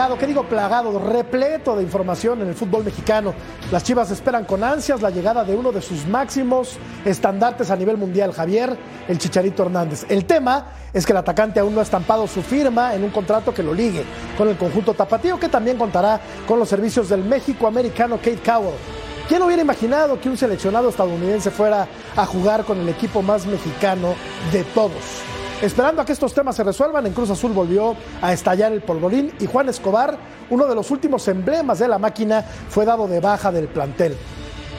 Plagado, 0.00 0.18
¿qué 0.18 0.26
digo 0.26 0.44
plagado? 0.44 0.98
Repleto 0.98 1.76
de 1.76 1.82
información 1.82 2.40
en 2.40 2.48
el 2.48 2.54
fútbol 2.54 2.84
mexicano. 2.84 3.34
Las 3.70 3.84
Chivas 3.84 4.10
esperan 4.10 4.46
con 4.46 4.64
ansias 4.64 5.02
la 5.02 5.10
llegada 5.10 5.44
de 5.44 5.54
uno 5.54 5.72
de 5.72 5.82
sus 5.82 6.06
máximos 6.06 6.78
estandartes 7.04 7.70
a 7.70 7.76
nivel 7.76 7.98
mundial, 7.98 8.32
Javier, 8.32 8.78
el 9.08 9.18
Chicharito 9.18 9.62
Hernández. 9.62 10.06
El 10.08 10.24
tema 10.24 10.68
es 10.94 11.04
que 11.04 11.12
el 11.12 11.18
atacante 11.18 11.60
aún 11.60 11.74
no 11.74 11.80
ha 11.80 11.82
estampado 11.82 12.26
su 12.26 12.40
firma 12.40 12.94
en 12.94 13.04
un 13.04 13.10
contrato 13.10 13.52
que 13.52 13.62
lo 13.62 13.74
ligue 13.74 14.02
con 14.38 14.48
el 14.48 14.56
conjunto 14.56 14.94
tapatío, 14.94 15.38
que 15.38 15.50
también 15.50 15.76
contará 15.76 16.18
con 16.48 16.58
los 16.58 16.70
servicios 16.70 17.10
del 17.10 17.22
México 17.22 17.66
americano 17.66 18.16
Kate 18.16 18.40
Cowell. 18.42 18.76
¿Quién 19.28 19.42
hubiera 19.42 19.60
imaginado 19.60 20.18
que 20.18 20.30
un 20.30 20.38
seleccionado 20.38 20.88
estadounidense 20.88 21.50
fuera 21.50 21.86
a 22.16 22.24
jugar 22.24 22.64
con 22.64 22.78
el 22.78 22.88
equipo 22.88 23.20
más 23.20 23.44
mexicano 23.44 24.14
de 24.50 24.64
todos? 24.64 25.29
Esperando 25.62 26.00
a 26.00 26.06
que 26.06 26.12
estos 26.12 26.32
temas 26.32 26.56
se 26.56 26.64
resuelvan, 26.64 27.06
en 27.06 27.12
Cruz 27.12 27.28
Azul 27.28 27.52
volvió 27.52 27.94
a 28.22 28.32
estallar 28.32 28.72
el 28.72 28.80
polvorín 28.80 29.30
y 29.40 29.46
Juan 29.46 29.68
Escobar, 29.68 30.16
uno 30.48 30.66
de 30.66 30.74
los 30.74 30.90
últimos 30.90 31.28
emblemas 31.28 31.78
de 31.78 31.88
la 31.88 31.98
máquina, 31.98 32.42
fue 32.42 32.86
dado 32.86 33.06
de 33.06 33.20
baja 33.20 33.52
del 33.52 33.68
plantel. 33.68 34.16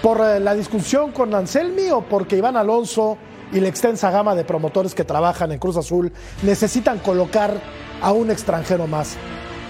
¿Por 0.02 0.20
eh, 0.22 0.40
la 0.40 0.56
discusión 0.56 1.12
con 1.12 1.36
Anselmi 1.36 1.92
o 1.92 2.02
porque 2.02 2.38
Iván 2.38 2.58
Alonso 2.58 3.16
y 3.54 3.60
la 3.60 3.68
extensa 3.68 4.10
gama 4.10 4.34
de 4.34 4.44
promotores 4.44 4.96
que 4.96 5.04
trabajan 5.04 5.52
en 5.52 5.60
Cruz 5.60 5.78
Azul 5.78 6.12
necesitan 6.42 6.98
colocar 6.98 7.62
a 8.02 8.12
un 8.12 8.32
extranjero 8.32 8.88
más? 8.88 9.18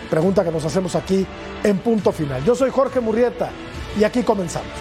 Pregunta 0.10 0.46
que 0.46 0.52
nos 0.52 0.64
hacemos 0.64 0.96
aquí 0.96 1.28
en 1.62 1.80
punto 1.80 2.14
final. 2.14 2.42
Yo 2.46 2.56
soy 2.56 2.70
Jorge 2.70 3.02
Murrieta 3.02 3.50
y 4.00 4.06
aquí 4.06 4.24
comenzamos. 4.24 4.72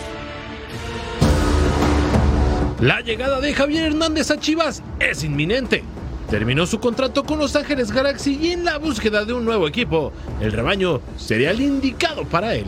La 2.81 3.01
llegada 3.01 3.41
de 3.41 3.53
Javier 3.53 3.87
Hernández 3.87 4.31
a 4.31 4.39
Chivas 4.39 4.81
es 5.01 5.25
inminente. 5.25 5.83
Terminó 6.31 6.65
su 6.65 6.79
contrato 6.79 7.25
con 7.25 7.41
Los 7.41 7.57
Ángeles 7.57 7.91
Galaxy 7.91 8.39
y 8.41 8.53
en 8.53 8.65
la 8.65 8.79
búsqueda 8.79 9.25
de 9.25 9.33
un 9.33 9.45
nuevo 9.45 9.67
equipo, 9.67 10.13
el 10.41 10.53
rebaño 10.53 11.01
sería 11.17 11.51
el 11.51 11.61
indicado 11.61 12.25
para 12.25 12.55
él. 12.55 12.67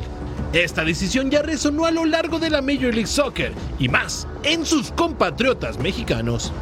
Esta 0.52 0.84
decisión 0.84 1.30
ya 1.30 1.42
resonó 1.42 1.84
a 1.84 1.92
lo 1.92 2.04
largo 2.04 2.40
de 2.40 2.50
la 2.50 2.60
Major 2.60 2.92
League 2.92 3.06
Soccer 3.06 3.52
y 3.78 3.88
más 3.88 4.26
en 4.42 4.66
sus 4.66 4.90
compatriotas 4.90 5.78
mexicanos. 5.78 6.52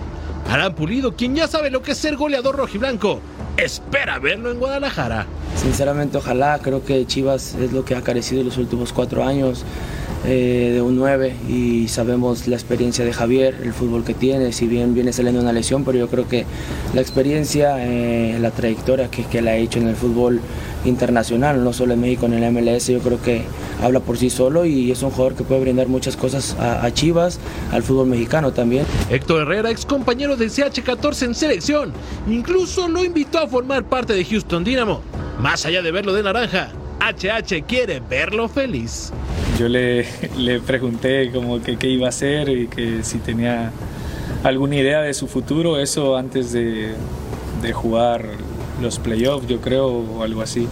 Alan 0.50 0.74
Pulido, 0.74 1.16
quien 1.16 1.34
ya 1.34 1.48
sabe 1.48 1.70
lo 1.70 1.80
que 1.80 1.92
es 1.92 1.98
ser 1.98 2.16
goleador 2.16 2.56
rojiblanco, 2.56 3.20
espera 3.56 4.18
verlo 4.18 4.50
en 4.50 4.58
Guadalajara. 4.58 5.26
Sinceramente, 5.56 6.18
ojalá, 6.18 6.58
creo 6.58 6.84
que 6.84 7.06
Chivas 7.06 7.54
es 7.54 7.72
lo 7.72 7.82
que 7.82 7.96
ha 7.96 8.02
carecido 8.02 8.44
los 8.44 8.58
últimos 8.58 8.92
cuatro 8.92 9.24
años 9.24 9.64
eh, 10.26 10.72
de 10.74 10.82
un 10.82 10.96
9 10.96 11.34
y 11.48 11.88
sabemos 11.88 12.46
la 12.46 12.56
experiencia 12.56 13.04
de 13.04 13.12
Javier, 13.12 13.56
el 13.62 13.72
fútbol 13.72 14.04
que 14.04 14.12
tiene, 14.12 14.52
si 14.52 14.66
bien 14.66 14.94
viene 14.94 15.12
saliendo 15.14 15.40
una 15.40 15.52
lesión, 15.52 15.82
pero 15.84 15.98
yo 15.98 16.08
creo 16.08 16.28
que 16.28 16.44
la 16.94 17.00
experiencia, 17.00 17.76
eh, 17.78 18.38
la 18.38 18.50
trayectoria 18.50 19.10
que, 19.10 19.24
que 19.24 19.38
ha 19.38 19.56
hecho 19.56 19.78
en 19.78 19.88
el 19.88 19.96
fútbol 19.96 20.40
internacional, 20.84 21.64
no 21.64 21.72
solo 21.72 21.94
en 21.94 22.00
México, 22.00 22.26
en 22.26 22.34
el 22.34 22.52
MLS, 22.52 22.88
yo 22.88 23.00
creo 23.00 23.20
que 23.22 23.42
habla 23.82 24.00
por 24.00 24.18
sí 24.18 24.28
solo 24.28 24.66
y 24.66 24.90
es 24.90 25.02
un 25.02 25.10
jugador 25.10 25.34
que 25.34 25.44
puede 25.44 25.62
brindar 25.62 25.88
muchas 25.88 26.16
cosas 26.16 26.54
a, 26.58 26.84
a 26.84 26.92
Chivas, 26.92 27.38
al 27.72 27.82
fútbol 27.82 28.08
mexicano 28.08 28.52
también. 28.52 28.84
Héctor 29.08 29.42
Herrera, 29.42 29.70
ex 29.70 29.86
compañero 29.86 30.36
del 30.36 30.50
CH14 30.50 31.26
en 31.26 31.34
selección, 31.34 31.92
incluso 32.28 32.88
lo 32.88 33.02
invitó 33.02 33.38
a 33.38 33.48
formar 33.48 33.84
parte 33.84 34.12
de 34.12 34.24
Houston 34.24 34.64
Dynamo. 34.64 35.00
Más 35.38 35.64
allá 35.64 35.80
de 35.80 35.90
verlo 35.90 36.12
de 36.12 36.22
naranja, 36.22 36.72
HH 37.00 37.64
quiere 37.66 38.00
verlo 38.00 38.48
feliz. 38.48 39.10
Yo 39.60 39.68
le, 39.68 40.06
le 40.38 40.58
pregunté 40.58 41.30
como 41.30 41.60
que 41.60 41.76
qué 41.76 41.90
iba 41.90 42.06
a 42.06 42.08
hacer 42.08 42.48
y 42.48 42.66
que 42.66 43.04
si 43.04 43.18
tenía 43.18 43.72
alguna 44.42 44.76
idea 44.76 45.02
de 45.02 45.12
su 45.12 45.26
futuro, 45.26 45.78
eso 45.78 46.16
antes 46.16 46.50
de, 46.50 46.92
de 47.60 47.72
jugar 47.74 48.24
los 48.80 48.98
playoffs, 48.98 49.46
yo 49.48 49.60
creo, 49.60 49.88
o 49.88 50.22
algo 50.22 50.40
así. 50.40 50.66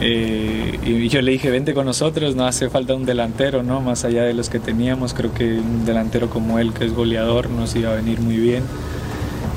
Eh, 0.00 0.78
y 0.86 1.08
yo 1.08 1.20
le 1.20 1.32
dije, 1.32 1.50
vente 1.50 1.74
con 1.74 1.84
nosotros, 1.84 2.36
no 2.36 2.46
hace 2.46 2.70
falta 2.70 2.94
un 2.94 3.04
delantero, 3.04 3.64
¿no? 3.64 3.80
Más 3.80 4.04
allá 4.04 4.22
de 4.22 4.34
los 4.34 4.48
que 4.50 4.60
teníamos, 4.60 5.12
creo 5.12 5.34
que 5.34 5.58
un 5.58 5.84
delantero 5.84 6.30
como 6.30 6.60
él, 6.60 6.72
que 6.72 6.84
es 6.84 6.94
goleador, 6.94 7.50
nos 7.50 7.74
iba 7.74 7.90
a 7.90 7.96
venir 7.96 8.20
muy 8.20 8.36
bien. 8.36 8.62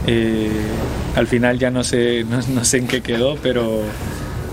Eh, 0.07 0.49
al 1.15 1.27
final 1.27 1.59
ya 1.59 1.69
no 1.69 1.83
sé, 1.83 2.23
no, 2.27 2.39
no 2.51 2.65
sé 2.65 2.79
en 2.79 2.87
qué 2.87 3.01
quedó, 3.01 3.35
pero, 3.43 3.81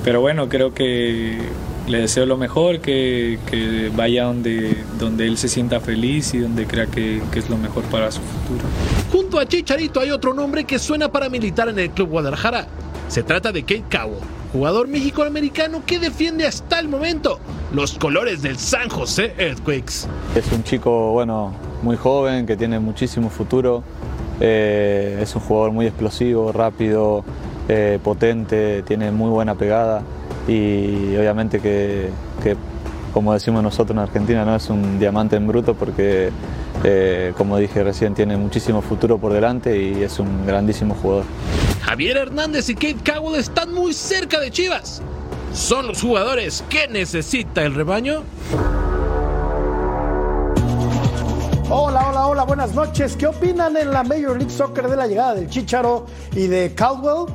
pero 0.05 0.21
bueno, 0.21 0.51
creo 0.51 0.75
que 0.75 1.39
le 1.89 2.01
deseo 2.01 2.27
lo 2.27 2.37
mejor, 2.37 2.81
que, 2.81 3.39
que, 3.51 3.91
vaya 3.95 4.25
donde, 4.25 4.77
donde 4.99 5.27
él 5.27 5.39
se 5.39 5.49
sienta 5.49 5.81
feliz 5.81 6.35
y 6.35 6.39
donde 6.39 6.67
crea 6.67 6.87
que, 6.87 7.23
que, 7.33 7.39
es 7.39 7.49
lo 7.49 7.57
mejor 7.57 7.83
para 7.85 8.11
su 8.11 8.21
futuro. 8.21 8.65
Junto 9.11 9.39
a 9.39 9.47
Chicharito 9.47 10.01
hay 10.01 10.11
otro 10.11 10.35
nombre 10.35 10.65
que 10.65 10.79
suena 10.79 11.11
para 11.11 11.29
militar 11.29 11.69
en 11.69 11.79
el 11.79 11.91
Club 11.91 12.11
Guadalajara. 12.11 12.67
Se 13.09 13.23
trata 13.23 13.53
de 13.53 13.63
Kate 13.63 13.85
Cowell, 13.91 14.21
jugador 14.53 14.87
mexicoamericano 14.89 15.83
que 15.87 15.99
defiende 15.99 16.47
hasta 16.47 16.79
el 16.79 16.89
momento 16.89 17.41
los 17.73 17.95
colores 17.99 18.43
del 18.43 18.59
San 18.59 18.89
José 18.91 19.35
Earthquakes. 19.39 20.07
Es 20.37 20.53
un 20.53 20.63
chico, 20.65 21.13
bueno, 21.13 21.55
muy 21.83 21.97
joven, 21.97 22.47
que 22.47 22.57
tiene 22.57 22.79
muchísimo 22.79 23.31
futuro. 23.31 23.83
Eh, 24.41 25.19
es 25.23 25.35
un 25.35 25.41
jugador 25.41 25.73
muy 25.73 25.87
explosivo, 25.87 26.53
rápido, 26.53 27.25
eh, 27.69 27.99
potente, 28.03 28.83
tiene 28.83 29.11
muy 29.11 29.31
buena 29.31 29.55
pegada 29.55 30.03
y 30.49 31.15
obviamente 31.17 31.61
que, 31.61 32.09
que, 32.43 32.57
como 33.13 33.35
decimos 33.35 33.63
nosotros 33.63 33.91
en 33.91 33.99
Argentina, 33.99 34.45
no 34.45 34.57
es 34.57 34.71
un 34.71 34.99
diamante 34.99 35.37
en 35.37 35.47
bruto 35.47 35.75
porque, 35.75 36.31
eh, 36.83 37.35
como 37.37 37.59
dije 37.59 37.85
recién, 37.85 38.15
tiene 38.15 38.37
muchísimo 38.37 38.81
futuro 38.81 39.19
por 39.19 39.33
delante 39.33 39.79
y 39.81 40.03
es 40.03 40.19
un 40.19 40.47
grandísimo 40.47 40.95
jugador. 40.95 41.25
Javier 41.83 42.17
Hernández 42.17 42.69
y 42.71 42.75
Kate 42.75 43.13
Cowell 43.13 43.39
están 43.39 43.75
muy 43.75 43.93
cerca 43.93 44.41
de 44.41 44.51
Chivas. 44.51 45.03
¿Son 45.53 45.87
los 45.87 46.01
jugadores 46.01 46.65
que 46.69 46.89
necesita 46.89 47.63
el 47.65 47.75
rebaño? 47.75 48.23
Hola, 51.71 52.09
hola, 52.09 52.27
hola, 52.27 52.45
buenas 52.45 52.75
noches. 52.75 53.17
¿Qué 53.17 53.27
opinan 53.27 53.77
en 53.77 53.91
la 53.91 54.03
Major 54.03 54.37
League 54.39 54.51
Soccer 54.51 54.89
de 54.89 54.97
la 54.97 55.07
llegada 55.07 55.35
del 55.35 55.51
Chicharo 55.51 56.07
y 56.35 56.47
de 56.47 56.75
Caldwell? 56.75 57.27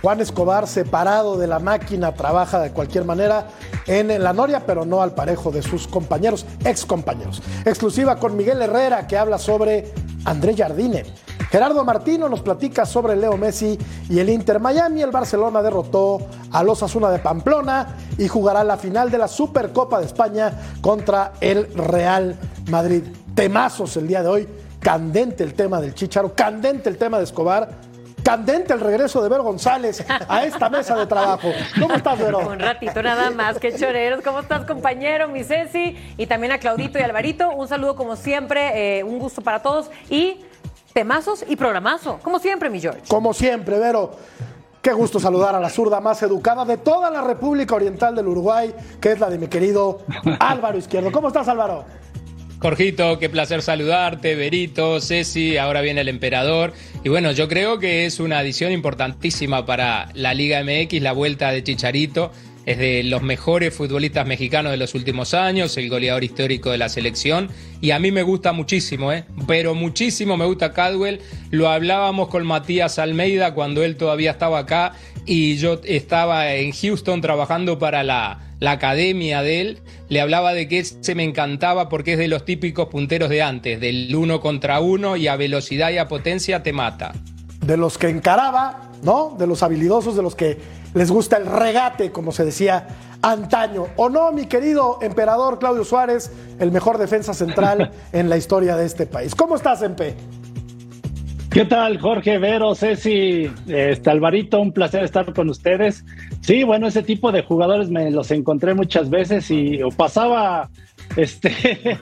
Juan 0.00 0.20
Escobar, 0.20 0.66
separado 0.66 1.36
de 1.36 1.46
la 1.46 1.58
máquina, 1.58 2.14
trabaja 2.14 2.60
de 2.60 2.72
cualquier 2.72 3.04
manera 3.04 3.46
en 3.86 4.22
la 4.22 4.32
Noria, 4.32 4.64
pero 4.66 4.84
no 4.84 5.02
al 5.02 5.14
parejo 5.14 5.50
de 5.50 5.62
sus 5.62 5.86
compañeros, 5.86 6.44
ex 6.64 6.84
compañeros. 6.84 7.42
Exclusiva 7.64 8.16
con 8.16 8.36
Miguel 8.36 8.60
Herrera, 8.60 9.06
que 9.06 9.16
habla 9.16 9.38
sobre 9.38 9.92
André 10.24 10.56
Jardine. 10.56 11.04
Gerardo 11.50 11.84
Martino 11.84 12.28
nos 12.28 12.40
platica 12.40 12.86
sobre 12.86 13.14
Leo 13.14 13.36
Messi 13.36 13.78
y 14.08 14.18
el 14.18 14.30
Inter 14.30 14.58
Miami. 14.58 15.02
El 15.02 15.10
Barcelona 15.10 15.60
derrotó 15.60 16.18
a 16.50 16.62
los 16.62 16.82
Asuna 16.82 17.10
de 17.10 17.18
Pamplona 17.18 17.96
y 18.16 18.26
jugará 18.26 18.64
la 18.64 18.78
final 18.78 19.10
de 19.10 19.18
la 19.18 19.28
Supercopa 19.28 20.00
de 20.00 20.06
España 20.06 20.50
contra 20.80 21.34
el 21.40 21.72
Real 21.74 22.38
Madrid. 22.70 23.02
Temazos 23.34 23.96
el 23.98 24.08
día 24.08 24.22
de 24.22 24.28
hoy. 24.28 24.48
Candente 24.80 25.44
el 25.44 25.54
tema 25.54 25.80
del 25.80 25.94
Chicharo, 25.94 26.34
candente 26.34 26.88
el 26.88 26.96
tema 26.96 27.18
de 27.18 27.24
Escobar 27.24 27.91
candente 28.22 28.72
el 28.72 28.80
regreso 28.80 29.22
de 29.22 29.28
Ver 29.28 29.42
González 29.42 30.04
a 30.28 30.44
esta 30.44 30.68
mesa 30.68 30.96
de 30.96 31.06
trabajo. 31.06 31.50
¿Cómo 31.80 31.94
estás, 31.94 32.18
Vero? 32.18 32.38
Un 32.38 32.58
ratito 32.58 33.02
nada 33.02 33.30
más, 33.30 33.58
qué 33.58 33.74
choreros. 33.74 34.22
¿Cómo 34.22 34.40
estás, 34.40 34.64
compañero, 34.64 35.28
mi 35.28 35.44
Ceci? 35.44 35.96
Y 36.16 36.26
también 36.26 36.52
a 36.52 36.58
Claudito 36.58 36.98
y 36.98 37.02
Alvarito. 37.02 37.50
Un 37.50 37.68
saludo 37.68 37.96
como 37.96 38.16
siempre, 38.16 38.98
eh, 38.98 39.04
un 39.04 39.18
gusto 39.18 39.42
para 39.42 39.60
todos 39.60 39.90
y 40.08 40.44
temazos 40.92 41.44
y 41.48 41.56
programazo. 41.56 42.18
Como 42.22 42.38
siempre, 42.38 42.70
mi 42.70 42.80
George. 42.80 43.02
Como 43.08 43.32
siempre, 43.34 43.78
Vero. 43.78 44.12
Qué 44.82 44.92
gusto 44.92 45.20
saludar 45.20 45.54
a 45.54 45.60
la 45.60 45.70
zurda 45.70 46.00
más 46.00 46.20
educada 46.24 46.64
de 46.64 46.76
toda 46.76 47.08
la 47.08 47.20
República 47.20 47.76
Oriental 47.76 48.16
del 48.16 48.26
Uruguay, 48.26 48.74
que 49.00 49.12
es 49.12 49.20
la 49.20 49.30
de 49.30 49.38
mi 49.38 49.46
querido 49.46 50.00
Álvaro 50.40 50.76
Izquierdo. 50.76 51.12
¿Cómo 51.12 51.28
estás, 51.28 51.46
Álvaro? 51.46 51.84
Jorgito, 52.62 53.18
qué 53.18 53.28
placer 53.28 53.60
saludarte, 53.60 54.36
Berito, 54.36 55.00
Ceci, 55.00 55.56
ahora 55.56 55.80
viene 55.80 56.02
el 56.02 56.08
emperador. 56.08 56.72
Y 57.02 57.08
bueno, 57.08 57.32
yo 57.32 57.48
creo 57.48 57.80
que 57.80 58.06
es 58.06 58.20
una 58.20 58.38
adición 58.38 58.70
importantísima 58.70 59.66
para 59.66 60.10
la 60.14 60.32
Liga 60.32 60.62
MX, 60.62 61.02
la 61.02 61.10
vuelta 61.10 61.50
de 61.50 61.64
Chicharito. 61.64 62.30
Es 62.64 62.78
de 62.78 63.02
los 63.02 63.22
mejores 63.22 63.74
futbolistas 63.74 64.26
mexicanos 64.26 64.70
de 64.70 64.76
los 64.76 64.94
últimos 64.94 65.34
años, 65.34 65.76
el 65.76 65.88
goleador 65.88 66.22
histórico 66.22 66.70
de 66.70 66.78
la 66.78 66.88
selección. 66.88 67.48
Y 67.80 67.90
a 67.90 67.98
mí 67.98 68.12
me 68.12 68.22
gusta 68.22 68.52
muchísimo, 68.52 69.12
¿eh? 69.12 69.24
pero 69.48 69.74
muchísimo 69.74 70.36
me 70.36 70.46
gusta 70.46 70.72
Cadwell. 70.72 71.20
Lo 71.50 71.68
hablábamos 71.68 72.28
con 72.28 72.46
Matías 72.46 72.98
Almeida 72.98 73.54
cuando 73.54 73.82
él 73.82 73.96
todavía 73.96 74.30
estaba 74.30 74.60
acá 74.60 74.92
y 75.26 75.56
yo 75.56 75.80
estaba 75.84 76.54
en 76.54 76.72
Houston 76.72 77.20
trabajando 77.20 77.78
para 77.78 78.02
la, 78.04 78.52
la 78.62 78.70
academia 78.70 79.42
de 79.42 79.60
él, 79.60 79.78
le 80.08 80.20
hablaba 80.20 80.54
de 80.54 80.68
que 80.68 80.84
se 80.84 81.16
me 81.16 81.24
encantaba 81.24 81.88
porque 81.88 82.12
es 82.12 82.18
de 82.18 82.28
los 82.28 82.44
típicos 82.44 82.86
punteros 82.86 83.28
de 83.28 83.42
antes, 83.42 83.80
del 83.80 84.14
uno 84.14 84.40
contra 84.40 84.78
uno 84.78 85.16
y 85.16 85.26
a 85.26 85.34
velocidad 85.34 85.90
y 85.90 85.98
a 85.98 86.06
potencia 86.06 86.62
te 86.62 86.72
mata. 86.72 87.12
De 87.60 87.76
los 87.76 87.98
que 87.98 88.08
encaraba, 88.08 88.92
¿no? 89.02 89.34
De 89.36 89.48
los 89.48 89.64
habilidosos, 89.64 90.14
de 90.14 90.22
los 90.22 90.36
que 90.36 90.58
les 90.94 91.10
gusta 91.10 91.36
el 91.36 91.46
regate, 91.46 92.12
como 92.12 92.32
se 92.32 92.44
decía 92.44 92.86
antaño. 93.22 93.86
¿O 93.96 94.08
no, 94.08 94.32
mi 94.32 94.46
querido 94.46 94.98
emperador 95.02 95.58
Claudio 95.58 95.84
Suárez, 95.84 96.30
el 96.58 96.72
mejor 96.72 96.98
defensa 96.98 97.34
central 97.34 97.90
en 98.12 98.28
la 98.28 98.36
historia 98.36 98.76
de 98.76 98.86
este 98.86 99.06
país? 99.06 99.34
¿Cómo 99.34 99.56
estás, 99.56 99.82
Empe? 99.82 100.14
¿Qué 101.52 101.66
tal, 101.66 102.00
Jorge, 102.00 102.38
Vero, 102.38 102.74
Ceci, 102.74 103.50
este, 103.68 104.10
Alvarito? 104.10 104.58
Un 104.58 104.72
placer 104.72 105.04
estar 105.04 105.34
con 105.34 105.50
ustedes. 105.50 106.02
Sí, 106.40 106.64
bueno, 106.64 106.86
ese 106.86 107.02
tipo 107.02 107.30
de 107.30 107.42
jugadores 107.42 107.90
me 107.90 108.10
los 108.10 108.30
encontré 108.30 108.72
muchas 108.72 109.10
veces 109.10 109.50
y 109.50 109.82
o 109.82 109.90
pasaba, 109.90 110.70
este, 111.14 111.98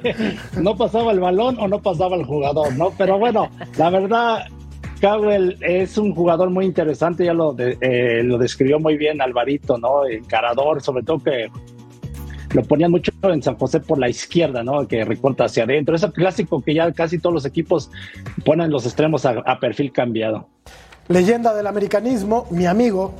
no 0.56 0.76
pasaba 0.76 1.10
el 1.10 1.18
balón 1.18 1.58
o 1.58 1.66
no 1.66 1.82
pasaba 1.82 2.14
el 2.14 2.24
jugador, 2.24 2.76
¿no? 2.76 2.92
Pero 2.96 3.18
bueno, 3.18 3.50
la 3.76 3.90
verdad, 3.90 4.46
Cowell 5.00 5.56
es 5.60 5.96
un 5.96 6.14
jugador 6.14 6.50
muy 6.50 6.66
interesante, 6.66 7.24
ya 7.24 7.32
lo, 7.32 7.56
eh, 7.58 8.22
lo 8.22 8.36
describió 8.38 8.78
muy 8.78 8.96
bien 8.96 9.22
Alvarito, 9.22 9.78
¿no? 9.78 10.06
Encarador, 10.06 10.82
sobre 10.82 11.02
todo 11.02 11.18
que 11.20 11.50
lo 12.52 12.62
ponían 12.64 12.90
mucho 12.90 13.12
en 13.22 13.42
San 13.42 13.56
José 13.56 13.80
por 13.80 13.98
la 13.98 14.08
izquierda, 14.08 14.62
¿no? 14.62 14.86
Que 14.86 15.04
recorta 15.04 15.44
hacia 15.44 15.64
adentro. 15.64 15.94
Ese 15.94 16.10
clásico 16.12 16.60
que 16.62 16.74
ya 16.74 16.92
casi 16.92 17.18
todos 17.18 17.32
los 17.32 17.44
equipos 17.46 17.90
ponen 18.44 18.70
los 18.70 18.84
extremos 18.84 19.24
a, 19.24 19.58
perfil 19.58 19.92
cambiado. 19.92 20.48
Leyenda 21.08 21.54
del 21.54 21.66
americanismo, 21.66 22.46
mi 22.50 22.66
amigo, 22.66 23.14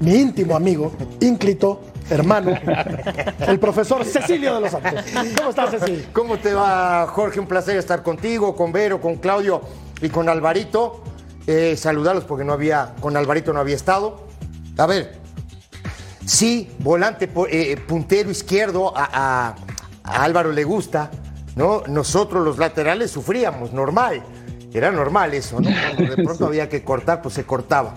mi 0.00 0.14
íntimo 0.14 0.54
amigo, 0.54 0.92
ínclito, 1.20 1.80
hermano, 2.10 2.52
el 3.48 3.58
profesor 3.58 4.04
Cecilio 4.04 4.54
de 4.54 4.60
los 4.60 4.70
Santos. 4.70 5.04
¿Cómo 5.36 5.50
estás, 5.50 5.70
Cecilio? 5.70 6.04
¿Cómo 6.12 6.36
te 6.36 6.54
va, 6.54 7.06
Jorge? 7.08 7.40
Un 7.40 7.46
placer 7.46 7.76
estar 7.76 8.02
contigo, 8.02 8.54
con 8.54 8.70
Vero, 8.72 9.00
con 9.00 9.16
Claudio 9.16 9.62
y 10.02 10.10
con 10.10 10.28
Alvarito. 10.28 11.02
Eh, 11.46 11.76
saludarlos 11.76 12.24
porque 12.24 12.44
no 12.44 12.52
había, 12.52 12.94
con 13.00 13.16
Alvarito 13.16 13.52
no 13.52 13.60
había 13.60 13.76
estado. 13.76 14.26
A 14.78 14.86
ver, 14.86 15.22
Sí, 16.24 16.70
volante 16.78 17.28
eh, 17.50 17.76
puntero 17.76 18.30
izquierdo 18.30 18.92
a, 18.96 19.54
Álvaro 20.04 20.52
le 20.52 20.64
gusta, 20.64 21.10
¿no? 21.56 21.82
Nosotros 21.86 22.44
los 22.44 22.58
laterales 22.58 23.10
sufríamos, 23.10 23.72
normal. 23.72 24.22
Era 24.72 24.90
normal 24.90 25.34
eso, 25.34 25.60
¿no? 25.60 25.70
Cuando 25.96 26.16
de 26.16 26.22
pronto 26.22 26.46
había 26.46 26.68
que 26.68 26.82
cortar, 26.82 27.22
pues 27.22 27.34
se 27.34 27.44
cortaba. 27.44 27.94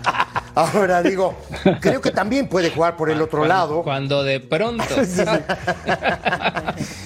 Ahora 0.56 1.04
digo, 1.04 1.36
creo 1.81 2.00
que 2.00 2.12
también 2.12 2.48
puede 2.48 2.72
jugar 2.72 2.96
por 2.96 3.10
el 3.10 3.22
otro 3.22 3.46
lado. 3.46 3.84
Cuando 3.84 4.24
de 4.24 4.40
pronto. 4.40 4.84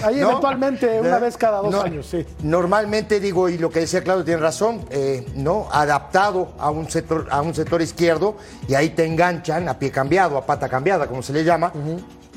Ahí 0.03 0.19
eventualmente, 0.19 1.01
una 1.01 1.19
vez 1.19 1.35
cada 1.35 1.59
dos 1.59 1.73
años, 1.83 2.05
sí. 2.05 2.25
Normalmente 2.43 3.19
digo, 3.19 3.49
y 3.49 3.57
lo 3.57 3.69
que 3.69 3.81
decía 3.81 4.03
Claudio 4.03 4.23
tiene 4.23 4.39
razón, 4.39 4.85
eh, 4.91 5.25
¿no? 5.35 5.67
Adaptado 5.71 6.53
a 6.59 6.69
un 6.69 6.89
sector, 6.89 7.27
a 7.31 7.41
un 7.41 7.55
sector 7.55 7.81
izquierdo, 7.81 8.37
y 8.67 8.75
ahí 8.75 8.89
te 8.89 9.05
enganchan 9.05 9.67
a 9.67 9.79
pie 9.79 9.91
cambiado, 9.91 10.37
a 10.37 10.45
pata 10.45 10.69
cambiada, 10.69 11.07
como 11.07 11.23
se 11.23 11.33
le 11.33 11.43
llama. 11.43 11.73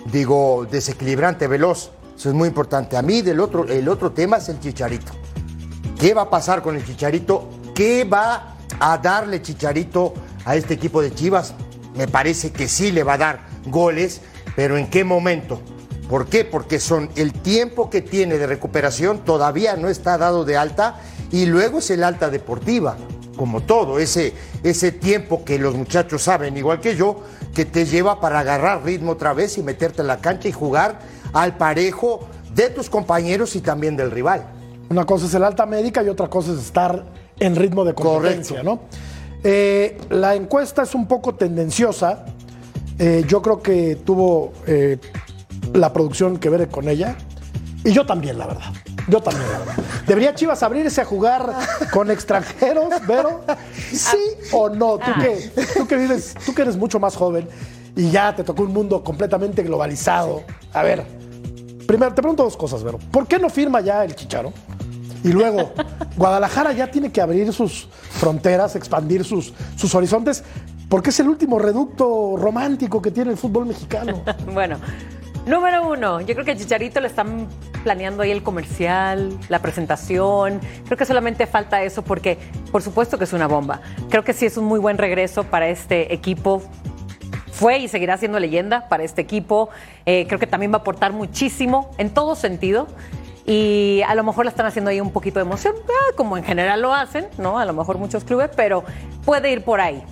Digo, 0.06 0.66
desequilibrante, 0.70 1.46
veloz. 1.46 1.90
Eso 2.16 2.28
es 2.28 2.34
muy 2.34 2.48
importante. 2.48 2.96
A 2.96 3.02
mí, 3.02 3.22
del 3.22 3.40
otro, 3.40 3.64
el 3.68 3.88
otro 3.88 4.12
tema 4.12 4.38
es 4.38 4.48
el 4.48 4.58
chicharito. 4.60 5.12
¿Qué 6.02 6.14
va 6.14 6.22
a 6.22 6.30
pasar 6.30 6.62
con 6.62 6.74
el 6.74 6.84
Chicharito? 6.84 7.48
¿Qué 7.76 8.02
va 8.02 8.56
a 8.80 8.98
darle 8.98 9.40
Chicharito 9.40 10.12
a 10.44 10.56
este 10.56 10.74
equipo 10.74 11.02
de 11.02 11.14
Chivas? 11.14 11.54
Me 11.96 12.08
parece 12.08 12.52
que 12.52 12.68
sí 12.68 12.92
le 12.92 13.04
va 13.04 13.14
a 13.14 13.18
dar 13.18 13.46
goles, 13.66 14.20
pero 14.56 14.76
¿en 14.76 14.88
qué 14.88 15.04
momento? 15.04 15.60
¿Por 16.08 16.26
qué? 16.26 16.44
Porque 16.44 16.78
son 16.78 17.08
el 17.16 17.32
tiempo 17.32 17.88
que 17.88 18.02
tiene 18.02 18.38
de 18.38 18.46
recuperación 18.46 19.24
todavía 19.24 19.76
no 19.76 19.88
está 19.88 20.18
dado 20.18 20.44
de 20.44 20.56
alta 20.56 21.00
y 21.30 21.46
luego 21.46 21.78
es 21.78 21.90
el 21.90 22.04
alta 22.04 22.28
deportiva, 22.28 22.96
como 23.36 23.62
todo, 23.62 23.98
ese, 23.98 24.34
ese 24.62 24.92
tiempo 24.92 25.44
que 25.44 25.58
los 25.58 25.74
muchachos 25.74 26.22
saben, 26.22 26.56
igual 26.56 26.80
que 26.80 26.96
yo, 26.96 27.22
que 27.54 27.64
te 27.64 27.86
lleva 27.86 28.20
para 28.20 28.40
agarrar 28.40 28.84
ritmo 28.84 29.12
otra 29.12 29.32
vez 29.32 29.56
y 29.56 29.62
meterte 29.62 30.02
en 30.02 30.08
la 30.08 30.18
cancha 30.18 30.48
y 30.48 30.52
jugar 30.52 30.98
al 31.32 31.56
parejo 31.56 32.28
de 32.54 32.68
tus 32.68 32.90
compañeros 32.90 33.56
y 33.56 33.60
también 33.60 33.96
del 33.96 34.10
rival. 34.10 34.44
Una 34.90 35.06
cosa 35.06 35.26
es 35.26 35.34
el 35.34 35.44
alta 35.44 35.64
médica 35.64 36.02
y 36.02 36.08
otra 36.08 36.28
cosa 36.28 36.52
es 36.52 36.58
estar 36.58 37.04
en 37.40 37.56
ritmo 37.56 37.84
de 37.84 37.94
competencia, 37.94 38.62
¿no? 38.62 38.80
Eh, 39.44 39.98
la 40.10 40.34
encuesta 40.34 40.82
es 40.82 40.94
un 40.94 41.06
poco 41.06 41.34
tendenciosa. 41.34 42.24
Eh, 42.98 43.24
yo 43.26 43.42
creo 43.42 43.62
que 43.62 43.96
tuvo 43.96 44.52
eh, 44.66 44.98
la 45.74 45.92
producción 45.92 46.38
que 46.38 46.48
ver 46.48 46.68
con 46.68 46.88
ella. 46.88 47.16
Y 47.84 47.92
yo 47.92 48.06
también, 48.06 48.38
la 48.38 48.46
verdad. 48.46 48.72
Yo 49.08 49.20
también, 49.20 49.50
la 49.50 49.58
verdad. 49.58 49.74
¿Debería 50.06 50.34
Chivas 50.34 50.62
abrirse 50.62 51.00
a 51.00 51.04
jugar 51.04 51.52
con 51.92 52.10
extranjeros, 52.10 53.04
Vero? 53.06 53.40
¿Sí 53.90 54.18
o 54.52 54.68
no? 54.68 54.98
¿Tú? 54.98 55.10
Tú 55.76 55.86
que 55.88 55.96
vives, 55.96 56.34
tú 56.46 56.54
que 56.54 56.62
eres 56.62 56.76
mucho 56.76 57.00
más 57.00 57.16
joven 57.16 57.48
y 57.96 58.10
ya 58.10 58.34
te 58.34 58.44
tocó 58.44 58.62
un 58.62 58.72
mundo 58.72 59.02
completamente 59.02 59.62
globalizado. 59.64 60.44
A 60.72 60.84
ver, 60.84 61.04
primero 61.86 62.14
te 62.14 62.22
pregunto 62.22 62.44
dos 62.44 62.56
cosas, 62.56 62.84
Vero. 62.84 62.98
¿Por 63.10 63.26
qué 63.26 63.40
no 63.40 63.50
firma 63.50 63.80
ya 63.80 64.04
el 64.04 64.14
Chicharo? 64.14 64.52
Y 65.24 65.28
luego, 65.28 65.72
Guadalajara 66.16 66.72
ya 66.72 66.90
tiene 66.90 67.12
que 67.12 67.20
abrir 67.20 67.52
sus 67.52 67.88
fronteras, 68.10 68.74
expandir 68.76 69.24
sus, 69.24 69.52
sus 69.76 69.94
horizontes, 69.94 70.42
porque 70.88 71.10
es 71.10 71.20
el 71.20 71.28
último 71.28 71.58
reducto 71.58 72.36
romántico 72.36 73.00
que 73.00 73.10
tiene 73.10 73.30
el 73.30 73.36
fútbol 73.36 73.66
mexicano. 73.66 74.22
bueno, 74.52 74.78
número 75.46 75.88
uno, 75.88 76.20
yo 76.20 76.34
creo 76.34 76.44
que 76.44 76.56
Chicharito 76.56 77.00
le 77.00 77.06
están 77.06 77.48
planeando 77.84 78.22
ahí 78.22 78.30
el 78.30 78.42
comercial, 78.42 79.38
la 79.48 79.60
presentación. 79.60 80.60
Creo 80.86 80.98
que 80.98 81.06
solamente 81.06 81.46
falta 81.46 81.82
eso 81.82 82.02
porque, 82.02 82.38
por 82.70 82.82
supuesto 82.82 83.16
que 83.16 83.24
es 83.24 83.32
una 83.32 83.46
bomba. 83.46 83.80
Creo 84.10 84.24
que 84.24 84.32
sí 84.32 84.46
es 84.46 84.56
un 84.56 84.64
muy 84.64 84.80
buen 84.80 84.98
regreso 84.98 85.44
para 85.44 85.68
este 85.68 86.12
equipo 86.12 86.62
fue 87.52 87.78
y 87.78 87.86
seguirá 87.86 88.16
siendo 88.16 88.40
leyenda 88.40 88.88
para 88.88 89.04
este 89.04 89.20
equipo. 89.20 89.68
Eh, 90.04 90.26
creo 90.26 90.40
que 90.40 90.46
también 90.46 90.72
va 90.72 90.78
a 90.78 90.80
aportar 90.80 91.12
muchísimo 91.12 91.90
en 91.98 92.10
todo 92.10 92.34
sentido 92.34 92.88
y 93.46 94.02
a 94.06 94.14
lo 94.14 94.22
mejor 94.24 94.44
la 94.44 94.50
están 94.50 94.66
haciendo 94.66 94.90
ahí 94.90 95.00
un 95.00 95.10
poquito 95.10 95.38
de 95.38 95.44
emoción, 95.44 95.74
como 96.16 96.36
en 96.36 96.44
general 96.44 96.82
lo 96.82 96.94
hacen, 96.94 97.26
¿no? 97.38 97.58
A 97.58 97.64
lo 97.64 97.72
mejor 97.72 97.98
muchos 97.98 98.24
clubes, 98.24 98.50
pero 98.54 98.84
puede 99.24 99.50
ir 99.50 99.64
por 99.64 99.80
ahí. 99.80 100.02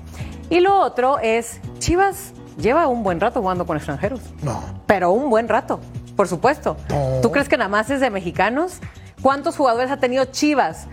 Y 0.49 0.61
lo 0.61 0.81
otro 0.81 1.19
es, 1.21 1.61
Chivas 1.79 2.33
lleva 2.59 2.89
un 2.89 3.03
buen 3.03 3.21
rato 3.21 3.41
jugando 3.41 3.67
con 3.67 3.77
extranjeros. 3.77 4.21
No. 4.43 4.61
Pero 4.87 5.13
un 5.13 5.31
buen 5.31 5.49
rato, 5.49 5.81
por 6.17 6.29
supuesto. 6.29 6.77
¿Tú 7.23 7.31
crees 7.31 7.49
que 7.49 7.57
nada 7.57 7.69
más 7.69 7.89
es 7.91 8.01
de 8.01 8.11
mexicanos? 8.11 8.81
¿Cuántos 9.23 9.57
jugadores 9.57 9.91
ha 9.91 9.99
tenido 9.99 10.25
Chivas? 10.27 10.87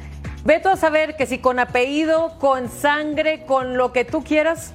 Veto 0.45 0.69
a 0.69 0.77
saber 0.77 1.17
que 1.17 1.25
si 1.25 1.39
con 1.39 1.59
apellido, 1.59 2.37
con 2.39 2.69
sangre, 2.69 3.45
con 3.45 3.77
lo 3.77 3.91
que 3.91 4.05
tú 4.05 4.23
quieras, 4.23 4.73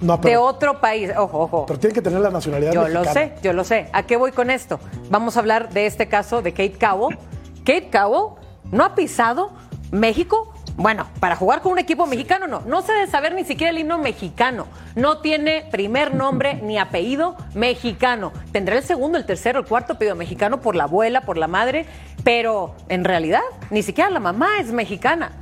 de 0.00 0.36
otro 0.36 0.80
país. 0.80 1.10
Ojo, 1.16 1.40
ojo. 1.40 1.66
Pero 1.66 1.78
tiene 1.78 1.94
que 1.94 2.02
tener 2.02 2.20
la 2.20 2.30
nacionalidad 2.30 2.72
Yo 2.72 2.88
lo 2.88 3.04
sé, 3.04 3.34
yo 3.42 3.52
lo 3.52 3.64
sé. 3.64 3.88
¿A 3.92 4.04
qué 4.04 4.16
voy 4.16 4.32
con 4.32 4.50
esto? 4.50 4.78
Vamos 5.10 5.36
a 5.36 5.40
hablar 5.40 5.70
de 5.70 5.86
este 5.86 6.08
caso 6.08 6.42
de 6.42 6.52
Kate 6.52 6.78
Cowell. 6.78 7.18
Kate 7.64 7.90
Cowell 7.90 8.34
no 8.70 8.84
ha 8.84 8.94
pisado 8.94 9.50
México. 9.90 10.54
Bueno, 10.76 11.08
para 11.18 11.34
jugar 11.34 11.60
con 11.60 11.72
un 11.72 11.80
equipo 11.80 12.06
mexicano 12.06 12.46
no. 12.46 12.60
No 12.60 12.82
se 12.82 12.92
debe 12.92 13.08
saber 13.08 13.34
ni 13.34 13.44
siquiera 13.44 13.70
el 13.70 13.78
himno 13.78 13.98
mexicano. 13.98 14.66
No 14.94 15.18
tiene 15.18 15.66
primer 15.72 16.14
nombre 16.14 16.54
ni 16.62 16.78
apellido 16.78 17.36
mexicano. 17.54 18.32
Tendrá 18.52 18.76
el 18.76 18.84
segundo, 18.84 19.18
el 19.18 19.26
tercero, 19.26 19.58
el 19.58 19.66
cuarto 19.66 19.94
apellido 19.94 20.14
mexicano 20.14 20.60
por 20.60 20.76
la 20.76 20.84
abuela, 20.84 21.22
por 21.22 21.36
la 21.36 21.48
madre, 21.48 21.86
pero 22.22 22.76
en 22.88 23.02
realidad 23.02 23.42
ni 23.70 23.82
siquiera 23.82 24.08
la 24.08 24.20
mamá 24.20 24.60
es 24.60 24.70
mexicana. 24.70 25.32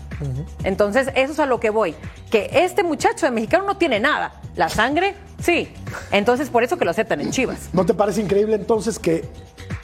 Entonces, 0.64 1.08
eso 1.14 1.32
es 1.32 1.38
a 1.38 1.46
lo 1.46 1.60
que 1.60 1.70
voy. 1.70 1.94
Que 2.30 2.50
este 2.52 2.82
muchacho 2.82 3.26
de 3.26 3.32
mexicano 3.32 3.64
no 3.64 3.76
tiene 3.76 4.00
nada. 4.00 4.32
La 4.54 4.68
sangre, 4.68 5.14
sí. 5.40 5.68
Entonces, 6.10 6.50
por 6.50 6.62
eso 6.62 6.76
que 6.76 6.84
lo 6.84 6.90
aceptan 6.90 7.20
en 7.20 7.30
Chivas. 7.30 7.68
¿No 7.72 7.84
te 7.84 7.94
parece 7.94 8.20
increíble 8.20 8.56
entonces 8.56 8.98
que 8.98 9.28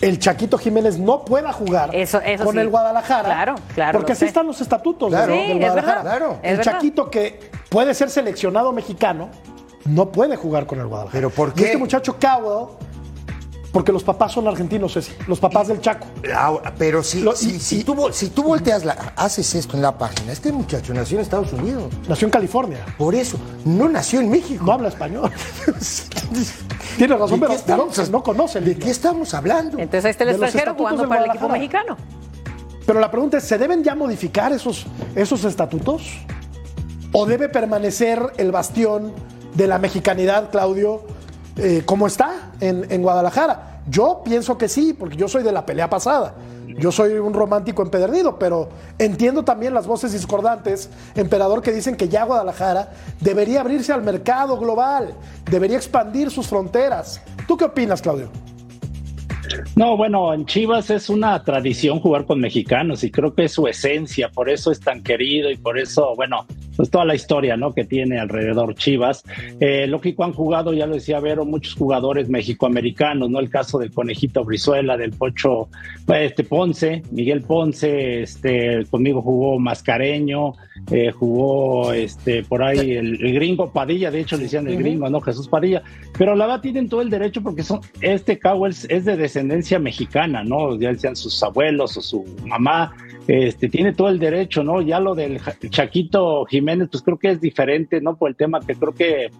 el 0.00 0.18
Chaquito 0.18 0.58
Jiménez 0.58 0.98
no 0.98 1.24
pueda 1.24 1.52
jugar 1.52 1.90
con 2.42 2.58
el 2.58 2.68
Guadalajara? 2.68 3.24
Claro, 3.24 3.54
claro. 3.74 3.98
Porque 3.98 4.12
así 4.12 4.24
están 4.24 4.46
los 4.46 4.60
estatutos 4.60 5.10
claro. 5.10 5.32
del 5.32 5.58
Guadalajara. 5.58 6.38
el 6.42 6.60
Chaquito 6.60 7.10
que 7.10 7.50
puede 7.68 7.94
ser 7.94 8.10
seleccionado 8.10 8.72
mexicano 8.72 9.28
no 9.84 10.10
puede 10.10 10.36
jugar 10.36 10.66
con 10.66 10.80
el 10.80 10.86
Guadalajara. 10.86 11.18
¿Pero 11.18 11.30
por 11.30 11.54
qué? 11.54 11.64
este 11.64 11.78
muchacho 11.78 12.16
Cowell 12.18 12.68
Porque 13.72 13.90
los 13.90 14.04
papás 14.04 14.32
son 14.32 14.46
argentinos, 14.46 14.92
Ceci, 14.92 15.12
los 15.26 15.40
papás 15.40 15.68
del 15.68 15.80
Chaco. 15.80 16.06
Ah, 16.34 16.60
pero 16.76 17.02
si, 17.02 17.22
Lo- 17.22 17.34
si, 17.34 17.52
y- 17.56 17.58
si 17.58 17.80
y- 17.80 17.84
tú, 17.84 17.94
vol- 17.94 18.12
si 18.12 18.28
tú 18.28 18.42
volteas, 18.42 18.84
la, 18.84 18.92
haces 19.16 19.54
esto 19.54 19.76
en 19.76 19.82
la 19.82 19.96
página, 19.96 20.30
este 20.32 20.52
muchacho 20.52 20.92
nació 20.92 21.16
en 21.16 21.22
Estados 21.22 21.52
Unidos. 21.54 21.84
Nació 22.06 22.26
en 22.26 22.32
California. 22.32 22.84
Por 22.98 23.14
eso, 23.14 23.38
no 23.64 23.88
nació 23.88 24.20
en 24.20 24.28
México. 24.30 24.62
No 24.66 24.72
habla 24.72 24.88
español. 24.88 25.30
Tiene 26.96 27.16
razón, 27.16 27.40
¿De 27.40 27.46
pero 27.46 27.58
estamos, 27.58 28.10
no 28.10 28.22
conoce 28.22 28.60
¿De 28.60 28.76
qué 28.76 28.90
estamos 28.90 29.32
hablando? 29.34 29.78
Entonces 29.78 30.04
ahí 30.04 30.10
está 30.10 30.24
el 30.24 30.30
De 30.38 30.44
extranjero 30.44 30.74
jugando 30.74 31.08
para 31.08 31.24
el 31.24 31.30
equipo 31.30 31.48
mexicano. 31.48 31.96
Pero 32.86 33.00
la 33.00 33.10
pregunta 33.10 33.38
es, 33.38 33.44
¿se 33.44 33.56
deben 33.58 33.82
ya 33.82 33.94
modificar 33.94 34.52
esos, 34.52 34.86
esos 35.14 35.44
estatutos? 35.44 36.02
¿O 37.12 37.26
debe 37.26 37.48
permanecer 37.48 38.20
el 38.36 38.52
bastión 38.52 39.12
de 39.54 39.66
la 39.66 39.78
mexicanidad, 39.78 40.50
Claudio, 40.50 41.02
eh, 41.56 41.82
como 41.84 42.06
está 42.06 42.52
en, 42.60 42.86
en 42.90 43.02
Guadalajara? 43.02 43.80
Yo 43.88 44.22
pienso 44.24 44.56
que 44.56 44.68
sí, 44.68 44.92
porque 44.92 45.16
yo 45.16 45.28
soy 45.28 45.42
de 45.42 45.52
la 45.52 45.66
pelea 45.66 45.90
pasada. 45.90 46.34
Yo 46.78 46.90
soy 46.90 47.12
un 47.14 47.34
romántico 47.34 47.82
empedernido, 47.82 48.38
pero 48.38 48.68
entiendo 48.98 49.44
también 49.44 49.74
las 49.74 49.86
voces 49.86 50.12
discordantes, 50.12 50.88
emperador, 51.14 51.62
que 51.62 51.72
dicen 51.72 51.96
que 51.96 52.08
ya 52.08 52.24
Guadalajara 52.24 52.92
debería 53.20 53.60
abrirse 53.60 53.92
al 53.92 54.02
mercado 54.02 54.58
global, 54.58 55.14
debería 55.50 55.76
expandir 55.76 56.30
sus 56.30 56.46
fronteras. 56.46 57.20
¿Tú 57.46 57.56
qué 57.56 57.64
opinas, 57.64 58.00
Claudio? 58.00 58.30
No, 59.76 59.96
bueno, 59.96 60.32
en 60.32 60.46
Chivas 60.46 60.88
es 60.90 61.10
una 61.10 61.42
tradición 61.42 62.00
jugar 62.00 62.24
con 62.24 62.40
mexicanos 62.40 63.04
y 63.04 63.10
creo 63.10 63.34
que 63.34 63.44
es 63.44 63.52
su 63.52 63.66
esencia, 63.66 64.30
por 64.30 64.48
eso 64.48 64.70
es 64.70 64.80
tan 64.80 65.02
querido 65.02 65.50
y 65.50 65.56
por 65.56 65.78
eso, 65.78 66.14
bueno, 66.16 66.46
pues 66.76 66.90
toda 66.90 67.04
la 67.04 67.14
historia, 67.14 67.56
¿no? 67.56 67.72
Que 67.72 67.84
tiene 67.84 68.18
alrededor 68.18 68.74
Chivas. 68.74 69.24
Eh, 69.60 69.86
lógico, 69.86 70.24
han 70.24 70.32
jugado, 70.32 70.72
ya 70.72 70.86
lo 70.86 70.94
decía 70.94 71.20
Vero, 71.20 71.44
muchos 71.44 71.74
jugadores 71.74 72.28
mexicoamericanos, 72.28 73.30
¿no? 73.30 73.40
El 73.40 73.50
caso 73.50 73.78
del 73.78 73.92
Conejito 73.92 74.44
Brizuela, 74.44 74.96
del 74.96 75.12
Pocho, 75.12 75.68
este 76.08 76.44
Ponce, 76.44 77.02
Miguel 77.10 77.42
Ponce, 77.42 78.22
este, 78.22 78.84
conmigo 78.90 79.22
jugó 79.22 79.58
Mascareño, 79.58 80.54
eh, 80.90 81.10
jugó, 81.12 81.92
este, 81.92 82.42
por 82.42 82.62
ahí 82.62 82.92
el, 82.92 83.24
el 83.24 83.34
gringo 83.34 83.70
Padilla, 83.70 84.10
de 84.10 84.20
hecho 84.20 84.36
le 84.36 84.44
decían 84.44 84.66
el 84.66 84.78
gringo, 84.78 85.08
¿no? 85.08 85.20
Jesús 85.20 85.48
Padilla, 85.48 85.82
pero 86.18 86.34
la 86.34 86.46
verdad 86.46 86.60
tienen 86.60 86.88
todo 86.88 87.02
el 87.02 87.10
derecho 87.10 87.42
porque 87.42 87.62
son, 87.62 87.80
este 88.00 88.38
Cowell 88.38 88.74
es 88.88 89.04
de 89.04 89.16
descendencia 89.16 89.78
mexicana, 89.78 90.42
¿no? 90.44 90.78
Ya 90.78 90.94
sean 90.94 91.16
sus 91.16 91.42
abuelos 91.42 91.96
o 91.96 92.00
su 92.00 92.24
mamá, 92.46 92.94
este, 93.28 93.68
tiene 93.68 93.92
todo 93.92 94.08
el 94.08 94.18
derecho, 94.18 94.64
¿no? 94.64 94.80
Ya 94.82 95.00
lo 95.00 95.14
del 95.14 95.40
Chaquito 95.70 96.44
Jiménez, 96.46 96.88
pues 96.90 97.02
creo 97.02 97.18
que 97.18 97.30
es 97.30 97.40
diferente, 97.40 98.00
¿no? 98.00 98.16
Por 98.16 98.30
el 98.30 98.36
tema 98.36 98.60
que 98.60 98.74
creo 98.74 98.94
que, 98.94 99.30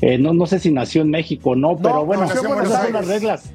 eh, 0.00 0.18
no, 0.18 0.32
no 0.32 0.46
sé 0.46 0.58
si 0.58 0.72
nació 0.72 1.02
en 1.02 1.10
México 1.10 1.50
o 1.50 1.56
no, 1.56 1.76
pero 1.76 2.04
bueno, 2.04 2.26
Buenos 2.26 2.30
esas 2.32 2.82
son 2.84 2.92
las 2.92 3.08
reglas. 3.08 3.52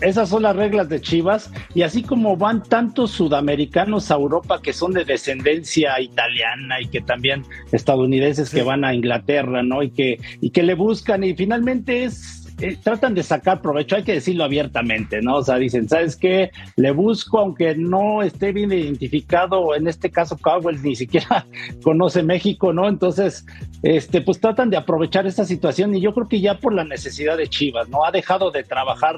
Esas 0.00 0.28
son 0.28 0.42
las 0.42 0.54
reglas 0.54 0.88
de 0.88 1.00
Chivas 1.00 1.50
y 1.74 1.82
así 1.82 2.04
como 2.04 2.36
van 2.36 2.62
tantos 2.62 3.10
sudamericanos 3.10 4.12
a 4.12 4.14
Europa 4.14 4.60
que 4.62 4.72
son 4.72 4.92
de 4.92 5.04
descendencia 5.04 6.00
italiana 6.00 6.80
y 6.80 6.86
que 6.86 7.00
también 7.00 7.44
estadounidenses 7.72 8.50
que 8.50 8.62
van 8.62 8.84
a 8.84 8.94
Inglaterra, 8.94 9.64
¿no? 9.64 9.82
Y 9.82 9.90
que 9.90 10.20
y 10.40 10.50
que 10.50 10.62
le 10.62 10.74
buscan 10.74 11.24
y 11.24 11.34
finalmente 11.34 12.04
es 12.04 12.37
eh, 12.60 12.76
tratan 12.82 13.14
de 13.14 13.22
sacar 13.22 13.62
provecho, 13.62 13.96
hay 13.96 14.02
que 14.02 14.14
decirlo 14.14 14.44
abiertamente, 14.44 15.22
¿no? 15.22 15.36
O 15.36 15.44
sea, 15.44 15.56
dicen, 15.56 15.88
¿sabes 15.88 16.16
qué? 16.16 16.50
Le 16.76 16.90
busco 16.90 17.38
aunque 17.38 17.74
no 17.76 18.22
esté 18.22 18.52
bien 18.52 18.72
identificado, 18.72 19.74
en 19.74 19.86
este 19.86 20.10
caso 20.10 20.36
Cowell 20.36 20.82
ni 20.82 20.96
siquiera 20.96 21.46
conoce 21.82 22.22
México, 22.22 22.72
¿no? 22.72 22.88
Entonces, 22.88 23.46
este 23.82 24.20
pues 24.20 24.40
tratan 24.40 24.70
de 24.70 24.76
aprovechar 24.76 25.26
esta 25.26 25.44
situación 25.44 25.94
y 25.94 26.00
yo 26.00 26.12
creo 26.12 26.28
que 26.28 26.40
ya 26.40 26.58
por 26.58 26.74
la 26.74 26.84
necesidad 26.84 27.36
de 27.36 27.48
Chivas, 27.48 27.88
¿no? 27.88 28.04
Ha 28.04 28.10
dejado 28.10 28.50
de 28.50 28.64
trabajar 28.64 29.16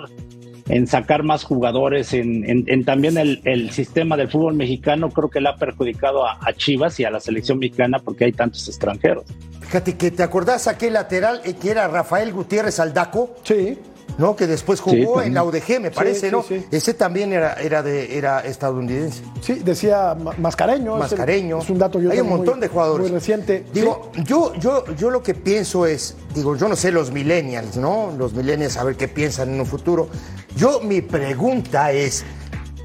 en 0.70 0.86
sacar 0.86 1.22
más 1.22 1.44
jugadores, 1.44 2.12
en, 2.14 2.48
en- 2.48 2.64
en 2.66 2.84
también 2.84 3.18
el, 3.18 3.40
el 3.44 3.70
sistema 3.70 4.16
del 4.16 4.28
fútbol 4.28 4.54
mexicano, 4.54 5.10
creo 5.10 5.28
que 5.28 5.40
le 5.40 5.48
ha 5.48 5.56
perjudicado 5.56 6.26
a, 6.26 6.38
a 6.40 6.52
Chivas 6.54 6.98
y 7.00 7.04
a 7.04 7.10
la 7.10 7.20
selección 7.20 7.58
mexicana 7.58 7.98
porque 7.98 8.24
hay 8.24 8.32
tantos 8.32 8.66
extranjeros. 8.68 9.24
Fíjate 9.60 9.96
que 9.96 10.10
te 10.10 10.22
acordás 10.22 10.66
aquel 10.66 10.94
lateral 10.94 11.40
eh, 11.44 11.54
que 11.54 11.70
era 11.70 11.86
Rafael 11.88 12.32
Gutiérrez 12.32 12.80
Aldaco, 12.80 13.36
Sí. 13.44 13.78
¿no? 14.18 14.34
Que 14.36 14.46
después 14.46 14.80
jugó 14.80 15.22
en 15.22 15.32
la 15.34 15.44
UDG, 15.44 15.80
me 15.80 15.90
parece, 15.92 16.26
sí, 16.26 16.32
¿no? 16.32 16.42
sí. 16.42 16.64
Ese 16.70 16.92
también 16.94 17.32
era, 17.32 17.54
era, 17.54 17.82
de, 17.82 18.18
era 18.18 18.40
estadounidense. 18.40 19.22
Sí, 19.40 19.54
decía 19.64 20.14
Ma- 20.20 20.34
Mascareño. 20.36 20.96
es 20.96 21.12
el- 21.12 21.18
Mascareño. 21.18 21.58
Es, 21.60 21.70
un 21.70 21.78
dato 21.78 22.00
yo 22.00 22.10
Hay 22.10 22.20
un 22.20 22.28
montón 22.28 22.54
muy- 22.54 22.60
de 22.62 22.68
jugadores. 22.68 23.06
Muy 23.08 23.14
reciente. 23.18 23.64
Digo, 23.72 24.10
yo, 24.24 24.52
yo, 24.56 24.84
yo 24.96 25.10
lo 25.10 25.22
que 25.22 25.34
pienso 25.34 25.86
es, 25.86 26.16
digo, 26.34 26.54
yo 26.56 26.68
no 26.68 26.76
sé 26.76 26.90
los 26.92 27.12
millennials, 27.12 27.76
¿no? 27.76 28.12
Los 28.18 28.34
millennials 28.34 28.76
a 28.76 28.84
ver 28.84 28.96
qué 28.96 29.08
piensan 29.08 29.54
en 29.54 29.60
un 29.60 29.66
futuro. 29.66 30.08
Yo, 30.56 30.80
mi 30.80 31.00
pregunta 31.00 31.92
es, 31.92 32.24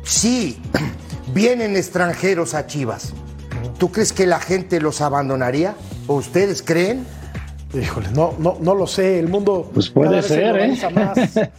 si 0.04 0.60
vienen 1.34 1.76
extranjeros 1.76 2.54
a 2.54 2.68
Chivas, 2.68 3.14
¿tú 3.78 3.92
crees 3.92 4.14
que 4.14 4.26
la 4.26 4.40
gente 4.40 4.80
los 4.80 5.02
abandonaría? 5.02 5.76
¿O 6.08 6.16
ustedes 6.16 6.62
creen? 6.62 7.06
Híjole, 7.74 8.10
no, 8.14 8.34
no, 8.40 8.58
no 8.62 8.76
lo 8.76 8.88
sé. 8.88 9.20
El 9.20 9.28
mundo 9.28 9.70
Pues 9.74 9.90
puede 9.90 10.22
se 10.22 10.30
ser, 10.30 10.56
¿eh? 10.58 10.78
más. 10.94 11.18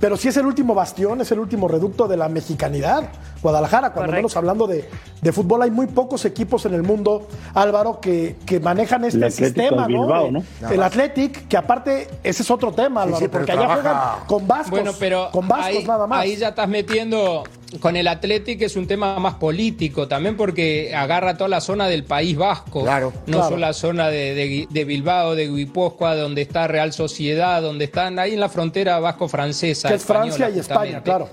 Pero 0.00 0.16
sí 0.16 0.28
es 0.28 0.36
el 0.36 0.46
último 0.46 0.74
bastión, 0.74 1.20
es 1.20 1.32
el 1.32 1.38
último 1.38 1.66
reducto 1.66 2.06
de 2.06 2.16
la 2.16 2.28
mexicanidad. 2.28 3.08
Guadalajara, 3.44 3.90
cuando 3.92 4.06
Correcto. 4.08 4.16
menos 4.16 4.36
hablando 4.38 4.66
de, 4.66 4.88
de 5.20 5.32
fútbol, 5.32 5.60
hay 5.62 5.70
muy 5.70 5.86
pocos 5.86 6.24
equipos 6.24 6.64
en 6.64 6.72
el 6.72 6.82
mundo, 6.82 7.28
Álvaro, 7.52 8.00
que, 8.00 8.36
que 8.46 8.58
manejan 8.58 9.04
este 9.04 9.26
El 9.26 9.30
sistema, 9.32 9.82
de 9.82 9.88
Bilbao, 9.88 10.30
¿no? 10.30 10.42
¿no? 10.62 10.70
El 10.70 10.82
Athletic, 10.82 11.46
que 11.46 11.56
aparte, 11.58 12.08
ese 12.22 12.42
es 12.42 12.50
otro 12.50 12.72
tema, 12.72 13.02
Álvaro, 13.02 13.18
sí, 13.22 13.28
porque 13.28 13.52
allá 13.52 13.60
trabaja- 13.66 13.82
juegan 13.82 14.26
con 14.26 14.48
vascos. 14.48 14.70
Bueno, 14.70 14.92
pero 14.98 15.28
con 15.30 15.46
vascos 15.46 15.66
ahí, 15.76 15.84
nada 15.84 16.06
más. 16.06 16.20
ahí 16.20 16.36
ya 16.36 16.48
estás 16.48 16.68
metiendo 16.68 17.44
con 17.80 17.96
el 17.96 18.06
Atlético 18.06 18.64
es 18.64 18.76
un 18.76 18.86
tema 18.86 19.18
más 19.18 19.34
político 19.34 20.06
también 20.06 20.36
porque 20.36 20.94
agarra 20.94 21.36
toda 21.36 21.48
la 21.48 21.60
zona 21.60 21.88
del 21.88 22.04
País 22.04 22.36
Vasco, 22.36 22.82
Claro, 22.84 23.12
no 23.26 23.32
claro. 23.32 23.44
solo 23.46 23.56
la 23.58 23.72
zona 23.72 24.08
de, 24.08 24.34
de- 24.34 24.68
de 24.70 24.84
Bilbao, 24.84 25.34
de 25.34 25.48
Guipúzcoa, 25.48 26.14
donde 26.14 26.40
está 26.42 26.66
Real 26.68 26.92
Sociedad, 26.94 27.60
donde 27.60 27.84
están 27.86 28.18
ahí 28.20 28.32
en 28.34 28.40
la 28.40 28.48
frontera 28.48 29.00
vasco-francesa. 29.00 29.88
que 29.88 29.96
es 29.96 30.04
Francia 30.04 30.48
y 30.50 30.60
España, 30.60 31.02
claro. 31.02 31.28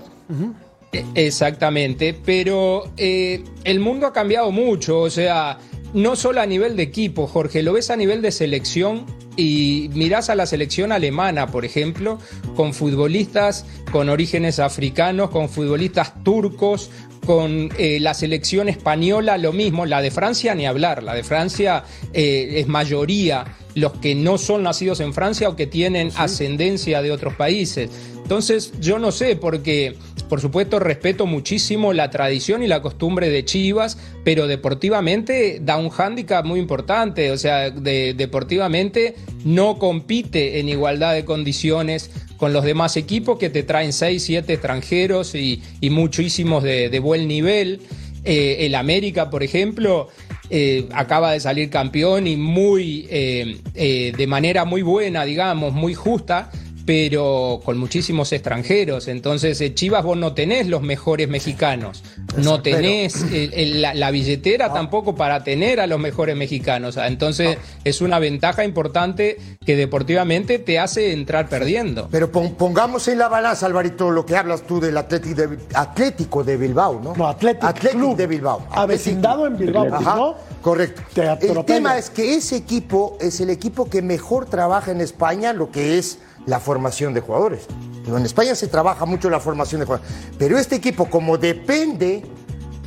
Exactamente, 1.14 2.14
pero 2.24 2.84
eh, 2.98 3.42
el 3.64 3.80
mundo 3.80 4.06
ha 4.06 4.12
cambiado 4.12 4.50
mucho, 4.50 5.00
o 5.00 5.10
sea, 5.10 5.58
no 5.94 6.16
solo 6.16 6.42
a 6.42 6.46
nivel 6.46 6.76
de 6.76 6.82
equipo, 6.82 7.26
Jorge, 7.26 7.62
lo 7.62 7.72
ves 7.72 7.90
a 7.90 7.96
nivel 7.96 8.20
de 8.20 8.30
selección 8.30 9.06
y 9.36 9.88
mirás 9.94 10.28
a 10.28 10.34
la 10.34 10.44
selección 10.44 10.92
alemana, 10.92 11.46
por 11.46 11.64
ejemplo, 11.64 12.18
con 12.56 12.74
futbolistas 12.74 13.64
con 13.90 14.08
orígenes 14.08 14.58
africanos, 14.58 15.30
con 15.30 15.48
futbolistas 15.48 16.22
turcos, 16.22 16.90
con 17.24 17.70
eh, 17.78 18.00
la 18.00 18.14
selección 18.14 18.68
española 18.68 19.38
lo 19.38 19.52
mismo, 19.52 19.86
la 19.86 20.02
de 20.02 20.10
Francia 20.10 20.54
ni 20.54 20.66
hablar, 20.66 21.02
la 21.02 21.14
de 21.14 21.22
Francia 21.22 21.84
eh, 22.12 22.54
es 22.56 22.68
mayoría 22.68 23.44
los 23.74 23.92
que 23.94 24.14
no 24.14 24.38
son 24.38 24.64
nacidos 24.64 25.00
en 25.00 25.14
Francia 25.14 25.48
o 25.48 25.56
que 25.56 25.66
tienen 25.66 26.10
ascendencia 26.16 27.00
de 27.00 27.12
otros 27.12 27.34
países. 27.34 27.90
Entonces, 28.16 28.72
yo 28.80 28.98
no 28.98 29.12
sé, 29.12 29.36
porque 29.36 29.96
por 30.32 30.40
supuesto 30.40 30.78
respeto 30.78 31.26
muchísimo 31.26 31.92
la 31.92 32.08
tradición 32.08 32.62
y 32.62 32.66
la 32.66 32.80
costumbre 32.80 33.28
de 33.28 33.44
Chivas, 33.44 33.98
pero 34.24 34.46
deportivamente 34.46 35.60
da 35.60 35.76
un 35.76 35.90
hándicap 35.90 36.46
muy 36.46 36.58
importante, 36.58 37.30
o 37.32 37.36
sea, 37.36 37.68
de- 37.68 38.14
deportivamente 38.14 39.14
no 39.44 39.78
compite 39.78 40.58
en 40.58 40.70
igualdad 40.70 41.12
de 41.12 41.26
condiciones 41.26 42.10
con 42.38 42.54
los 42.54 42.64
demás 42.64 42.96
equipos 42.96 43.38
que 43.38 43.50
te 43.50 43.62
traen 43.62 43.92
6, 43.92 44.24
7 44.24 44.54
extranjeros 44.54 45.34
y, 45.34 45.60
muchísimos 45.90 46.62
de, 46.62 46.98
buen 46.98 47.28
nivel. 47.28 47.82
Eh, 48.24 48.56
el 48.60 48.74
América, 48.74 49.28
por 49.28 49.42
ejemplo, 49.42 50.08
eh, 50.48 50.88
acaba 50.94 51.32
de 51.32 51.40
salir 51.40 51.68
campeón 51.68 52.26
y 52.26 52.36
muy 52.38 53.06
eh, 53.10 54.14
de 54.16 54.26
manera 54.26 54.64
muy 54.64 54.80
buena, 54.80 55.26
digamos, 55.26 55.74
muy 55.74 55.92
justa, 55.92 56.50
pero 56.86 57.60
con 57.64 57.78
muchísimos 57.78 58.32
extranjeros. 58.32 59.08
Entonces, 59.08 59.60
eh, 59.60 59.74
Chivas, 59.74 60.04
vos 60.04 60.16
no 60.16 60.34
tenés 60.34 60.66
los 60.66 60.82
mejores 60.82 61.28
mexicanos, 61.28 62.02
no 62.36 62.60
tenés 62.62 63.22
el- 63.32 63.80
la, 63.82 63.94
la 63.94 64.10
billetera 64.10 64.72
tampoco 64.72 65.14
para 65.14 65.44
tener 65.44 65.80
a 65.80 65.86
los 65.86 65.98
mejores 66.00 66.36
mexicanos. 66.36 66.96
Ah, 66.96 67.06
Entonces, 67.06 67.58
es 67.84 68.00
una 68.00 68.18
ventaja 68.18 68.64
importante 68.64 69.38
que 69.64 69.76
deportivamente 69.76 70.58
te 70.58 70.78
hace 70.78 71.12
entrar 71.12 71.48
perdiendo. 71.48 72.08
Pero 72.10 72.30
pon- 72.32 72.54
pongamos 72.54 73.06
en 73.08 73.18
la 73.18 73.28
balanza, 73.28 73.66
Alvarito, 73.66 74.10
lo 74.10 74.26
que 74.26 74.36
hablas 74.36 74.62
tú 74.66 74.80
del 74.80 74.96
Atlético 74.96 75.34
de, 75.34 75.58
Atlético 75.74 76.42
de 76.44 76.56
Bilbao, 76.56 77.00
¿no? 77.02 77.14
No, 77.16 77.28
Atlético 77.28 77.72
Club. 77.74 78.16
de 78.16 78.26
Bilbao. 78.26 78.66
Avecindado 78.70 79.46
en 79.46 79.56
Bilbao, 79.56 79.86
Ajá, 79.94 80.16
¿no? 80.16 80.34
correcto. 80.60 81.02
Te 81.14 81.22
El 81.52 81.64
tema 81.64 81.96
es 81.98 82.10
que 82.10 82.34
ese 82.34 82.56
equipo 82.56 83.16
es 83.20 83.40
el 83.40 83.50
equipo 83.50 83.88
que 83.88 84.02
mejor 84.02 84.46
trabaja 84.46 84.90
en 84.90 85.00
España 85.00 85.52
lo 85.52 85.70
que 85.70 85.98
es 85.98 86.18
la 86.46 86.60
formación 86.60 87.14
de 87.14 87.20
jugadores. 87.20 87.66
En 88.06 88.24
España 88.24 88.54
se 88.54 88.66
trabaja 88.66 89.04
mucho 89.04 89.30
la 89.30 89.38
formación 89.40 89.80
de 89.80 89.86
jugadores. 89.86 90.10
Pero 90.38 90.58
este 90.58 90.76
equipo, 90.76 91.08
como 91.08 91.38
depende 91.38 92.24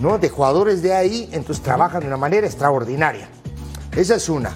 ¿no? 0.02 0.18
de 0.18 0.30
jugadores 0.30 0.82
de 0.82 0.94
ahí, 0.94 1.30
entonces 1.32 1.64
trabajan 1.64 2.02
de 2.02 2.08
una 2.08 2.18
manera 2.18 2.46
extraordinaria. 2.46 3.30
Esa 3.96 4.16
es 4.16 4.28
una. 4.28 4.52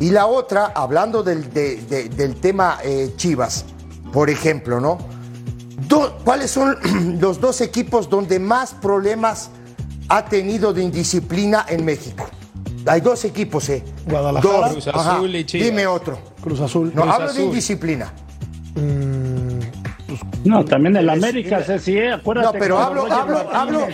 Y 0.00 0.10
la 0.10 0.26
otra, 0.26 0.66
hablando 0.74 1.24
del, 1.24 1.52
de- 1.52 1.76
de- 1.78 2.08
del 2.08 2.36
tema 2.36 2.78
eh, 2.84 3.12
Chivas, 3.16 3.64
por 4.12 4.30
ejemplo, 4.30 4.78
¿no? 4.80 4.98
Do- 5.88 6.18
¿Cuáles 6.24 6.52
son 6.52 6.76
los 7.20 7.40
dos 7.40 7.60
equipos 7.60 8.08
donde 8.08 8.38
más 8.38 8.74
problemas 8.74 9.50
ha 10.08 10.24
tenido 10.26 10.72
de 10.72 10.84
indisciplina 10.84 11.66
en 11.68 11.84
México? 11.84 12.24
Hay 12.86 13.00
dos 13.00 13.24
equipos, 13.24 13.68
¿eh? 13.70 13.82
Guadalajara. 14.08 14.58
Dos. 14.58 14.70
Cruz 14.72 14.88
Ajá. 14.88 15.16
Azul 15.16 15.34
y 15.34 15.44
Chivas. 15.44 15.66
Dime 15.66 15.86
otro. 15.88 16.18
Cruz 16.40 16.60
Azul. 16.60 16.92
No, 16.94 17.02
Cruz 17.02 17.14
hablo 17.14 17.32
de 17.32 17.42
Azul. 18.78 19.82
indisciplina. 20.08 20.56
No, 20.56 20.64
también 20.64 20.96
el 20.96 21.10
América, 21.10 21.60
Ceci, 21.62 21.98
¿eh? 21.98 22.12
acuérdate. 22.12 22.46
No, 22.58 22.64
pero 22.64 22.78
hablo, 22.78 23.12
hablo, 23.12 23.38
hablo, 23.52 23.86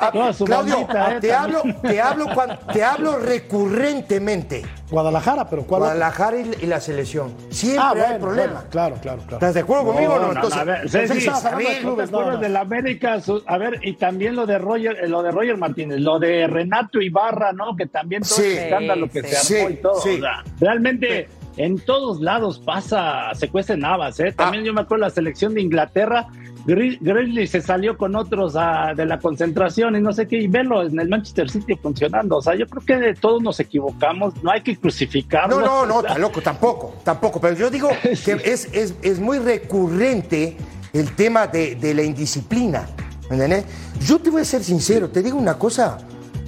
hablo, 0.00 0.32
su 0.32 0.44
Claudio, 0.44 0.74
bandita, 0.86 1.16
¿eh? 1.16 1.20
te 1.20 1.32
hablo, 1.34 1.62
te 1.82 2.00
hablo, 2.00 2.26
te 2.72 2.82
hablo 2.84 3.18
recurrentemente. 3.18 4.62
Guadalajara, 4.90 5.50
pero 5.50 5.64
¿cuál? 5.64 5.80
Guadalajara 5.82 6.38
y, 6.38 6.50
y 6.62 6.66
la 6.66 6.80
selección. 6.80 7.34
Siempre 7.50 7.82
Ah, 7.82 7.90
hay 7.94 8.00
bueno, 8.00 8.18
problema. 8.20 8.52
bueno, 8.54 8.68
claro, 8.70 8.96
claro, 9.02 9.18
claro. 9.18 9.36
¿Estás 9.36 9.54
de 9.54 9.60
acuerdo 9.60 9.84
conmigo 9.92 10.14
o 10.14 10.18
no? 10.18 10.26
No, 10.28 10.32
no, 10.32 10.40
Entonces, 10.40 10.58
a 10.60 10.64
ver, 10.64 10.78
hablando 10.86 11.68
de 11.68 11.74
¿no 11.74 11.80
clubes, 11.80 12.10
no, 12.10 12.30
no. 12.30 12.38
del 12.38 12.56
América? 12.56 13.20
Su- 13.20 13.42
a 13.46 13.58
ver, 13.58 13.80
y 13.82 13.94
también 13.96 14.34
lo 14.34 14.46
de 14.46 14.56
Roger, 14.58 14.96
eh, 15.04 15.08
lo 15.08 15.22
de 15.22 15.30
Roger 15.30 15.58
Martínez, 15.58 15.98
lo 16.00 16.18
de 16.18 16.46
Renato 16.46 17.02
Ibarra, 17.02 17.52
¿no? 17.52 17.76
Que 17.76 17.86
también 17.86 18.22
todo 18.22 18.36
Sí. 18.38 18.44
el 18.46 18.58
escándalo 18.58 19.10
que 19.10 19.22
Sí, 19.22 19.28
se 19.34 19.58
armó 19.60 19.68
sí, 19.68 19.74
y 19.74 19.82
todo. 19.82 20.00
sí. 20.00 20.08
o 20.16 20.20
sea, 20.20 20.44
realmente 20.58 21.28
en 21.58 21.78
todos 21.78 22.20
lados 22.20 22.58
pasa, 22.58 23.34
se 23.34 23.48
cuecen 23.48 23.84
habas, 23.84 24.18
¿eh? 24.20 24.32
También 24.32 24.62
Ah. 24.62 24.66
yo 24.68 24.72
me 24.72 24.80
acuerdo 24.80 25.04
la 25.04 25.10
selección 25.10 25.52
de 25.54 25.60
Inglaterra. 25.60 26.28
Gri- 26.66 26.98
Grizzly 27.00 27.46
se 27.46 27.60
salió 27.62 27.96
con 27.96 28.14
otros 28.14 28.54
ah, 28.56 28.92
de 28.94 29.06
la 29.06 29.18
concentración 29.18 29.96
y 29.96 30.00
no 30.00 30.12
sé 30.12 30.26
qué, 30.28 30.36
y 30.38 30.48
verlo 30.48 30.82
en 30.82 30.98
el 31.00 31.08
Manchester 31.08 31.48
City 31.50 31.74
funcionando. 31.76 32.36
O 32.36 32.42
sea, 32.42 32.54
yo 32.54 32.66
creo 32.66 32.84
que 32.84 32.96
de 32.96 33.14
todos 33.14 33.42
nos 33.42 33.58
equivocamos, 33.60 34.34
no 34.42 34.50
hay 34.50 34.62
que 34.62 34.76
crucificarnos. 34.76 35.58
No, 35.60 35.86
no, 35.86 35.86
no, 35.86 36.00
está 36.00 36.18
loco, 36.18 36.40
tampoco, 36.42 36.94
tampoco. 37.04 37.40
Pero 37.40 37.54
yo 37.56 37.70
digo 37.70 37.88
que 38.02 38.32
es, 38.44 38.68
es, 38.72 38.94
es 39.02 39.18
muy 39.18 39.38
recurrente 39.38 40.56
el 40.92 41.10
tema 41.14 41.46
de, 41.46 41.74
de 41.76 41.94
la 41.94 42.02
indisciplina. 42.02 42.86
¿me 43.30 43.36
entiendes? 43.36 43.64
Yo 44.06 44.18
te 44.18 44.30
voy 44.30 44.42
a 44.42 44.44
ser 44.44 44.62
sincero, 44.62 45.08
te 45.10 45.22
digo 45.22 45.38
una 45.38 45.58
cosa. 45.58 45.98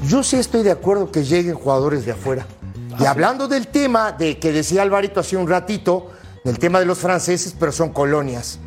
Yo 0.07 0.23
sí 0.23 0.37
estoy 0.37 0.63
de 0.63 0.71
acuerdo 0.71 1.11
que 1.11 1.25
lleguen 1.25 1.55
jugadores 1.55 2.05
de 2.07 2.13
afuera. 2.13 2.47
Y 3.01 3.07
hablando 3.07 3.49
del 3.49 3.69
tema 3.69 4.13
de 4.13 4.39
que 4.39 4.53
decía 4.53 4.83
Alvarito 4.83 5.21
hace 5.21 5.37
un 5.37 5.49
ratito, 5.49 6.11
del 6.45 6.59
tema 6.59 6.81
de 6.81 6.87
los 6.87 6.99
franceses, 6.99 7.55
pero 7.59 7.73
son 7.73 7.91
colonias. 7.93 8.59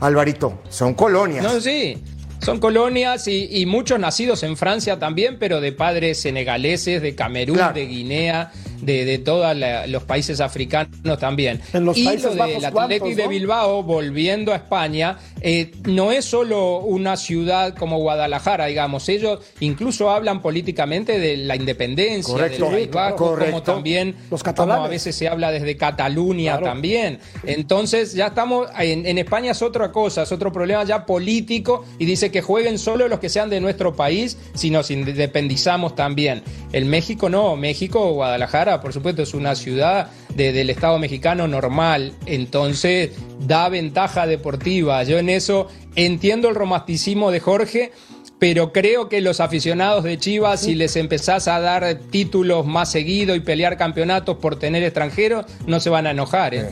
Alvarito, 0.00 0.60
son 0.68 0.94
colonias. 0.94 1.42
No, 1.44 1.60
sí. 1.60 2.02
Son 2.40 2.60
colonias 2.60 3.26
y, 3.26 3.48
y 3.50 3.66
muchos 3.66 3.98
nacidos 3.98 4.44
en 4.44 4.56
Francia 4.56 4.98
también, 5.00 5.38
pero 5.40 5.60
de 5.60 5.72
padres 5.72 6.20
senegaleses, 6.20 7.02
de 7.02 7.16
Camerún, 7.16 7.56
Claro. 7.56 7.74
de 7.74 7.86
Guinea, 7.86 8.52
de, 8.80 9.04
de 9.04 9.18
todos 9.18 9.56
los 9.88 10.02
países 10.04 10.40
africanos 10.40 11.18
también. 11.18 11.60
En 11.72 11.84
los 11.84 11.96
y 11.96 12.04
Países 12.04 12.34
lo 12.36 12.44
del 12.46 12.56
¿cuántos, 12.72 12.82
Athletic 12.84 13.16
de 13.16 13.22
no? 13.24 13.28
Bilbao, 13.28 13.82
volviendo 13.82 14.52
a 14.52 14.56
España, 14.56 15.18
eh, 15.40 15.70
no 15.84 16.12
es 16.12 16.24
solo 16.24 16.78
una 16.80 17.16
ciudad 17.16 17.74
como 17.74 17.98
Guadalajara, 17.98 18.66
digamos. 18.66 19.08
Ellos 19.08 19.40
incluso 19.60 20.10
hablan 20.10 20.42
políticamente 20.42 21.18
de 21.18 21.36
la 21.38 21.56
independencia 21.56 22.32
Correcto. 22.32 22.70
del 22.70 22.88
País 22.88 23.14
correcto. 23.16 23.50
como 23.52 23.62
también 23.62 24.14
Los 24.30 24.42
como 24.42 24.72
a 24.72 24.88
veces 24.88 25.14
se 25.14 25.28
habla 25.28 25.50
desde 25.50 25.76
Cataluña 25.76 26.52
Claro. 26.58 26.66
también. 26.66 27.18
Entonces 27.44 28.14
ya 28.14 28.28
estamos, 28.28 28.68
en, 28.78 29.06
en 29.06 29.18
España 29.18 29.52
es 29.52 29.62
otra 29.62 29.90
cosa, 29.92 30.22
es 30.22 30.32
otro 30.32 30.52
problema 30.52 30.84
ya 30.84 31.04
político 31.06 31.84
y 31.98 32.04
dice 32.04 32.30
que 32.30 32.42
jueguen 32.42 32.78
solo 32.78 33.08
los 33.08 33.18
que 33.18 33.28
sean 33.28 33.50
de 33.50 33.60
nuestro 33.60 33.94
país 33.94 34.36
si 34.54 34.70
nos 34.70 34.90
independizamos 34.90 35.94
también. 35.94 36.42
El 36.72 36.84
México 36.84 37.28
no, 37.28 37.56
México, 37.56 38.12
Guadalajara, 38.12 38.67
por 38.80 38.92
supuesto, 38.92 39.22
es 39.22 39.34
una 39.34 39.54
ciudad 39.54 40.08
de- 40.34 40.52
del 40.52 40.70
Estado 40.70 40.98
mexicano 40.98 41.48
normal, 41.48 42.12
entonces 42.26 43.10
da 43.40 43.68
ventaja 43.68 44.26
deportiva. 44.26 45.02
Yo 45.04 45.18
en 45.18 45.28
eso 45.28 45.68
entiendo 45.96 46.48
el 46.48 46.54
romanticismo 46.54 47.30
de 47.30 47.40
Jorge. 47.40 47.92
Pero 48.40 48.72
creo 48.72 49.08
que 49.08 49.20
los 49.20 49.40
aficionados 49.40 50.04
de 50.04 50.16
Chivas, 50.16 50.60
si 50.60 50.76
les 50.76 50.94
empezás 50.94 51.48
a 51.48 51.58
dar 51.58 51.96
títulos 52.12 52.64
más 52.66 52.88
seguido 52.88 53.34
y 53.34 53.40
pelear 53.40 53.76
campeonatos 53.76 54.36
por 54.36 54.56
tener 54.60 54.84
extranjeros, 54.84 55.44
no 55.66 55.80
se 55.80 55.90
van 55.90 56.06
a 56.06 56.12
enojar. 56.12 56.54
¿eh? 56.54 56.70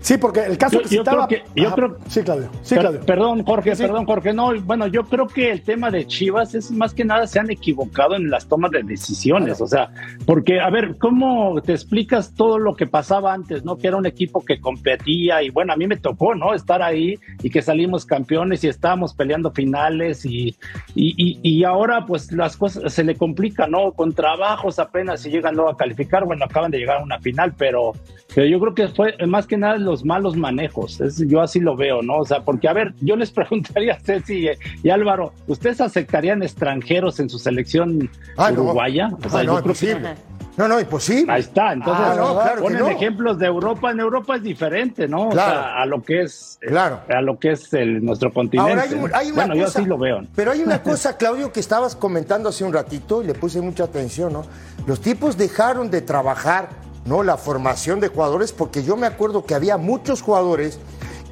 Sí, 0.00 0.16
porque 0.16 0.40
el 0.46 0.56
caso 0.56 0.78
Yo- 0.80 0.88
que 0.88 0.94
yo 0.96 1.02
citaba. 1.02 1.26
creo 1.28 1.42
que- 1.54 1.60
yo 1.60 1.66
Ajá. 1.68 1.76
creo- 1.76 1.96
Sí, 2.08 2.22
Claudio. 2.22 2.48
Sí, 2.62 2.74
Claudio. 2.76 3.00
Perdón, 3.00 3.44
Jorge, 3.44 3.76
Sí. 3.76 3.82
perdón, 3.82 4.06
Jorge. 4.06 4.32
No, 4.32 4.52
bueno, 4.62 4.86
yo 4.86 5.04
creo 5.04 5.26
que 5.26 5.50
el 5.50 5.62
tema 5.62 5.90
de 5.90 6.06
Chivas 6.06 6.54
es 6.54 6.70
más 6.70 6.94
que 6.94 7.04
nada 7.04 7.26
se 7.26 7.38
han 7.38 7.50
equivocado 7.50 8.14
en 8.16 8.30
las 8.30 8.48
tomas 8.48 8.70
de 8.70 8.82
decisiones. 8.82 9.60
O 9.60 9.66
sea, 9.66 9.90
porque, 10.26 10.60
a 10.60 10.70
ver, 10.70 10.96
¿cómo 10.98 11.60
te 11.62 11.72
explicas 11.72 12.34
todo 12.34 12.58
lo 12.58 12.74
que 12.74 12.86
pasaba 12.86 13.34
antes, 13.34 13.64
no? 13.64 13.76
Que 13.76 13.88
era 13.88 13.96
un 13.98 14.06
equipo 14.06 14.42
que 14.44 14.58
competía 14.58 15.42
y 15.42 15.50
bueno, 15.50 15.72
a 15.72 15.76
mí 15.76 15.86
me 15.86 15.96
tocó, 15.98 16.34
¿no? 16.34 16.54
Estar 16.54 16.82
ahí 16.82 17.18
y 17.42 17.50
que 17.50 17.60
salimos 17.60 18.06
campeones 18.06 18.64
y 18.64 18.68
estábamos 18.68 19.12
peleando 19.14 19.50
finales 19.50 20.24
y, 20.24 20.56
y, 20.94 21.14
y- 21.16 21.38
y 21.42 21.64
ahora 21.64 22.06
pues 22.06 22.32
las 22.32 22.56
cosas 22.56 22.92
se 22.92 23.04
le 23.04 23.16
complican, 23.16 23.70
¿no? 23.70 23.92
Con 23.92 24.14
trabajos 24.14 24.78
apenas 24.78 25.20
si 25.20 25.30
llegan 25.30 25.54
luego 25.56 25.70
a 25.70 25.76
calificar, 25.76 26.24
bueno, 26.24 26.46
acaban 26.46 26.70
de 26.70 26.78
llegar 26.78 26.96
a 26.98 27.02
una 27.02 27.18
final, 27.18 27.52
pero, 27.56 27.92
pero 28.34 28.46
yo 28.46 28.58
creo 28.60 28.74
que 28.74 28.88
fue 28.88 29.14
más 29.26 29.46
que 29.46 29.56
nada 29.58 29.76
los 29.90 30.04
malos 30.04 30.36
manejos. 30.36 31.00
Es- 31.00 31.18
yo 31.28 31.40
así 31.42 31.60
lo 31.60 31.76
veo, 31.76 32.02
¿no? 32.02 32.18
O 32.18 32.24
sea, 32.24 32.44
porque 32.44 32.68
a 32.68 32.72
ver, 32.72 32.94
yo 33.00 33.16
les 33.16 33.30
preguntaría 33.40 33.94
a 33.94 34.00
Ceci 34.00 34.48
y, 34.48 34.50
y 34.82 34.90
Álvaro, 34.90 35.32
¿ustedes 35.46 35.80
aceptarían 35.80 36.42
extranjeros 36.42 37.20
en 37.20 37.28
su 37.28 37.38
selección 37.38 38.08
Ah, 38.36 38.50
no. 38.50 38.62
uruguaya? 38.62 39.08
O 39.24 39.28
sea, 39.28 39.40
Ah, 39.40 39.44
no, 39.44 39.56
yo 39.58 39.62
creo 39.62 39.74
que- 39.74 39.86
imposible. 39.90 40.14
No, 40.56 40.68
no, 40.68 40.78
imposible. 40.80 41.32
Ahí 41.32 41.40
está, 41.40 41.72
entonces 41.72 42.04
Ah, 42.06 42.14
no, 42.18 42.34
claro 42.34 42.62
ponen 42.62 42.80
no. 42.80 42.88
ejemplos 42.88 43.38
de 43.38 43.46
Europa. 43.46 43.92
En 43.92 44.00
Europa 44.00 44.36
es 44.36 44.42
diferente, 44.42 45.08
¿no? 45.08 45.28
O 45.28 45.32
sea, 45.32 45.80
a 45.80 45.86
lo 45.86 46.02
que 46.02 46.22
es, 46.22 46.58
Claro. 46.60 47.00
a 47.08 47.22
lo 47.22 47.38
que 47.38 47.52
es 47.52 47.72
el, 47.72 48.04
nuestro 48.04 48.30
continente. 48.30 48.72
Ahora 48.72 48.82
hay, 48.82 48.92
un- 48.94 49.10
hay 49.14 49.26
una 49.30 49.36
bueno, 49.46 49.54
yo 49.54 49.66
así 49.66 49.84
lo 49.86 49.96
veo. 49.96 50.20
Pero 50.34 50.50
hay 50.50 50.60
una 50.60 50.82
cosa, 50.82 51.16
Claudio, 51.16 51.50
que 51.50 51.60
estabas 51.60 51.96
comentando 51.96 52.50
hace 52.50 52.64
un 52.64 52.74
ratito 52.74 53.22
y 53.22 53.26
le 53.28 53.34
puse 53.34 53.60
mucha 53.62 53.84
atención, 53.84 54.32
¿no? 54.34 54.42
Los 54.86 55.00
tipos 55.00 55.38
dejaron 55.38 55.90
de 55.90 56.02
trabajar, 56.02 56.68
¿no? 57.04 57.22
La 57.22 57.36
formación 57.36 58.00
de 58.00 58.08
jugadores, 58.08 58.52
porque 58.52 58.82
yo 58.82 58.96
me 58.96 59.06
acuerdo 59.06 59.44
que 59.44 59.54
había 59.54 59.76
muchos 59.76 60.22
jugadores 60.22 60.78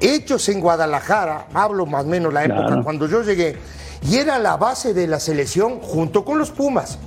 hechos 0.01 0.47
en 0.49 0.61
Guadalajara, 0.61 1.47
hablo 1.53 1.85
más 1.85 2.05
o 2.05 2.07
menos 2.07 2.33
la 2.33 2.45
época 2.45 2.67
Claro. 2.67 2.83
cuando 2.83 3.07
yo 3.07 3.21
llegué, 3.23 3.57
y 4.01 4.15
era 4.15 4.39
la 4.39 4.55
base 4.57 4.93
de 4.93 5.07
la 5.07 5.19
selección 5.19 5.79
junto 5.81 6.23
con 6.23 6.37
los 6.37 6.51
Pumas. 6.51 6.97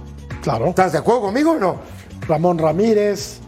Claro. 0.42 0.66
¿Estás 0.66 0.92
de 0.92 0.98
acuerdo 0.98 1.22
conmigo 1.22 1.52
o 1.52 1.58
no? 1.58 1.76
Ramón 2.28 2.58
Ramírez, 2.58 3.38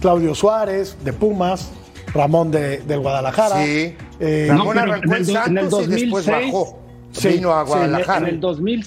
Claudio 0.00 0.34
Suárez, 0.34 0.96
de 1.02 1.12
Pumas, 1.12 1.70
Ramón 2.14 2.50
de, 2.52 2.78
del 2.78 3.00
Guadalajara. 3.00 3.64
Sí. 3.64 3.96
Eh, 4.20 4.46
Ramón 4.48 4.78
arrancó 4.78 5.06
en, 5.06 5.12
en 5.14 5.18
el 5.18 5.26
do- 5.26 5.44
en 5.46 5.58
el 5.58 5.70
Santos 5.70 5.82
y 5.86 5.86
después 5.90 6.26
2006, 6.26 6.52
bajó. 6.52 6.78
sí, 7.12 7.28
vino 7.28 7.52
a 7.52 7.66
sí, 7.66 7.72
En 7.72 7.78
el- 7.78 7.88
Guadalajara. 7.88 8.28
En 8.28 8.34
el, 8.34 8.40
2000, 8.40 8.86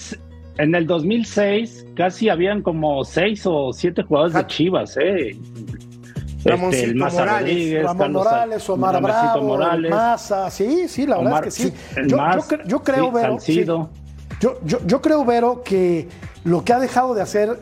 en 0.58 0.74
el 0.74 0.86
2006 0.86 1.86
casi 1.94 2.28
habían 2.28 2.62
como 2.62 3.04
seis 3.04 3.42
o 3.46 3.72
siete 3.72 4.02
jugadores 4.02 4.34
de 4.34 4.40
Ja- 4.40 4.46
Chivas, 4.46 4.96
¿eh? 5.00 5.36
Ramoncito 6.44 6.84
el 6.86 6.94
Maza 6.96 7.20
Morales, 7.20 7.82
Ramón 7.82 8.12
Morales, 8.12 8.70
Omar 8.70 9.02
Bravo, 9.02 9.42
Morales, 9.42 9.90
Maza, 9.90 10.50
sí, 10.50 10.86
sí, 10.88 11.06
la 11.06 11.16
verdad 11.18 11.32
Omar- 11.32 11.48
es 11.48 11.56
que 11.56 11.62
sí. 11.64 11.72
yo, 12.06 12.16
Maz, 12.16 12.48
yo 12.50 12.56
yo 12.64 12.82
creo, 12.82 13.06
sí, 13.06 13.10
Vero, 13.14 13.28
Salcido. 13.32 13.90
sí. 13.92 14.36
yo, 14.40 14.58
yo, 14.64 14.78
yo 14.86 15.02
creo, 15.02 15.24
Vero, 15.24 15.62
que 15.64 16.08
lo 16.44 16.64
que 16.64 16.72
ha 16.72 16.78
dejado 16.78 17.14
de 17.14 17.22
hacer 17.22 17.58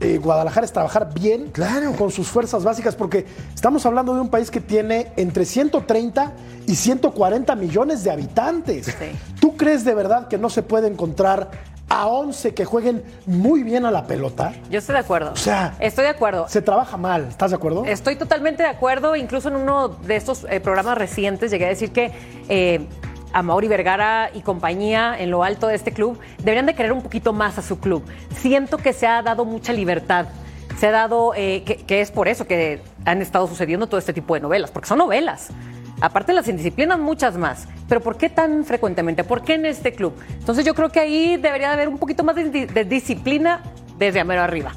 eh, 0.00 0.18
Guadalajara 0.18 0.66
es 0.66 0.72
trabajar 0.72 1.14
bien 1.14 1.50
Claro. 1.52 1.92
con 1.92 2.10
sus 2.10 2.26
fuerzas 2.26 2.62
básicas, 2.64 2.94
porque 2.96 3.24
estamos 3.54 3.86
hablando 3.86 4.12
de 4.14 4.20
un 4.20 4.28
país 4.28 4.50
que 4.50 4.60
tiene 4.60 5.06
entre 5.16 5.44
130 5.46 6.32
y 6.66 6.74
140 6.74 7.54
millones 7.54 8.04
de 8.04 8.10
habitantes. 8.10 8.94
¿Tú 9.40 9.56
crees 9.56 9.84
de 9.84 9.94
verdad 9.94 10.28
que 10.28 10.36
no 10.36 10.50
se 10.50 10.62
puede 10.62 10.88
encontrar 10.88 11.48
a 11.88 12.08
11 12.08 12.54
que 12.54 12.64
jueguen 12.64 13.04
muy 13.26 13.62
bien 13.62 13.86
a 13.86 13.90
la 13.90 14.06
pelota? 14.06 14.52
Yo 14.70 14.78
estoy 14.78 14.94
de 14.94 15.00
acuerdo. 15.00 15.32
O 15.32 15.36
sea, 15.36 15.76
estoy 15.80 16.04
de 16.04 16.10
acuerdo. 16.10 16.48
Se 16.48 16.62
trabaja 16.62 16.96
mal, 16.96 17.26
¿estás 17.28 17.50
de 17.50 17.56
acuerdo? 17.56 17.84
Estoy 17.84 18.16
totalmente 18.16 18.62
de 18.62 18.68
acuerdo. 18.68 19.16
Incluso 19.16 19.48
en 19.48 19.56
uno 19.56 19.88
de 19.88 20.16
estos 20.16 20.46
eh, 20.50 20.60
programas 20.60 20.98
recientes 20.98 21.50
llegué 21.50 21.66
a 21.66 21.68
decir 21.68 21.92
que 21.92 22.12
eh, 22.48 22.86
a 23.32 23.42
Mauri 23.42 23.68
Vergara 23.68 24.30
y 24.34 24.40
compañía 24.40 25.16
en 25.18 25.30
lo 25.30 25.44
alto 25.44 25.68
de 25.68 25.74
este 25.74 25.92
club 25.92 26.18
deberían 26.38 26.66
de 26.66 26.74
querer 26.74 26.92
un 26.92 27.02
poquito 27.02 27.32
más 27.32 27.58
a 27.58 27.62
su 27.62 27.78
club. 27.78 28.04
Siento 28.36 28.78
que 28.78 28.92
se 28.92 29.06
ha 29.06 29.22
dado 29.22 29.44
mucha 29.44 29.72
libertad. 29.72 30.26
Se 30.78 30.88
ha 30.88 30.90
dado, 30.90 31.32
eh, 31.34 31.62
que, 31.64 31.76
que 31.76 32.00
es 32.00 32.10
por 32.10 32.28
eso 32.28 32.46
que 32.46 32.82
han 33.04 33.22
estado 33.22 33.46
sucediendo 33.46 33.86
todo 33.86 33.98
este 33.98 34.12
tipo 34.12 34.34
de 34.34 34.40
novelas, 34.40 34.70
porque 34.70 34.88
son 34.88 34.98
novelas. 34.98 35.48
Aparte 36.00 36.32
de 36.32 36.36
las 36.36 36.48
indisciplinas, 36.48 36.98
muchas 36.98 37.36
más. 37.36 37.66
Pero 37.88 38.00
¿por 38.00 38.16
qué 38.16 38.28
tan 38.28 38.64
frecuentemente? 38.64 39.24
¿Por 39.24 39.42
qué 39.42 39.54
en 39.54 39.66
este 39.66 39.92
club? 39.92 40.14
Entonces 40.38 40.64
yo 40.64 40.74
creo 40.74 40.90
que 40.90 41.00
ahí 41.00 41.36
debería 41.36 41.68
de 41.68 41.74
haber 41.74 41.88
un 41.88 41.98
poquito 41.98 42.22
más 42.24 42.36
de, 42.36 42.50
di- 42.50 42.66
de 42.66 42.84
disciplina 42.84 43.62
desde 43.98 44.20
amero 44.20 44.42
arriba. 44.42 44.72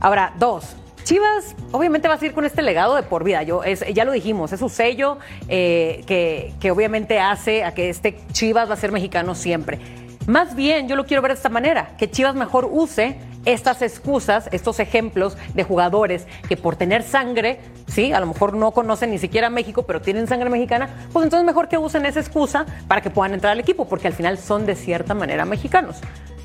Ahora, 0.00 0.32
dos. 0.38 0.76
Chivas 1.02 1.54
obviamente 1.72 2.08
va 2.08 2.14
a 2.14 2.18
seguir 2.18 2.32
con 2.32 2.46
este 2.46 2.62
legado 2.62 2.94
de 2.96 3.02
por 3.02 3.24
vida. 3.24 3.42
Yo, 3.42 3.62
es, 3.62 3.84
ya 3.92 4.06
lo 4.06 4.12
dijimos, 4.12 4.52
es 4.52 4.60
su 4.60 4.70
sello 4.70 5.18
eh, 5.48 6.02
que, 6.06 6.54
que 6.60 6.70
obviamente 6.70 7.20
hace 7.20 7.62
a 7.62 7.74
que 7.74 7.90
este 7.90 8.16
Chivas 8.32 8.70
va 8.70 8.74
a 8.74 8.76
ser 8.78 8.90
mexicano 8.90 9.34
siempre. 9.34 9.78
Más 10.26 10.54
bien, 10.56 10.88
yo 10.88 10.96
lo 10.96 11.04
quiero 11.04 11.22
ver 11.22 11.32
de 11.32 11.36
esta 11.36 11.48
manera, 11.50 11.96
que 11.98 12.10
Chivas 12.10 12.34
mejor 12.34 12.66
use 12.70 13.18
estas 13.44 13.82
excusas, 13.82 14.48
estos 14.52 14.80
ejemplos 14.80 15.36
de 15.52 15.64
jugadores 15.64 16.26
que 16.48 16.56
por 16.56 16.76
tener 16.76 17.02
sangre, 17.02 17.60
sí, 17.88 18.10
a 18.12 18.20
lo 18.20 18.26
mejor 18.26 18.54
no 18.54 18.70
conocen 18.70 19.10
ni 19.10 19.18
siquiera 19.18 19.50
México, 19.50 19.82
pero 19.82 20.00
tienen 20.00 20.26
sangre 20.26 20.48
mexicana, 20.48 20.88
pues 21.12 21.24
entonces 21.24 21.44
mejor 21.44 21.68
que 21.68 21.76
usen 21.76 22.06
esa 22.06 22.20
excusa 22.20 22.64
para 22.88 23.02
que 23.02 23.10
puedan 23.10 23.34
entrar 23.34 23.52
al 23.52 23.60
equipo, 23.60 23.84
porque 23.86 24.06
al 24.06 24.14
final 24.14 24.38
son 24.38 24.64
de 24.64 24.74
cierta 24.76 25.12
manera 25.12 25.44
mexicanos. 25.44 25.96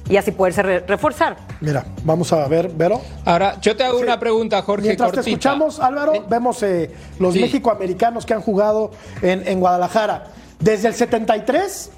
Y 0.10 0.18
así 0.18 0.32
poderse 0.32 0.64
re- 0.64 0.80
reforzar. 0.80 1.38
Mira, 1.62 1.86
vamos 2.04 2.34
a 2.34 2.48
ver, 2.48 2.70
Vero. 2.74 3.00
Ahora, 3.26 3.62
yo 3.62 3.78
te 3.78 3.84
hago 3.84 4.00
una 4.00 4.20
pregunta, 4.20 4.60
Jorge. 4.64 4.88
Mientras 4.88 5.12
te 5.12 5.20
escuchamos, 5.20 5.80
Álvaro, 5.80 6.26
vemos 6.28 6.64
eh, 6.64 6.90
los 7.20 7.34
Sí. 7.36 7.42
México-americanos 7.42 8.26
que 8.26 8.34
han 8.34 8.42
jugado 8.42 8.90
en, 9.22 9.48
en 9.48 9.60
Guadalajara. 9.60 10.26
Desde 10.60 10.88
el 10.88 10.96
73 10.96 11.92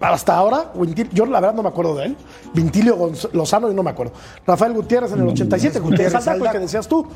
hasta 0.00 0.34
ahora, 0.36 0.72
yo 1.12 1.26
la 1.26 1.40
verdad 1.40 1.54
no 1.54 1.62
me 1.62 1.68
acuerdo 1.68 1.94
de 1.96 2.06
él. 2.06 2.16
Vintilio 2.54 2.96
Gonz- 2.96 3.30
Lozano, 3.32 3.68
yo 3.68 3.74
no 3.74 3.82
me 3.82 3.90
acuerdo. 3.90 4.12
Rafael 4.46 4.72
Gutiérrez 4.72 5.12
en 5.12 5.20
el 5.20 5.28
87, 5.28 5.78
Gutiérrez 5.80 6.24
que 6.52 6.58
decías 6.58 6.88
tú. 6.88 7.06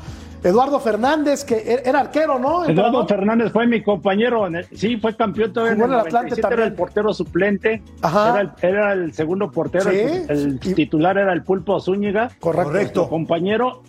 Eduardo 0.43 0.79
Fernández, 0.79 1.43
que 1.43 1.55
er- 1.55 1.81
era 1.85 2.01
arquero, 2.01 2.37
¿no? 2.37 2.65
Eduardo. 2.65 3.07
Fernández 3.07 3.51
fue 3.51 3.65
mi 3.65 3.81
compañero. 3.81 4.45
en 4.45 4.57
el- 4.57 4.65
sí, 4.77 4.97
fue 4.97 5.15
campeón 5.15 5.51
todavía 5.51 5.73
Jugó 5.73 5.85
en 5.85 5.91
en 5.91 5.95
el 5.95 6.01
el 6.01 6.07
Atlante 6.07 6.29
97, 6.29 6.39
Era 6.41 6.49
también. 6.49 6.69
el 6.69 6.75
portero 6.75 7.13
suplente. 7.15 7.81
Ajá. 8.01 8.29
Era 8.29 8.41
el, 8.41 8.51
era 8.61 8.93
el 8.93 9.13
segundo 9.13 9.49
portero. 9.49 9.89
Sí. 9.89 9.97
El, 9.97 10.29
el 10.29 10.59
titular 10.59 11.17
era 11.17 11.33
el 11.33 11.41
Pulpo 11.43 11.79
Zúñiga. 11.79 12.29
Correcto. 12.39 12.71
Nuestro 12.71 13.09
compañero. 13.09 13.81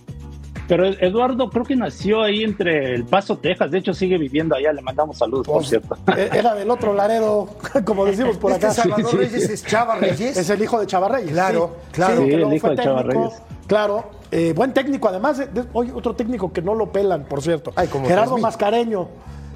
Pero 0.68 0.86
Eduardo 0.86 1.48
creo 1.50 1.64
que 1.64 1.76
nació 1.76 2.22
ahí 2.22 2.42
entre 2.42 2.94
El 2.94 3.04
Paso, 3.04 3.38
Texas. 3.38 3.70
De 3.70 3.78
hecho, 3.78 3.94
sigue 3.94 4.18
viviendo 4.18 4.54
allá. 4.56 4.72
Le 4.72 4.82
mandamos 4.82 5.18
saludos, 5.18 5.46
por 5.46 5.56
Pues, 5.58 5.68
cierto. 5.68 5.96
eh, 6.16 6.28
Era 6.32 6.54
del 6.54 6.70
otro 6.70 6.92
Laredo, 6.92 7.48
como 7.84 8.04
decimos 8.04 8.36
por 8.36 8.52
acá. 8.52 8.68
Este 8.68 8.82
Salvador 8.82 9.10
Sí, 9.10 9.16
sí. 9.16 9.16
Reyes 9.16 9.50
es 9.50 9.64
Chava 9.64 9.96
Reyes. 10.00 10.36
Es 10.36 10.50
el 10.50 10.62
hijo 10.62 10.80
de 10.80 10.86
Chava 10.86 11.08
Reyes. 11.08 11.30
Claro, 11.32 11.76
sí. 11.86 11.92
claro. 11.92 12.22
El 12.22 12.52
hijo 12.52 12.66
fue 12.66 12.76
de 12.76 12.82
Chava 12.82 13.02
Reyes. 13.02 13.32
Claro, 13.66 14.04
eh, 14.30 14.52
buen 14.56 14.72
técnico. 14.72 15.08
Además, 15.08 15.38
de- 15.38 15.46
de- 15.46 15.64
oye, 15.72 15.92
otro 15.92 16.14
técnico 16.14 16.52
que 16.52 16.62
no 16.62 16.74
lo 16.74 16.90
pelan, 16.90 17.24
por 17.24 17.42
cierto. 17.42 17.72
Ay, 17.76 17.88
como 17.88 18.06
Gerardo 18.06 18.34
3000. 18.34 18.42
Mascareño, 18.42 19.08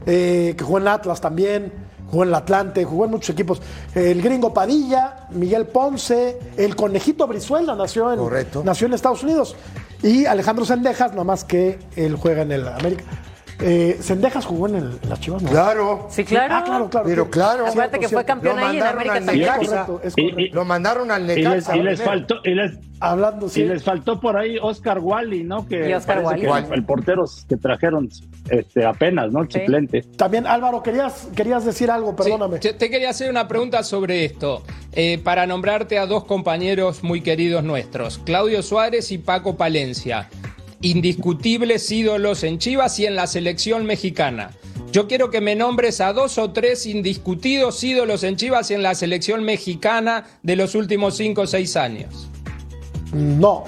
eh, 0.06 0.54
que 0.56 0.64
jugó 0.64 0.78
en 0.78 0.88
Atlas 0.88 1.20
también, 1.20 1.72
jugó 2.10 2.24
en 2.24 2.30
el 2.30 2.34
Atlante, 2.34 2.84
jugó 2.84 3.04
en 3.04 3.12
muchos 3.12 3.30
equipos. 3.30 3.62
El 3.94 4.20
gringo 4.20 4.52
Padilla, 4.52 5.26
Miguel 5.30 5.66
Ponce, 5.66 6.38
el 6.56 6.74
conejito 6.74 7.26
Brizuela 7.28 7.76
nació 7.76 8.12
en, 8.12 8.18
Correcto. 8.18 8.62
nació 8.64 8.88
en 8.88 8.94
Estados 8.94 9.22
Unidos. 9.22 9.54
Y 10.02 10.24
Alejandro 10.24 10.64
Sendejas, 10.64 11.10
nada 11.10 11.24
más 11.24 11.44
que 11.44 11.78
él 11.96 12.16
juega 12.16 12.42
en 12.42 12.52
el 12.52 12.66
América. 12.66 13.04
Eh, 13.62 13.98
Sendejas 14.00 14.46
jugó 14.46 14.68
en, 14.68 14.76
el- 14.76 14.98
en 15.02 15.08
las 15.08 15.20
Chivas, 15.20 15.42
¿no? 15.42 15.50
Claro. 15.50 16.06
Sí, 16.10 16.24
claro. 16.24 16.54
Ah, 16.56 16.64
claro, 16.64 16.88
claro. 16.90 17.06
Pero 17.08 17.30
claro. 17.30 17.66
Acuérdate 17.66 17.98
que 17.98 18.08
fue 18.08 18.24
campeón 18.24 18.58
ahí 18.58 18.78
en 18.78 18.82
América 18.84 19.14
también. 19.16 19.38
Necaxa. 19.40 19.60
Es 19.62 19.68
correcto, 19.68 20.00
es 20.04 20.14
Y- 20.16 20.22
correcto. 20.22 20.40
y- 20.40 20.48
Lo 20.50 20.64
mandaron 20.64 21.10
al 21.10 21.22
Y 21.22 21.26
les, 21.26 21.36
Necaxa. 21.36 21.76
y 21.76 21.82
les 21.82 22.02
faltó, 22.02 22.34
y 22.44 22.54
les, 22.54 22.72
Hablando, 23.00 23.48
sí. 23.48 23.62
y 23.62 23.64
les 23.64 23.82
faltó 23.82 24.20
por 24.20 24.36
ahí 24.36 24.56
Oscar 24.60 24.98
Wally, 24.98 25.42
¿no? 25.44 25.66
Que 25.66 25.88
Y 25.88 25.92
Oscar 25.94 26.22
Wally. 26.24 26.40
que 26.42 26.46
el, 26.48 26.72
el 26.74 26.84
portero 26.84 27.24
que 27.48 27.56
trajeron 27.56 28.08
este, 28.50 28.84
apenas, 28.84 29.30
¿no? 29.32 29.42
El 29.42 29.50
Sí. 29.50 29.60
suplente. 29.60 30.02
También, 30.16 30.46
Álvaro, 30.46 30.82
querías, 30.82 31.28
querías 31.34 31.64
decir 31.64 31.90
algo, 31.90 32.14
perdóname. 32.16 32.58
te- 32.58 32.72
te 32.74 32.90
quería 32.90 33.10
hacer 33.10 33.30
una 33.30 33.46
pregunta 33.48 33.82
sobre 33.82 34.24
esto, 34.24 34.62
eh, 34.92 35.18
para 35.22 35.46
nombrarte 35.46 35.98
a 35.98 36.06
dos 36.06 36.24
compañeros 36.24 37.02
muy 37.02 37.20
queridos 37.22 37.62
nuestros, 37.64 38.18
Claudio 38.18 38.62
Suárez 38.62 39.12
y 39.12 39.18
Paco 39.18 39.56
Palencia, 39.56 40.28
indiscutibles 40.82 41.90
ídolos 41.90 42.42
en 42.44 42.58
Chivas 42.58 42.98
y 42.98 43.06
en 43.06 43.16
la 43.16 43.26
selección 43.26 43.84
mexicana. 43.86 44.50
Yo 44.92 45.06
quiero 45.06 45.30
que 45.30 45.40
me 45.40 45.54
nombres 45.54 46.00
a 46.00 46.12
dos 46.12 46.36
o 46.38 46.50
tres 46.50 46.84
indiscutidos 46.86 47.82
ídolos 47.84 48.24
en 48.24 48.36
Chivas 48.36 48.70
y 48.70 48.74
en 48.74 48.82
la 48.82 48.94
selección 48.94 49.44
mexicana 49.44 50.24
de 50.42 50.56
los 50.56 50.74
últimos 50.74 51.16
cinco 51.16 51.42
o 51.42 51.46
seis 51.46 51.76
años. 51.76 52.28
No, 53.12 53.64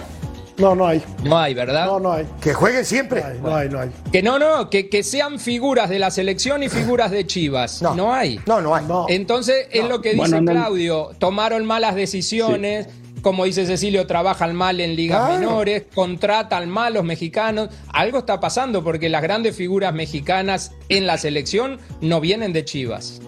no, 0.58 0.74
no 0.74 0.86
hay. 0.86 1.02
No 1.24 1.38
hay, 1.38 1.54
¿verdad? 1.54 1.86
No, 1.86 2.00
no 2.00 2.12
hay. 2.12 2.26
Que 2.40 2.54
jueguen 2.54 2.84
siempre. 2.84 3.20
No 3.22 3.26
hay, 3.28 3.38
no 3.40 3.56
hay, 3.56 3.68
no 3.68 3.80
hay. 3.80 3.90
Que 4.12 4.22
no, 4.22 4.38
no, 4.38 4.68
que, 4.68 4.88
que 4.88 5.02
sean 5.02 5.38
figuras 5.38 5.88
de 5.90 5.98
la 5.98 6.10
selección 6.10 6.62
y 6.62 6.68
figuras 6.68 7.10
de 7.10 7.26
Chivas. 7.26 7.82
No, 7.82 8.12
hay. 8.12 8.40
No, 8.46 8.60
no 8.60 8.74
hay. 8.74 8.84
No. 8.86 9.06
Entonces, 9.08 9.66
es 9.70 9.88
lo 9.88 10.00
que 10.00 10.10
dice 10.14 10.20
Bueno, 10.20 10.40
no- 10.40 10.52
Claudio, 10.52 11.10
tomaron 11.18 11.64
malas 11.66 11.94
decisiones, 11.94 12.86
como 13.22 13.44
dice 13.44 13.64
Cecilio, 13.66 14.06
trabajan 14.06 14.54
mal 14.54 14.80
en 14.80 14.96
ligas 14.96 15.24
Claro. 15.26 15.40
menores, 15.40 15.84
contratan 15.94 16.68
mal 16.68 16.94
los 16.94 17.04
mexicanos. 17.04 17.70
Algo 17.92 18.18
está 18.18 18.40
pasando 18.40 18.82
porque 18.84 19.08
las 19.08 19.22
grandes 19.22 19.56
figuras 19.56 19.94
mexicanas 19.94 20.74
en 20.88 21.06
la 21.06 21.16
selección 21.18 21.78
no 22.00 22.20
vienen 22.20 22.52
de 22.52 22.64
Chivas. 22.64 23.22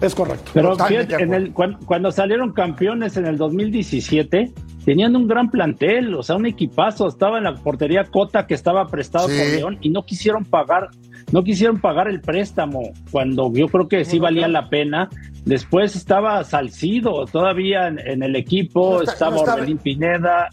Es 0.00 0.14
correcto. 0.14 0.52
Pero 0.54 0.76
fíjate, 0.78 1.16
en 1.16 1.34
el, 1.34 1.52
cuan- 1.52 1.76
cuando, 1.84 2.12
salieron 2.12 2.52
campeones 2.52 3.16
en 3.16 3.26
el 3.26 3.36
2017, 3.36 4.52
tenían 4.88 5.14
un 5.14 5.28
gran 5.28 5.50
plantel, 5.50 6.14
o 6.14 6.22
sea, 6.22 6.36
un 6.36 6.46
equipazo. 6.46 7.08
Estaba 7.08 7.36
en 7.36 7.44
la 7.44 7.52
portería 7.52 8.04
Cota 8.04 8.46
que 8.46 8.54
estaba 8.54 8.86
prestado 8.86 9.28
Sí. 9.28 9.36
por 9.38 9.46
León 9.48 9.78
y 9.82 9.90
no 9.90 10.02
quisieron 10.04 10.46
pagar, 10.46 10.88
no 11.30 11.44
quisieron 11.44 11.78
pagar 11.78 12.08
el 12.08 12.22
préstamo 12.22 12.80
cuando 13.10 13.52
yo 13.52 13.66
creo 13.68 13.86
que 13.86 14.06
sí 14.06 14.18
valía 14.18 14.48
la 14.48 14.70
pena. 14.70 15.10
Después 15.44 15.94
estaba 15.94 16.42
Salcido 16.42 17.26
todavía 17.26 17.88
en, 17.88 17.98
en 17.98 18.22
el 18.22 18.34
equipo, 18.34 18.94
No 18.94 19.00
está- 19.00 19.12
estaba 19.12 19.30
no 19.32 19.36
estaba- 19.38 19.56
Orbelín 19.58 19.76
Pineda. 19.76 20.48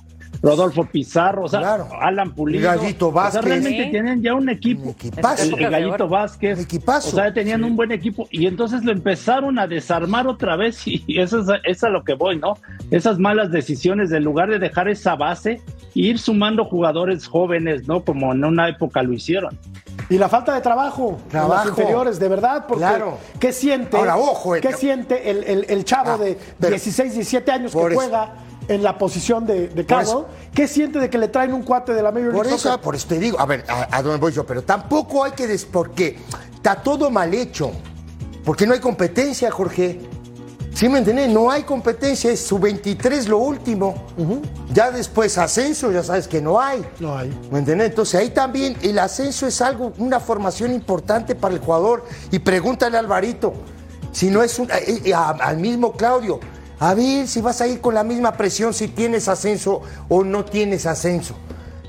Rodolfo 0.46 0.86
Pizarro, 0.86 1.44
o 1.44 1.48
sea, 1.48 1.60
Claro. 1.60 1.88
Alan 2.00 2.34
Pulido. 2.34 2.64
Gallito 2.70 3.08
O 3.10 3.12
sea, 3.14 3.22
Vázquez. 3.24 3.44
realmente 3.46 3.84
Sí. 3.86 3.92
tienen 3.92 4.22
ya 4.22 4.34
un 4.34 4.50
equipo. 4.50 4.90
Equipazo. 4.92 5.44
El, 5.58 5.70
Gallito. 5.70 6.08
Vázquez. 6.08 6.60
Equipazo. 6.60 7.10
O 7.10 7.12
sea, 7.20 7.34
tenían 7.34 7.64
un 7.64 7.76
buen 7.76 7.92
equipo 7.92 8.28
y 8.32 8.46
entonces 8.48 8.84
lo 8.84 8.92
empezaron 8.92 9.58
a 9.60 9.68
desarmar 9.68 10.28
otra 10.28 10.56
vez 10.56 10.82
y 10.88 11.04
eso 11.20 11.40
es, 11.40 11.48
es 11.64 11.84
a 11.84 11.90
lo 11.90 12.04
que 12.04 12.14
voy, 12.14 12.38
¿no? 12.38 12.58
Esas 12.92 13.20
malas 13.20 13.52
decisiones, 13.52 14.12
en 14.12 14.24
lugar 14.24 14.50
de 14.50 14.60
dejar 14.60 14.88
esa 14.88 15.16
base, 15.16 15.62
ir 15.94 16.20
sumando 16.20 16.66
jugadores 16.66 17.28
jóvenes, 17.28 17.88
¿no? 17.88 18.04
Como 18.04 18.32
en 18.34 18.44
una 18.46 18.70
época 18.70 19.02
lo 19.04 19.14
hicieron. 19.14 19.58
Y 20.10 20.18
la 20.20 20.30
falta 20.30 20.54
de 20.54 20.62
trabajo, 20.62 21.18
en 21.24 21.30
Trabajo. 21.30 21.70
los 21.70 21.80
inferiores, 21.80 22.20
de 22.20 22.28
verdad, 22.28 22.66
porque 22.68 22.84
Claro. 22.84 23.18
¿qué 23.40 23.52
siente? 23.52 23.98
Ahora, 23.98 24.18
ojo, 24.18 24.56
eh, 24.56 24.62
¿Qué 24.62 24.74
siente 24.74 25.32
el, 25.32 25.44
el- 25.46 25.66
el 25.70 25.84
chavo 25.86 26.12
Ah, 26.12 26.18
de 26.18 26.38
pero- 26.60 26.72
16, 26.72 27.14
17 27.14 27.52
años 27.52 27.72
que 27.72 27.80
juega 27.96 28.34
en 28.68 28.84
la 28.84 28.98
posición 28.98 29.46
de, 29.46 29.68
de 29.70 29.84
Por 29.84 30.02
eso. 30.02 30.28
¿Qué 30.54 30.68
siente 30.68 31.00
de 31.00 31.10
que 31.10 31.18
le 31.18 31.28
traen 31.28 31.54
un 31.54 31.64
cuate 31.64 31.94
de 31.94 32.02
la 32.02 32.12
Major 32.12 32.32
Por 32.34 32.46
League 32.46 32.56
eso, 32.58 32.70
Soccer? 32.70 32.84
por 32.84 32.96
eso 32.96 33.08
te 33.08 33.20
digo, 33.20 33.40
a 33.40 33.46
ver, 33.46 33.64
a, 33.68 33.96
a 33.98 34.02
dónde 34.02 34.18
voy 34.20 34.32
yo, 34.32 34.46
pero 34.46 34.64
tampoco 34.64 35.24
hay 35.24 35.34
que 35.34 35.48
des, 35.48 35.66
porque 35.66 36.18
está 36.56 36.76
todo 36.82 37.10
mal 37.12 37.34
hecho, 37.34 37.72
porque 38.44 38.66
no 38.66 38.74
hay 38.74 38.80
competencia, 38.80 39.52
Jorge. 39.52 40.00
¿Sí 40.74 40.90
me 40.90 40.98
entiendes? 40.98 41.30
No 41.30 41.50
hay 41.50 41.64
competencia, 41.64 42.30
es 42.32 42.42
su 42.46 42.60
23 42.60 43.30
lo 43.30 43.38
último. 43.38 43.96
Ya 44.74 44.92
después 44.92 45.38
ascenso, 45.38 45.90
ya 45.90 46.04
sabes 46.04 46.28
que 46.28 46.42
no 46.42 46.60
hay. 46.60 46.86
No 47.00 47.18
hay. 47.18 47.30
¿Me 47.50 47.60
entiendes? 47.60 47.92
Entonces 47.92 48.20
ahí 48.20 48.32
también 48.32 48.76
el 48.82 49.00
ascenso 49.00 49.48
es 49.48 49.62
algo, 49.62 49.94
una 50.00 50.20
formación 50.20 50.74
importante 50.74 51.34
para 51.34 51.54
el 51.54 51.62
jugador. 51.62 52.04
Y 52.30 52.40
pregúntale 52.40 52.98
a 52.98 53.00
Alvarito, 53.00 53.54
si 54.12 54.30
no 54.30 54.44
es 54.44 54.60
un, 54.60 54.70
eh, 54.70 55.02
eh, 55.06 55.14
a- 55.14 55.30
al 55.30 55.58
mismo 55.60 55.94
Claudio, 55.94 56.42
a 56.80 56.94
ver 56.94 57.28
si 57.28 57.42
vas 57.42 57.62
a 57.62 57.68
ir 57.68 57.82
con 57.82 57.94
la 57.94 58.04
misma 58.04 58.34
presión 58.34 58.74
si 58.74 58.88
tienes 58.90 59.28
ascenso 59.28 59.82
o 60.10 60.24
no 60.24 60.44
tienes 60.46 60.86
ascenso. 60.86 61.36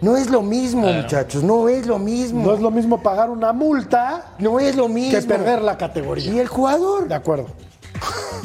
No 0.03 0.16
es 0.16 0.29
lo 0.29 0.42
mismo, 0.42 0.87
muchachos, 0.87 1.42
no 1.42 1.68
es 1.68 1.87
lo 1.87 1.99
mismo. 1.99 2.44
No 2.44 2.53
es 2.55 2.61
lo 2.61 2.70
mismo 2.70 3.03
pagar 3.03 3.31
una 3.31 3.53
multa 3.55 4.35
No 4.38 4.61
es 4.61 4.77
lo 4.77 4.88
mismo. 4.88 5.18
que 5.18 5.27
perder 5.27 5.62
la 5.62 5.79
categoría. 5.79 6.31
Y 6.31 6.38
el 6.38 6.49
jugador. 6.49 7.09
De 7.09 7.14
acuerdo. 7.14 7.46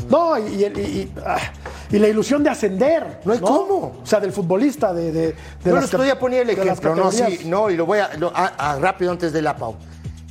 No, 0.09 0.37
y, 0.37 0.55
y 0.55 0.63
el- 0.63 0.77
y- 0.79 0.81
y, 0.81 1.11
ah, 1.25 1.37
y 1.91 1.99
la 1.99 2.07
ilusión 2.07 2.41
de 2.43 2.49
ascender. 2.49 3.19
No 3.25 3.33
hay 3.33 3.39
cómo. 3.39 3.91
O 4.01 4.05
sea, 4.05 4.19
del 4.21 4.31
futbolista, 4.31 4.93
de, 4.93 5.11
de, 5.11 5.35
de 5.63 5.73
les 5.73 5.91
voy 5.91 6.09
a 6.09 6.17
poner 6.17 6.41
el 6.41 6.51
ejemplo, 6.51 6.95
no, 6.95 7.11
sí, 7.11 7.41
no, 7.45 7.69
y 7.69 7.75
lo 7.75 7.85
voy 7.85 7.99
a, 7.99 8.13
lo- 8.17 8.31
a- 8.35 8.53
a- 8.57 8.79
rápido 8.79 9.11
antes 9.11 9.33
de 9.33 9.41
la. 9.41 9.55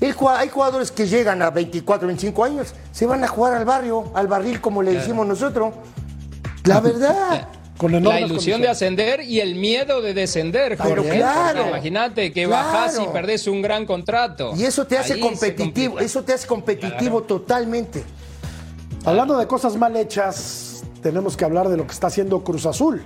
El 0.01 0.17
jua- 0.17 0.39
hay 0.39 0.49
jugadores 0.49 0.91
que 0.91 1.07
llegan 1.07 1.43
a 1.43 1.51
24, 1.51 2.07
25 2.07 2.45
años, 2.45 2.75
se 2.93 3.05
van 3.05 3.23
a 3.23 3.29
jugar 3.29 3.55
al 3.55 3.67
barrio, 3.67 4.05
al 4.15 4.27
barril, 4.27 4.59
como 4.61 4.83
le 4.83 4.95
decimos 4.95 5.27
nosotros. 5.27 5.75
La 6.65 6.81
verdad. 6.81 7.49
Con 7.77 7.93
La 8.05 8.21
ilusión 8.21 8.61
de 8.61 8.69
ascender 8.69 9.23
y 9.23 9.41
el 9.41 9.55
miedo 9.55 10.03
de 10.03 10.13
descender, 10.13 10.77
Pero 10.77 11.03
Jorge. 11.03 11.17
claro. 11.17 11.69
Imagínate 11.69 12.31
que 12.31 12.45
Claro. 12.45 12.67
bajás 12.67 12.99
y 13.03 13.07
perdés 13.07 13.47
un 13.47 13.63
gran 13.63 13.87
contrato. 13.87 14.53
Y 14.55 14.65
eso 14.65 14.87
te 14.87 14.99
hace 14.99 15.15
Ahí 15.15 15.21
competitivo, 15.21 15.99
eso 15.99 16.23
te 16.23 16.35
hace 16.35 16.47
competitivo 16.47 17.23
totalmente. 17.23 18.05
Hablando 19.07 19.39
de 19.39 19.47
cosas 19.47 19.77
mal 19.77 19.97
hechas, 19.97 20.83
tenemos 21.03 21.39
que 21.39 21.47
hablar 21.47 21.71
de 21.71 21.79
lo 21.79 21.87
que 21.87 21.93
está 21.95 22.09
haciendo 22.09 22.45
Cruz 22.45 22.67
Azul. 22.67 23.03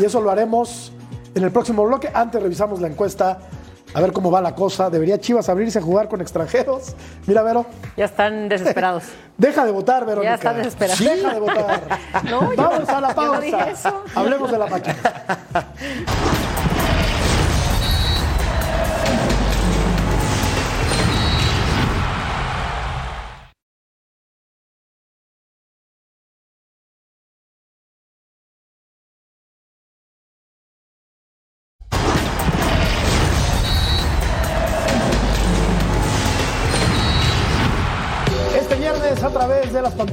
Y 0.00 0.04
eso 0.04 0.20
lo 0.20 0.28
haremos 0.28 0.90
en 1.36 1.44
el 1.44 1.52
próximo 1.52 1.84
bloque. 1.84 2.10
Antes 2.12 2.42
revisamos 2.42 2.80
la 2.80 2.88
encuesta, 2.88 3.38
a 3.96 4.00
ver 4.02 4.12
cómo 4.12 4.30
va 4.30 4.42
la 4.42 4.54
cosa. 4.54 4.90
¿Debería 4.90 5.18
Chivas 5.18 5.48
abrirse 5.48 5.78
a 5.78 5.82
jugar 5.82 6.06
con 6.08 6.20
extranjeros? 6.20 6.94
Mira, 7.26 7.42
Vero. 7.42 7.64
Ya 7.96 8.04
están 8.04 8.46
desesperados. 8.46 9.04
Deja 9.38 9.64
de 9.64 9.72
votar, 9.72 10.04
Verónica. 10.04 10.32
Ya 10.32 10.34
están 10.34 10.56
desesperados. 10.58 10.98
Deja 11.00 11.32
de 11.32 11.40
votar. 11.40 11.82
No, 12.24 12.52
yo- 12.52 12.56
Vamos 12.62 12.88
a 12.90 13.00
la 13.00 13.08
yo 13.08 13.14
no 13.14 13.14
pausa. 13.14 13.40
dije 13.40 13.70
eso. 13.70 14.04
Hablemos 14.14 14.50
de 14.50 14.58
la 14.58 14.66
máquina. 14.66 14.96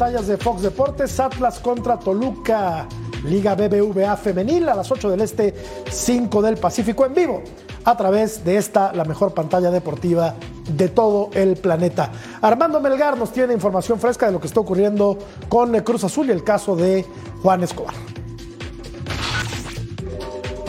pantallas 0.03 0.27
de 0.27 0.35
Fox 0.35 0.61
Deportes, 0.61 1.17
Atlas 1.17 1.59
contra 1.59 1.97
Toluca, 1.97 2.85
Liga 3.23 3.55
BBVA 3.55 4.17
Femenil 4.17 4.67
a 4.67 4.75
las 4.75 4.91
8 4.91 5.11
del 5.11 5.21
Este, 5.21 5.53
5 5.89 6.41
del 6.41 6.57
Pacífico 6.57 7.05
en 7.05 7.13
vivo, 7.13 7.41
a 7.85 7.95
través 7.95 8.43
de 8.43 8.57
esta, 8.57 8.91
la 8.91 9.05
mejor 9.05 9.33
pantalla 9.33 9.71
deportiva 9.71 10.35
de 10.67 10.89
todo 10.89 11.29
el 11.33 11.55
planeta. 11.55 12.11
Armando 12.41 12.81
Melgar 12.81 13.17
nos 13.17 13.31
tiene 13.31 13.53
información 13.53 13.97
fresca 13.97 14.25
de 14.25 14.33
lo 14.33 14.41
que 14.41 14.47
está 14.47 14.59
ocurriendo 14.59 15.17
con 15.47 15.71
Cruz 15.79 16.03
Azul 16.03 16.27
y 16.27 16.31
el 16.31 16.43
caso 16.43 16.75
de 16.75 17.05
Juan 17.41 17.63
Escobar. 17.63 18.12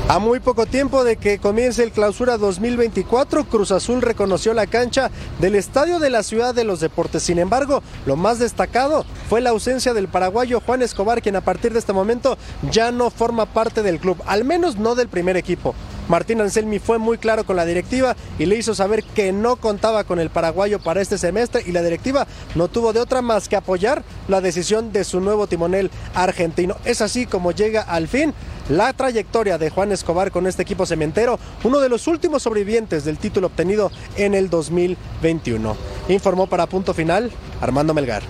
A 0.06 0.18
muy 0.18 0.38
poco 0.38 0.66
tiempo 0.66 1.02
de 1.02 1.16
que 1.16 1.38
comience 1.38 1.82
el 1.82 1.90
clausura 1.90 2.36
2024, 2.36 3.44
Cruz 3.44 3.72
Azul 3.72 4.02
reconoció 4.02 4.52
la 4.52 4.66
cancha 4.66 5.10
del 5.40 5.54
Estadio 5.54 5.98
de 5.98 6.10
la 6.10 6.22
Ciudad 6.22 6.54
de 6.54 6.64
los 6.64 6.80
Deportes. 6.80 7.22
Sin 7.22 7.38
embargo, 7.38 7.82
lo 8.04 8.14
más 8.14 8.38
destacado 8.38 9.06
fue 9.30 9.40
la 9.40 9.48
ausencia 9.48 9.94
del 9.94 10.08
paraguayo 10.08 10.60
Juan 10.60 10.82
Escobar, 10.82 11.22
quien 11.22 11.36
a 11.36 11.40
partir 11.40 11.72
de 11.72 11.78
este 11.78 11.94
momento 11.94 12.36
ya 12.70 12.92
no 12.92 13.08
forma 13.08 13.46
parte 13.46 13.82
del 13.82 13.98
club, 13.98 14.22
al 14.26 14.44
menos 14.44 14.76
no 14.76 14.94
del 14.94 15.08
primer 15.08 15.38
equipo. 15.38 15.74
Martín 16.06 16.42
Anselmi 16.42 16.80
fue 16.80 16.98
muy 16.98 17.16
claro 17.16 17.44
con 17.44 17.56
la 17.56 17.64
directiva 17.64 18.14
y 18.38 18.44
le 18.44 18.56
hizo 18.56 18.74
saber 18.74 19.02
que 19.02 19.32
no 19.32 19.56
contaba 19.56 20.04
con 20.04 20.20
el 20.20 20.28
paraguayo 20.28 20.78
para 20.80 21.00
este 21.00 21.16
semestre 21.16 21.62
y 21.64 21.72
la 21.72 21.82
directiva 21.82 22.26
no 22.54 22.68
tuvo 22.68 22.92
de 22.92 23.00
otra 23.00 23.22
más 23.22 23.48
que 23.48 23.56
apoyar 23.56 24.04
la 24.28 24.42
decisión 24.42 24.92
de 24.92 25.04
su 25.04 25.20
nuevo 25.20 25.46
timonel 25.46 25.90
argentino. 26.14 26.76
Es 26.84 27.00
así 27.00 27.24
como 27.24 27.52
llega 27.52 27.80
al 27.80 28.06
fin 28.06 28.34
la 28.68 28.92
trayectoria 28.92 29.58
de 29.58 29.70
Juan 29.70 29.92
Escobar 29.92 30.30
con 30.30 30.46
este 30.46 30.62
equipo 30.62 30.86
cementero, 30.86 31.38
uno 31.64 31.80
de 31.80 31.88
los 31.88 32.06
últimos 32.06 32.42
sobrevivientes 32.42 33.04
del 33.04 33.18
título 33.18 33.48
obtenido 33.48 33.90
en 34.16 34.34
el 34.34 34.50
2021. 34.50 35.76
Informó 36.08 36.46
para 36.46 36.66
punto 36.66 36.94
final 36.94 37.30
Armando 37.60 37.94
Melgar. 37.94 38.22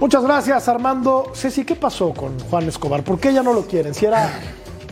Muchas 0.00 0.24
gracias, 0.24 0.68
Armando. 0.68 1.30
Ceci, 1.34 1.64
¿qué 1.64 1.76
pasó 1.76 2.12
con 2.12 2.38
Juan 2.40 2.68
Escobar? 2.68 3.04
¿Por 3.04 3.20
qué 3.20 3.32
ya 3.32 3.42
no 3.42 3.52
lo 3.52 3.66
quieren? 3.66 3.94
Si 3.94 4.04
era, 4.04 4.32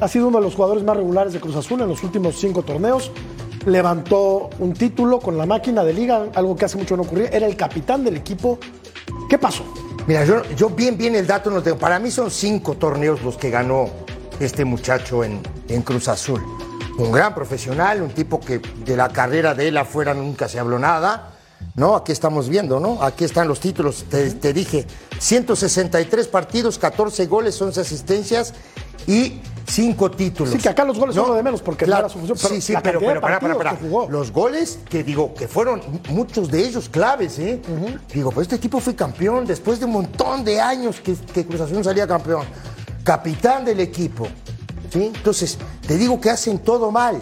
ha 0.01 0.09
sido 0.09 0.29
uno 0.29 0.39
de 0.39 0.45
los 0.45 0.55
jugadores 0.55 0.85
más 0.85 0.97
regulares 0.97 1.33
de 1.33 1.41
Cruz 1.41 1.57
Azul 1.57 1.81
en 1.81 1.89
los 1.89 2.03
últimos 2.05 2.37
cinco 2.39 2.63
torneos. 2.63 3.11
Levantó 3.67 4.51
un 4.61 4.73
título 4.73 5.19
con 5.19 5.37
la 5.37 5.47
máquina 5.47 5.83
de 5.83 5.93
liga, 5.93 6.29
algo 6.35 6.55
que 6.55 6.65
hace 6.65 6.79
mucho 6.79 6.97
no 6.97 7.03
ocurría. 7.03 7.29
Era 7.29 7.47
el 7.47 7.57
capitán 7.57 8.05
del 8.05 8.17
equipo. 8.17 8.59
¿Qué 9.29 9.37
pasó? 9.37 9.65
Mira, 10.11 10.25
yo, 10.25 10.43
yo 10.57 10.71
bien, 10.71 10.99
bien 10.99 11.15
el 11.15 11.25
dato 11.25 11.53
no 11.53 11.63
tengo. 11.63 11.79
Para 11.79 12.01
mí 12.01 12.11
son 12.11 12.33
cinco 12.33 12.75
torneos 12.75 13.23
los 13.23 13.37
que 13.37 13.49
ganó 13.49 13.89
este 14.41 14.65
muchacho 14.65 15.23
en, 15.23 15.41
en 15.69 15.83
Cruz 15.83 16.09
Azul. 16.09 16.43
Un 16.99 17.13
gran 17.13 17.33
profesional, 17.33 18.03
un 18.03 18.11
tipo 18.11 18.41
que 18.41 18.59
de 18.59 18.97
la 18.97 19.11
carrera 19.11 19.55
de 19.55 19.69
él 19.69 19.77
afuera 19.77 20.13
nunca 20.13 20.49
se 20.49 20.59
habló 20.59 20.81
nada. 20.81 21.35
¿No? 21.75 21.97
Aquí 21.97 22.13
estamos 22.13 22.49
viendo, 22.49 22.81
¿no? 22.81 23.03
Aquí 23.03 23.25
están 23.25 23.49
los 23.49 23.61
títulos, 23.61 24.05
te, 24.09 24.31
te 24.33 24.53
dije, 24.53 24.87
163 25.19 26.29
partidos, 26.29 26.79
14 26.79 27.27
goles, 27.27 27.61
11 27.61 27.81
asistencias 27.81 28.55
y 29.07 29.41
5 29.67 30.11
títulos. 30.11 30.53
Sí, 30.53 30.59
que 30.59 30.69
acá 30.69 30.85
los 30.85 30.99
goles 30.99 31.15
¿No? 31.15 31.23
son 31.23 31.31
lo 31.31 31.37
de 31.37 31.43
menos 31.43 31.63
porque 31.63 31.85
no 31.85 31.91
Claro, 31.91 32.07
era 32.07 32.13
su 32.13 32.19
función. 32.19 32.39
Pero 32.41 32.55
sí, 32.55 32.61
sí, 32.61 32.73
la 32.73 32.83
pero, 32.83 33.01
pero, 33.01 33.21
para. 33.21 33.39
que 33.39 33.77
jugó. 33.87 34.09
Los 34.09 34.33
goles, 34.33 34.81
que 34.89 35.03
digo, 35.05 35.33
que 35.35 35.49
fueron 35.49 35.81
muchos 36.09 36.51
de 36.51 36.67
ellos 36.67 36.89
claves, 36.89 37.39
¿eh? 37.39 37.61
Digo, 38.13 38.31
pues 38.31 38.47
este 38.47 38.57
equipo 38.57 38.81
fue 38.81 38.95
campeón 38.95 39.47
después 39.47 39.79
de 39.79 39.87
un 39.87 39.93
montón 39.93 40.45
de 40.45 40.61
años 40.61 41.01
que, 41.01 41.15
que 41.15 41.47
Cruz 41.47 41.61
Azul 41.61 41.85
salía 41.85 42.07
campeón. 42.07 42.45
Capitán 43.05 43.65
del 43.65 43.81
equipo, 43.81 44.27
¿sí? 44.93 45.13
Entonces, 45.15 45.57
te 45.87 45.97
digo 45.97 46.21
que 46.21 46.31
hacen 46.31 46.59
todo 46.59 46.91
mal. 46.91 47.21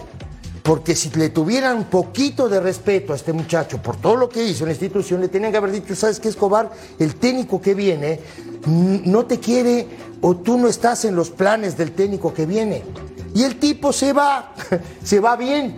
Porque 0.62 0.94
si 0.94 1.10
le 1.10 1.30
tuvieran 1.30 1.76
un 1.76 1.84
poquito 1.84 2.48
de 2.48 2.60
respeto 2.60 3.12
a 3.12 3.16
este 3.16 3.32
muchacho 3.32 3.80
por 3.80 3.96
todo 3.96 4.16
lo 4.16 4.28
que 4.28 4.44
hizo 4.44 4.64
en 4.64 4.68
la 4.68 4.72
institución, 4.72 5.20
le 5.20 5.28
tenían 5.28 5.52
que 5.52 5.58
haber 5.58 5.72
dicho, 5.72 5.94
¿sabes 5.94 6.20
qué, 6.20 6.28
Escobar? 6.28 6.70
El 6.98 7.14
técnico 7.16 7.60
que 7.60 7.74
viene 7.74 8.20
no 8.66 9.26
te 9.26 9.38
quiere 9.38 9.86
o 10.20 10.36
tú 10.36 10.58
no 10.58 10.68
estás 10.68 11.04
en 11.04 11.14
los 11.14 11.30
planes 11.30 11.76
del 11.76 11.92
técnico 11.92 12.34
que 12.34 12.46
viene. 12.46 12.82
Y 13.34 13.44
el 13.44 13.58
tipo 13.58 13.92
se 13.92 14.12
va, 14.12 14.54
se 15.04 15.20
va 15.20 15.36
bien, 15.36 15.76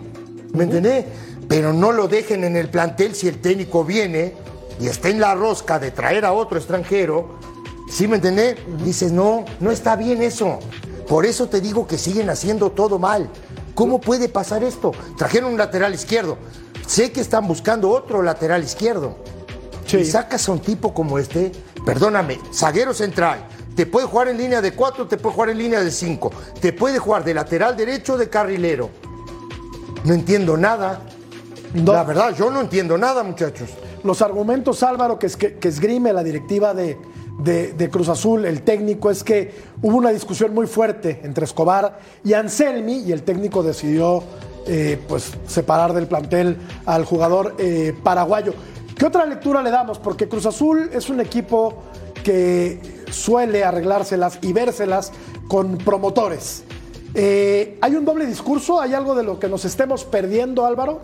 ¿me 0.53 0.63
entendés? 0.63 1.05
Pero 1.47 1.73
no 1.73 1.91
lo 1.91 2.07
dejen 2.07 2.43
en 2.43 2.55
el 2.55 2.69
plantel 2.69 3.13
si 3.13 3.27
el 3.27 3.39
técnico 3.39 3.83
viene 3.83 4.33
y 4.79 4.87
está 4.87 5.09
en 5.09 5.19
la 5.19 5.35
rosca 5.35 5.79
de 5.79 5.91
traer 5.91 6.25
a 6.25 6.33
otro 6.33 6.57
extranjero, 6.57 7.37
¿sí 7.89 8.07
me 8.07 8.15
entendés? 8.15 8.57
Dices, 8.83 9.11
no, 9.11 9.45
no 9.59 9.71
está 9.71 9.95
bien 9.95 10.21
eso. 10.21 10.59
Por 11.07 11.25
eso 11.25 11.47
te 11.47 11.61
digo 11.61 11.85
que 11.87 11.97
siguen 11.97 12.29
haciendo 12.29 12.71
todo 12.71 12.97
mal. 12.97 13.29
¿Cómo 13.75 13.99
puede 14.01 14.29
pasar 14.29 14.63
esto? 14.63 14.91
Trajeron 15.17 15.51
un 15.53 15.57
lateral 15.57 15.93
izquierdo. 15.93 16.37
Sé 16.87 17.11
que 17.11 17.21
están 17.21 17.47
buscando 17.47 17.89
otro 17.89 18.21
lateral 18.21 18.63
izquierdo. 18.63 19.15
Y 19.91 20.05
sacas 20.05 20.47
a 20.47 20.51
un 20.53 20.59
tipo 20.59 20.93
como 20.93 21.17
este, 21.19 21.51
perdóname, 21.85 22.39
zaguero 22.53 22.93
central. 22.93 23.45
Te 23.75 23.85
puede 23.85 24.05
jugar 24.07 24.27
en 24.29 24.37
línea 24.37 24.61
de 24.61 24.73
cuatro, 24.73 25.07
te 25.07 25.17
puede 25.17 25.33
jugar 25.35 25.49
en 25.49 25.57
línea 25.57 25.81
de 25.81 25.91
cinco. 25.91 26.31
Te 26.59 26.71
puede 26.73 26.99
jugar 26.99 27.23
de 27.23 27.33
lateral 27.33 27.75
derecho 27.75 28.13
o 28.13 28.17
de 28.17 28.29
carrilero. 28.29 28.89
No 30.03 30.13
entiendo 30.13 30.57
nada. 30.57 31.01
La 31.73 32.03
verdad, 32.03 32.35
yo 32.35 32.49
no 32.49 32.61
entiendo 32.61 32.97
nada, 32.97 33.23
muchachos. 33.23 33.69
Los 34.03 34.21
argumentos, 34.21 34.83
Álvaro, 34.83 35.17
que, 35.19 35.27
es- 35.27 35.37
que- 35.37 35.57
que 35.57 35.67
esgrime 35.69 36.11
la 36.11 36.23
directiva 36.23 36.73
de, 36.73 36.97
de- 37.43 37.89
Cruz 37.89 38.09
Azul, 38.09 38.45
el 38.45 38.61
técnico, 38.61 39.09
es 39.11 39.23
que 39.23 39.53
hubo 39.81 39.97
una 39.97 40.09
discusión 40.11 40.53
muy 40.53 40.67
fuerte 40.67 41.19
entre 41.23 41.45
Escobar 41.45 41.99
y 42.23 42.33
Anselmi 42.33 42.99
y 42.99 43.11
el 43.11 43.23
técnico 43.23 43.63
decidió 43.63 44.23
eh, 44.67 44.99
pues, 45.07 45.33
separar 45.47 45.93
del 45.93 46.07
plantel 46.07 46.57
al 46.85 47.05
jugador 47.05 47.55
eh, 47.57 47.93
paraguayo. 48.03 48.53
¿Qué 48.97 49.05
otra 49.05 49.25
lectura 49.25 49.61
le 49.63 49.71
damos? 49.71 49.97
Porque 49.97 50.27
Cruz 50.27 50.45
Azul 50.45 50.89
es 50.93 51.09
un 51.09 51.19
equipo 51.19 51.81
que 52.23 52.79
suele 53.09 53.63
arreglárselas 53.63 54.37
y 54.43 54.53
vérselas 54.53 55.11
con 55.47 55.77
promotores. 55.79 56.63
Eh, 57.15 57.77
¿Hay 57.81 57.95
un 57.95 58.05
doble 58.05 58.25
discurso? 58.27 58.79
¿Hay 58.79 58.93
algo 58.93 59.15
de 59.15 59.23
lo 59.23 59.39
que 59.39 59.47
nos 59.47 59.65
estemos 59.65 60.05
perdiendo, 60.05 60.65
Álvaro? 60.65 61.01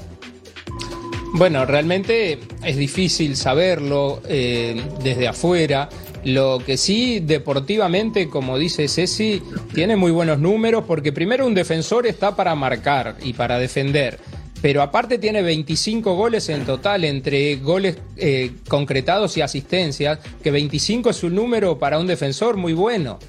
Bueno, 1.33 1.65
realmente 1.65 2.39
es 2.63 2.77
difícil 2.77 3.35
saberlo 3.35 4.21
desde 4.27 5.27
afuera. 5.27 5.89
Lo 6.27 6.59
que 6.59 6.75
sí, 6.75 7.21
deportivamente, 7.21 8.27
como 8.27 8.57
dice 8.59 8.89
Ceci, 8.89 9.41
tiene 9.73 9.95
muy 9.95 10.11
buenos 10.11 10.39
números 10.39 10.83
porque 10.85 11.13
primero 11.13 11.47
un 11.47 11.53
defensor 11.53 12.05
está 12.05 12.35
para 12.35 12.53
marcar 12.53 13.15
y 13.23 13.31
para 13.31 13.57
defender. 13.57 14.19
Pero 14.61 14.81
aparte 14.81 15.19
tiene 15.19 15.41
25 15.41 16.15
goles 16.15 16.49
en 16.49 16.65
total 16.65 17.05
entre 17.05 17.55
goles 17.55 17.95
eh, 18.17 18.51
concretados 18.67 19.37
y 19.37 19.41
asistencias, 19.41 20.19
que 20.43 20.51
25 20.51 21.11
es 21.11 21.23
un 21.23 21.33
número 21.33 21.79
para 21.79 21.97
un 21.97 22.07
defensor 22.07 22.57
muy 22.57 22.73
bueno. 22.73 23.19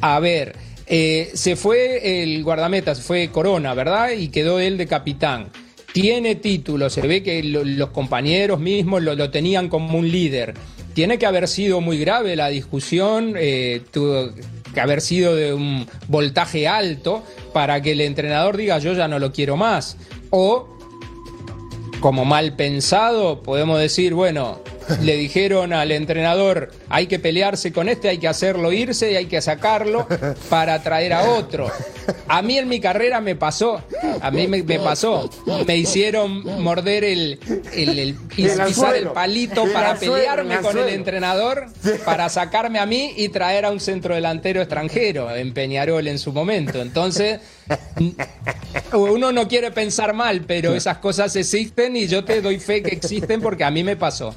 A 0.00 0.20
ver, 0.20 0.54
eh, 0.86 1.30
se 1.34 1.56
fue 1.56 2.22
el 2.22 2.44
guardameta, 2.44 2.94
se 2.94 3.02
fue 3.02 3.28
Corona, 3.32 3.74
¿verdad? 3.74 4.12
Y 4.12 4.28
quedó 4.28 4.60
él 4.60 4.78
de 4.78 4.86
capitán. 4.86 5.48
Tiene 5.92 6.36
título, 6.36 6.90
se 6.90 7.00
ve 7.00 7.24
que 7.24 7.42
lo- 7.42 7.64
los 7.64 7.90
compañeros 7.90 8.60
mismos 8.60 9.02
lo 9.02 9.30
tenían 9.30 9.68
como 9.68 9.98
un 9.98 10.08
líder. 10.12 10.54
Tiene 10.96 11.18
que 11.18 11.26
haber 11.26 11.46
sido 11.46 11.82
muy 11.82 11.98
grave 11.98 12.36
la 12.36 12.48
discusión, 12.48 13.34
eh, 13.36 13.82
tuvo 13.90 14.30
que 14.72 14.80
haber 14.80 15.02
sido 15.02 15.36
de 15.36 15.52
un 15.52 15.86
voltaje 16.08 16.66
alto 16.66 17.22
para 17.52 17.82
que 17.82 17.92
el 17.92 18.00
entrenador 18.00 18.56
diga 18.56 18.78
yo 18.78 18.94
ya 18.94 19.06
no 19.06 19.18
lo 19.18 19.30
quiero 19.30 19.58
más. 19.58 19.98
O 20.30 20.66
como 22.00 22.24
mal 22.24 22.56
pensado, 22.56 23.42
podemos 23.42 23.78
decir, 23.78 24.14
bueno, 24.14 24.62
le 25.02 25.16
dijeron 25.16 25.72
al 25.72 25.92
entrenador, 25.92 26.70
hay 26.88 27.06
que 27.06 27.18
pelearse 27.18 27.72
con 27.72 27.88
este, 27.88 28.08
hay 28.08 28.18
que 28.18 28.28
hacerlo 28.28 28.72
irse 28.72 29.12
y 29.12 29.16
hay 29.16 29.26
que 29.26 29.40
sacarlo 29.42 30.06
para 30.48 30.82
traer 30.82 31.12
a 31.12 31.30
otro. 31.30 31.70
A 32.28 32.42
mí 32.42 32.56
en 32.58 32.68
mi 32.68 32.80
carrera 32.80 33.20
me 33.20 33.34
pasó, 33.36 33.82
a 34.20 34.30
mí 34.30 34.46
me, 34.46 34.62
me 34.62 34.78
pasó, 34.78 35.28
me 35.66 35.76
hicieron 35.76 36.62
morder 36.62 37.04
el, 37.04 37.38
el, 37.72 37.98
el- 37.98 38.08
El 38.08 38.14
pisar 38.14 38.60
anzuelo. 38.68 38.96
el 38.96 39.08
palito 39.14 39.64
para 39.72 39.96
pelearme 39.96 40.54
el 40.54 40.60
con 40.60 40.78
el 40.78 40.88
entrenador, 40.90 41.66
para 42.04 42.28
sacarme 42.28 42.78
a 42.78 42.86
mí 42.86 43.12
y 43.16 43.28
traer 43.30 43.64
a 43.64 43.70
un 43.70 43.80
centrodelantero 43.80 44.60
extranjero, 44.60 45.34
en 45.34 45.52
Peñarol 45.52 46.06
en 46.06 46.18
su 46.18 46.32
momento. 46.32 46.80
Entonces, 46.80 47.40
uno 48.92 49.32
no 49.32 49.48
quiere 49.48 49.70
pensar 49.70 50.12
mal, 50.14 50.42
pero 50.46 50.74
esas 50.74 50.98
cosas 50.98 51.34
existen 51.36 51.96
y 51.96 52.06
yo 52.06 52.24
te 52.24 52.40
doy 52.40 52.58
fe 52.58 52.82
que 52.82 52.94
existen 52.94 53.40
porque 53.40 53.64
a 53.64 53.70
mí 53.70 53.82
me 53.84 53.96
pasó. 53.96 54.34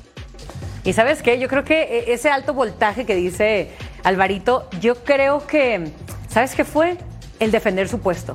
Y 0.90 0.94
sabes 0.94 1.22
qué, 1.22 1.38
yo 1.38 1.48
creo 1.48 1.64
que 1.64 1.84
eh, 1.84 2.14
ese 2.14 2.32
alto 2.32 2.56
voltaje 2.56 3.06
que 3.06 3.14
dice 3.14 3.70
Alvarito, 4.04 4.68
yo 4.82 4.96
creo 5.04 5.46
que, 5.46 5.92
¿sabes 6.30 6.56
qué 6.56 6.66
fue? 6.66 6.98
El 7.40 7.52
defender 7.52 7.88
su 7.88 8.00
puesto. 8.00 8.34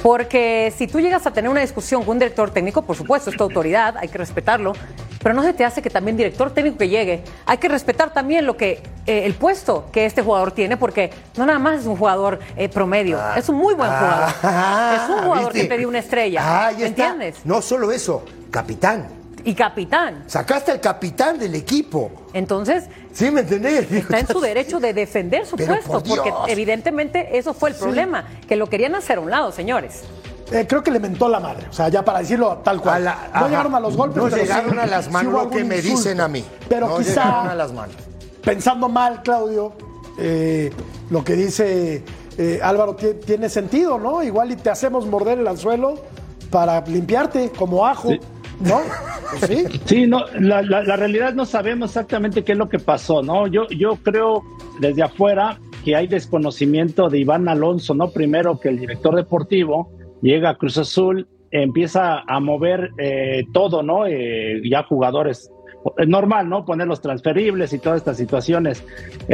Porque 0.00 0.72
si 0.78 0.86
tú 0.86 1.00
llegas 1.00 1.26
a 1.26 1.32
tener 1.32 1.50
una 1.50 1.60
discusión 1.60 2.02
con 2.04 2.12
un 2.12 2.18
director 2.20 2.50
técnico, 2.52 2.82
por 2.82 2.94
supuesto, 2.94 3.30
es 3.30 3.36
tu 3.36 3.42
autoridad, 3.42 3.96
hay 3.96 4.06
que 4.06 4.16
respetarlo, 4.16 4.74
pero 5.24 5.34
no 5.34 5.42
se 5.42 5.54
te 5.54 5.64
hace 5.64 5.82
que 5.82 5.90
también 5.90 6.16
director 6.16 6.52
técnico 6.52 6.78
que 6.78 6.88
llegue, 6.88 7.24
hay 7.46 7.58
que 7.58 7.66
respetar 7.66 8.12
también 8.12 8.46
lo 8.46 8.56
que 8.56 8.80
eh, 9.06 9.24
el 9.24 9.34
puesto 9.34 9.86
que 9.90 10.06
este 10.06 10.22
jugador 10.22 10.52
tiene, 10.52 10.76
porque 10.76 11.10
no 11.36 11.46
nada 11.46 11.58
más 11.58 11.80
es 11.80 11.86
un 11.86 11.96
jugador 11.96 12.38
eh, 12.56 12.68
promedio, 12.68 13.18
es 13.34 13.48
un 13.48 13.56
muy 13.56 13.74
buen 13.74 13.90
jugador. 13.90 14.34
Ah, 14.44 15.00
es 15.02 15.16
un 15.16 15.24
jugador 15.24 15.52
¿viste? 15.52 15.62
que 15.62 15.74
te 15.74 15.78
dio 15.78 15.88
una 15.88 15.98
estrella. 15.98 16.42
Ah, 16.44 16.66
ahí 16.68 16.76
¿Me 16.76 16.86
está. 16.86 17.08
entiendes? 17.08 17.40
No 17.44 17.60
solo 17.60 17.90
eso, 17.90 18.24
capitán. 18.52 19.21
Y 19.44 19.54
capitán. 19.54 20.24
Sacaste 20.26 20.70
al 20.70 20.80
capitán 20.80 21.38
del 21.38 21.54
equipo. 21.54 22.10
Entonces, 22.32 22.84
¿Sí 23.12 23.30
me 23.30 23.40
entendés? 23.40 23.90
está 23.90 24.20
en 24.20 24.26
su 24.28 24.40
derecho 24.40 24.78
de 24.80 24.94
defender 24.94 25.46
su 25.46 25.56
Pero 25.56 25.74
puesto, 25.74 25.90
por 25.92 26.02
porque 26.04 26.32
evidentemente 26.52 27.36
eso 27.38 27.52
fue 27.54 27.70
el 27.70 27.76
problema, 27.76 28.24
que 28.48 28.56
lo 28.56 28.68
querían 28.68 28.94
hacer 28.94 29.18
a 29.18 29.20
un 29.20 29.30
lado, 29.30 29.50
señores. 29.52 30.02
Eh, 30.52 30.66
creo 30.68 30.82
que 30.82 30.90
le 30.90 31.00
mentó 31.00 31.28
la 31.28 31.40
madre, 31.40 31.66
o 31.70 31.72
sea, 31.72 31.88
ya 31.88 32.04
para 32.04 32.18
decirlo 32.18 32.58
tal 32.62 32.80
cual. 32.80 32.96
A 32.96 32.98
la- 33.00 33.14
no 33.32 33.36
ajá. 33.38 33.48
llegaron 33.48 33.74
a 33.74 33.80
los 33.80 33.96
golpes, 33.96 34.16
No 34.22 34.24
pero 34.28 34.36
llegaron 34.36 34.72
sí- 34.72 34.78
a 34.78 34.86
las 34.86 35.04
sí 35.06 35.10
manos, 35.10 35.32
hubo 35.32 35.44
lo 35.44 35.50
que 35.50 35.64
me 35.64 35.76
insulto. 35.76 35.96
dicen 35.98 36.20
a 36.20 36.28
mí. 36.28 36.44
Pero 36.68 36.88
No 36.88 36.98
quizá, 36.98 37.24
llegaron 37.24 37.46
a 37.48 37.54
las 37.54 37.72
manos. 37.72 37.96
pensando 38.44 38.88
mal, 38.88 39.22
Claudio, 39.22 39.72
eh, 40.18 40.70
lo 41.10 41.24
que 41.24 41.34
dice 41.34 42.04
eh, 42.38 42.60
Álvaro 42.62 42.96
ti- 42.96 43.14
tiene 43.26 43.48
sentido, 43.48 43.98
¿no? 43.98 44.22
Igual 44.22 44.52
y 44.52 44.56
te 44.56 44.70
hacemos 44.70 45.06
morder 45.06 45.38
el 45.38 45.46
anzuelo 45.48 45.94
para 46.50 46.80
limpiarte 46.82 47.50
como 47.50 47.86
ajo, 47.86 48.10
¿no? 48.60 48.80
Pues 49.38 49.50
sí. 49.50 49.80
Sí, 49.86 50.06
no, 50.06 50.24
la, 50.38 50.62
la- 50.62 50.82
la 50.82 50.96
realidad 50.96 51.34
no 51.34 51.44
sabemos 51.44 51.90
exactamente 51.90 52.44
qué 52.44 52.52
es 52.52 52.58
lo 52.58 52.68
que 52.68 52.78
pasó, 52.78 53.22
¿no? 53.22 53.46
Yo, 53.46 53.66
yo 53.68 53.96
creo 54.02 54.42
desde 54.80 55.02
afuera 55.02 55.58
que 55.84 55.96
hay 55.96 56.06
desconocimiento 56.06 57.08
de 57.08 57.18
Iván 57.18 57.48
Alonso, 57.48 57.94
¿no? 57.94 58.10
Primero 58.10 58.58
que 58.60 58.68
el 58.68 58.78
director 58.78 59.14
deportivo 59.16 59.90
llega 60.22 60.50
a 60.50 60.54
Cruz 60.56 60.78
Azul, 60.78 61.26
empieza 61.50 62.20
a 62.20 62.40
mover 62.40 62.90
eh, 62.98 63.44
todo, 63.52 63.82
¿no? 63.82 64.06
Eh, 64.06 64.62
ya 64.68 64.84
jugadores. 64.84 65.50
Es 65.98 66.08
normal, 66.08 66.48
¿no? 66.48 66.64
Poner 66.64 66.86
los 66.86 67.00
transferibles 67.00 67.72
y 67.72 67.78
todas 67.78 67.98
estas 67.98 68.16
situaciones. 68.16 68.84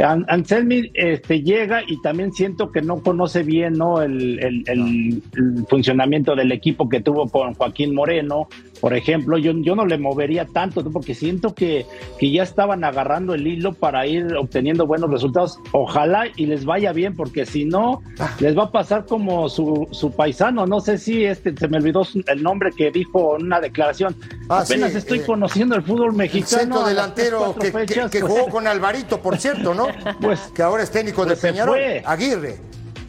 An- 0.03 0.25
Anselmi 0.27 0.91
este, 0.93 1.41
llega 1.41 1.81
y 1.87 2.01
también 2.01 2.33
siento 2.33 2.71
que 2.71 2.81
no 2.81 3.01
conoce 3.01 3.43
bien, 3.43 3.73
¿no? 3.73 4.01
El, 4.01 4.39
el- 4.39 4.63
el- 4.67 5.23
el 5.35 5.65
funcionamiento 5.67 6.35
del 6.35 6.51
equipo 6.51 6.89
que 6.89 7.01
tuvo 7.01 7.27
con 7.27 7.53
Joaquín 7.53 7.93
Moreno, 7.93 8.47
por 8.81 8.93
ejemplo. 8.93 9.37
Yo, 9.37 9.51
yo 9.53 9.75
no 9.75 9.85
le 9.85 9.97
movería 9.97 10.45
tanto, 10.45 10.81
¿no? 10.83 10.91
porque 10.91 11.13
siento 11.13 11.53
que, 11.53 11.85
que 12.19 12.31
ya 12.31 12.43
estaban 12.43 12.83
agarrando 12.83 13.33
el 13.33 13.45
hilo 13.45 13.73
para 13.73 14.05
ir 14.07 14.35
obteniendo 14.35 14.87
buenos 14.87 15.09
resultados. 15.11 15.59
Ojalá 15.71 16.25
y 16.35 16.45
les 16.47 16.65
vaya 16.65 16.93
bien, 16.93 17.15
porque 17.15 17.45
si 17.45 17.65
no, 17.65 18.01
les 18.39 18.57
va 18.57 18.63
a 18.63 18.71
pasar 18.71 19.05
como 19.05 19.49
su, 19.49 19.87
su 19.91 20.11
paisano. 20.11 20.65
No 20.65 20.79
sé 20.79 20.97
si 20.97 21.23
este 21.25 21.55
se 21.55 21.67
me 21.67 21.77
olvidó 21.77 22.03
el 22.27 22.41
nombre 22.43 22.71
que 22.75 22.91
dijo 22.91 23.37
en 23.37 23.45
una 23.45 23.59
declaración. 23.59 24.15
Ah, 24.49 24.61
Apenas 24.61 24.91
sí, 24.91 24.97
estoy 24.97 25.19
eh, 25.19 25.23
conociendo 25.25 25.75
el 25.75 25.83
fútbol 25.83 26.13
El 26.39 26.43
mexicano. 26.43 26.61
centro 26.75 26.83
delantero 26.87 27.55
que, 27.55 27.71
que 27.71 28.19
pues, 28.19 28.23
jugó 28.23 28.47
con 28.49 28.67
Alvarito, 28.67 29.21
por 29.21 29.37
cierto, 29.37 29.73
¿no? 29.73 29.87
Pues- 30.21 30.39
que 30.53 30.61
ahora 30.63 30.83
es 30.83 30.91
técnico 30.91 31.23
pues 31.25 31.41
de 31.41 31.47
Peñarol. 31.49 31.79
Aguirre. 32.05 32.59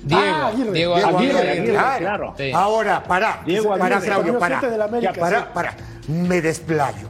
Diego, 0.03 0.23
Ah, 0.25 0.47
Aguirre. 0.49 0.73
Diego, 0.73 0.95
Diego 0.97 1.19
Aguirre, 1.19 1.39
Aguirre, 1.39 1.51
Aguirre. 1.53 1.73
claro. 1.75 1.99
claro. 1.99 2.35
Sí. 2.39 2.51
Ahora, 2.55 3.05
para. 3.05 3.43
Diego 3.45 3.77
para. 3.77 4.01
Claudio, 4.01 4.39
para. 4.39 4.59
América, 4.85 5.13
para, 5.21 5.41
sí. 5.41 5.47
para. 5.53 5.75
Me 6.09 6.41
desplayo. 6.41 7.09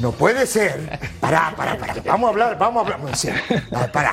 No 0.00 0.12
puede 0.12 0.46
ser. 0.46 0.98
Para, 1.20 1.54
para, 1.56 1.76
para. 1.78 1.94
Vamos 2.04 2.28
a 2.28 2.30
hablar, 2.30 2.58
vamos 2.58 2.82
a 2.88 2.94
hablar. 2.94 3.08
en 3.08 3.16
serio. 3.16 3.40
Ah, 3.72 3.88
Para. 3.92 4.12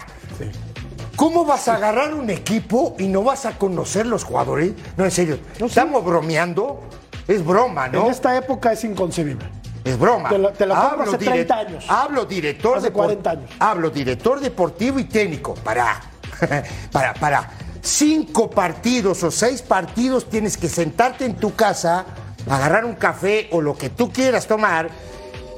¿Cómo 1.15 1.45
vas 1.45 1.67
a 1.67 1.75
agarrar 1.75 2.13
un 2.13 2.29
equipo 2.29 2.95
y 2.99 3.07
no 3.07 3.23
vas 3.23 3.45
a 3.45 3.57
conocer 3.57 4.05
los 4.05 4.23
jugadores? 4.23 4.73
No, 4.97 5.05
en 5.05 5.11
serio. 5.11 5.37
¿Estamos 5.59 6.03
bromeando? 6.03 6.81
Es 7.27 7.43
broma, 7.45 7.87
¿no? 7.87 8.05
En 8.05 8.11
esta 8.11 8.35
época 8.37 8.73
es 8.73 8.83
inconcebible. 8.83 9.45
Es 9.85 9.97
broma. 9.97 10.27
Te 10.29 10.37
lo- 10.37 10.51
te 10.51 10.65
lo 10.65 10.75
compro 10.75 11.03
hace 11.03 11.17
dire- 11.19 11.31
30 11.45 11.57
años. 11.57 11.85
Hablo 11.87 12.25
director 12.25 12.77
Hace 12.77 12.87
depor- 12.91 12.93
40 12.93 13.29
años. 13.31 13.49
Hablo 13.59 13.89
director 13.91 14.39
deportivo 14.41 14.99
y 14.99 15.05
técnico. 15.05 15.53
Para. 15.55 16.01
para, 16.91 17.13
para. 17.13 17.49
Cinco 17.81 18.49
partidos 18.49 19.21
o 19.23 19.29
seis 19.31 19.61
partidos 19.61 20.27
tienes 20.27 20.57
que 20.57 20.67
sentarte 20.67 21.23
en 21.23 21.35
tu 21.35 21.53
casa, 21.55 22.03
agarrar 22.49 22.83
un 22.83 22.95
café 22.95 23.47
o 23.51 23.61
lo 23.61 23.77
que 23.77 23.89
tú 23.91 24.11
quieras 24.11 24.47
tomar 24.47 24.89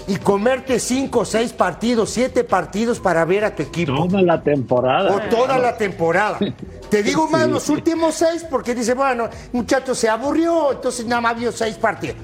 y 0.09 0.17
comerte 0.17 0.79
cinco, 0.79 1.23
seis 1.23 1.53
partidos, 1.53 2.09
siete 2.09 2.43
partidos 2.43 2.99
para 2.99 3.23
ver 3.23 3.45
a 3.45 3.55
tu 3.55 3.63
equipo. 3.63 3.93
Toda 4.07 4.21
la 4.21 4.41
temporada. 4.43 5.15
O 5.15 5.19
toda 5.29 5.57
la 5.57 5.77
temporada. 5.77 6.37
Te 6.89 7.01
digo 7.01 7.27
más 7.31 7.47
los 7.47 7.69
últimos 7.69 8.15
seis 8.15 8.45
porque 8.49 8.75
dice, 8.75 8.93
bueno, 8.93 9.29
muchacho 9.53 9.95
se 9.95 10.09
aburrió, 10.09 10.73
entonces 10.73 11.05
nada 11.05 11.21
más 11.21 11.37
vio 11.37 11.51
seis 11.53 11.75
partidos. 11.77 12.17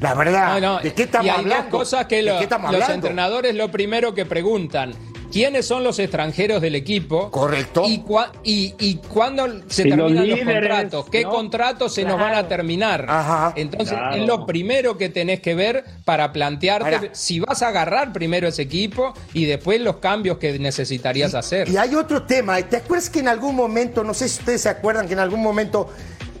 La 0.00 0.14
verdad, 0.14 0.60
No, 0.60 0.74
no, 0.74 0.80
¿de 0.80 0.92
qué 0.92 1.04
estamos 1.04 1.26
y 1.26 1.30
hay 1.30 1.36
hablando? 1.38 1.64
dos 1.64 1.80
cosas 1.80 2.06
que 2.06 2.16
¿De 2.16 2.22
lo- 2.24 2.36
qué 2.38 2.44
estamos 2.44 2.72
los 2.72 2.82
hablando? 2.82 3.06
entrenadores 3.06 3.54
lo 3.54 3.70
primero 3.70 4.14
que 4.14 4.26
preguntan. 4.26 4.92
¿Quiénes 5.32 5.66
son 5.66 5.82
los 5.82 5.98
extranjeros 5.98 6.62
del 6.62 6.76
equipo? 6.76 7.28
Correcto. 7.32 7.82
¿Y, 7.88 7.98
cua- 8.04 8.30
y, 8.44 8.72
y 8.78 8.96
cuándo 8.98 9.44
se 9.66 9.82
Y 9.82 9.90
terminan 9.90 10.14
los, 10.14 10.24
líderes, 10.26 10.44
contratos? 10.54 11.06
¿Qué 11.10 11.22
¿no? 11.24 11.30
contratos 11.30 11.92
se 11.94 12.04
nos 12.04 12.20
van 12.20 12.34
a 12.34 12.46
terminar? 12.46 13.04
Ajá. 13.08 13.52
Entonces, 13.56 13.96
Claro. 13.98 14.14
es 14.14 14.26
lo 14.28 14.46
primero 14.46 14.96
que 14.96 15.08
tenés 15.08 15.40
que 15.40 15.56
ver 15.56 15.84
para 16.04 16.32
plantearte 16.32 16.94
Ahora. 16.94 17.08
si 17.14 17.40
vas 17.40 17.62
a 17.62 17.68
agarrar 17.68 18.12
primero 18.12 18.46
ese 18.46 18.62
equipo 18.62 19.12
y 19.32 19.46
después 19.46 19.80
los 19.80 19.96
cambios 19.96 20.38
que 20.38 20.56
necesitarías 20.60 21.34
hacer. 21.34 21.68
Y 21.68 21.78
hay 21.78 21.96
otro 21.96 22.22
tema. 22.22 22.62
¿Te 22.62 22.76
acuerdas 22.76 23.10
que 23.10 23.18
en 23.18 23.26
algún 23.26 23.56
momento, 23.56 24.04
no 24.04 24.14
sé 24.14 24.28
si 24.28 24.38
ustedes 24.38 24.60
se 24.60 24.68
acuerdan, 24.68 25.08
que 25.08 25.14
en 25.14 25.18
algún 25.20 25.42
momento 25.42 25.88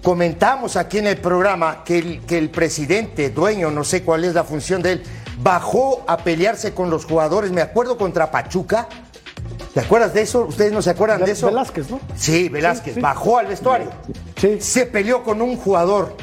comentamos 0.04 0.76
aquí 0.76 0.98
en 0.98 1.06
el 1.06 1.16
programa 1.16 1.82
que 1.82 1.98
el, 1.98 2.20
que 2.26 2.36
el 2.36 2.50
presidente, 2.50 3.30
dueño, 3.30 3.70
no 3.70 3.82
sé 3.84 4.04
cuál 4.04 4.24
es 4.24 4.34
la 4.34 4.44
función 4.44 4.82
de 4.82 4.92
él, 4.92 5.02
bajó 5.42 6.04
a 6.06 6.18
pelearse 6.18 6.74
con 6.74 6.90
los 6.90 7.06
jugadores? 7.06 7.50
Me 7.50 7.62
acuerdo 7.62 7.96
contra 7.96 8.30
Pachuca. 8.30 8.86
¿Te 9.72 9.80
acuerdas 9.80 10.12
de 10.12 10.20
eso? 10.20 10.44
¿Ustedes 10.44 10.72
no 10.72 10.82
se 10.82 10.90
acuerdan 10.90 11.24
de 11.24 11.32
eso? 11.32 11.46
Velázquez, 11.46 11.90
¿no? 11.90 12.00
Sí, 12.14 12.50
Velázquez. 12.50 12.94
Sí, 12.94 12.94
sí. 12.96 13.00
Bajó 13.00 13.38
al 13.38 13.46
vestuario. 13.46 13.90
Sí. 14.36 14.60
Se 14.60 14.86
peleó 14.86 15.24
con 15.24 15.40
un 15.40 15.56
jugador. 15.56 16.16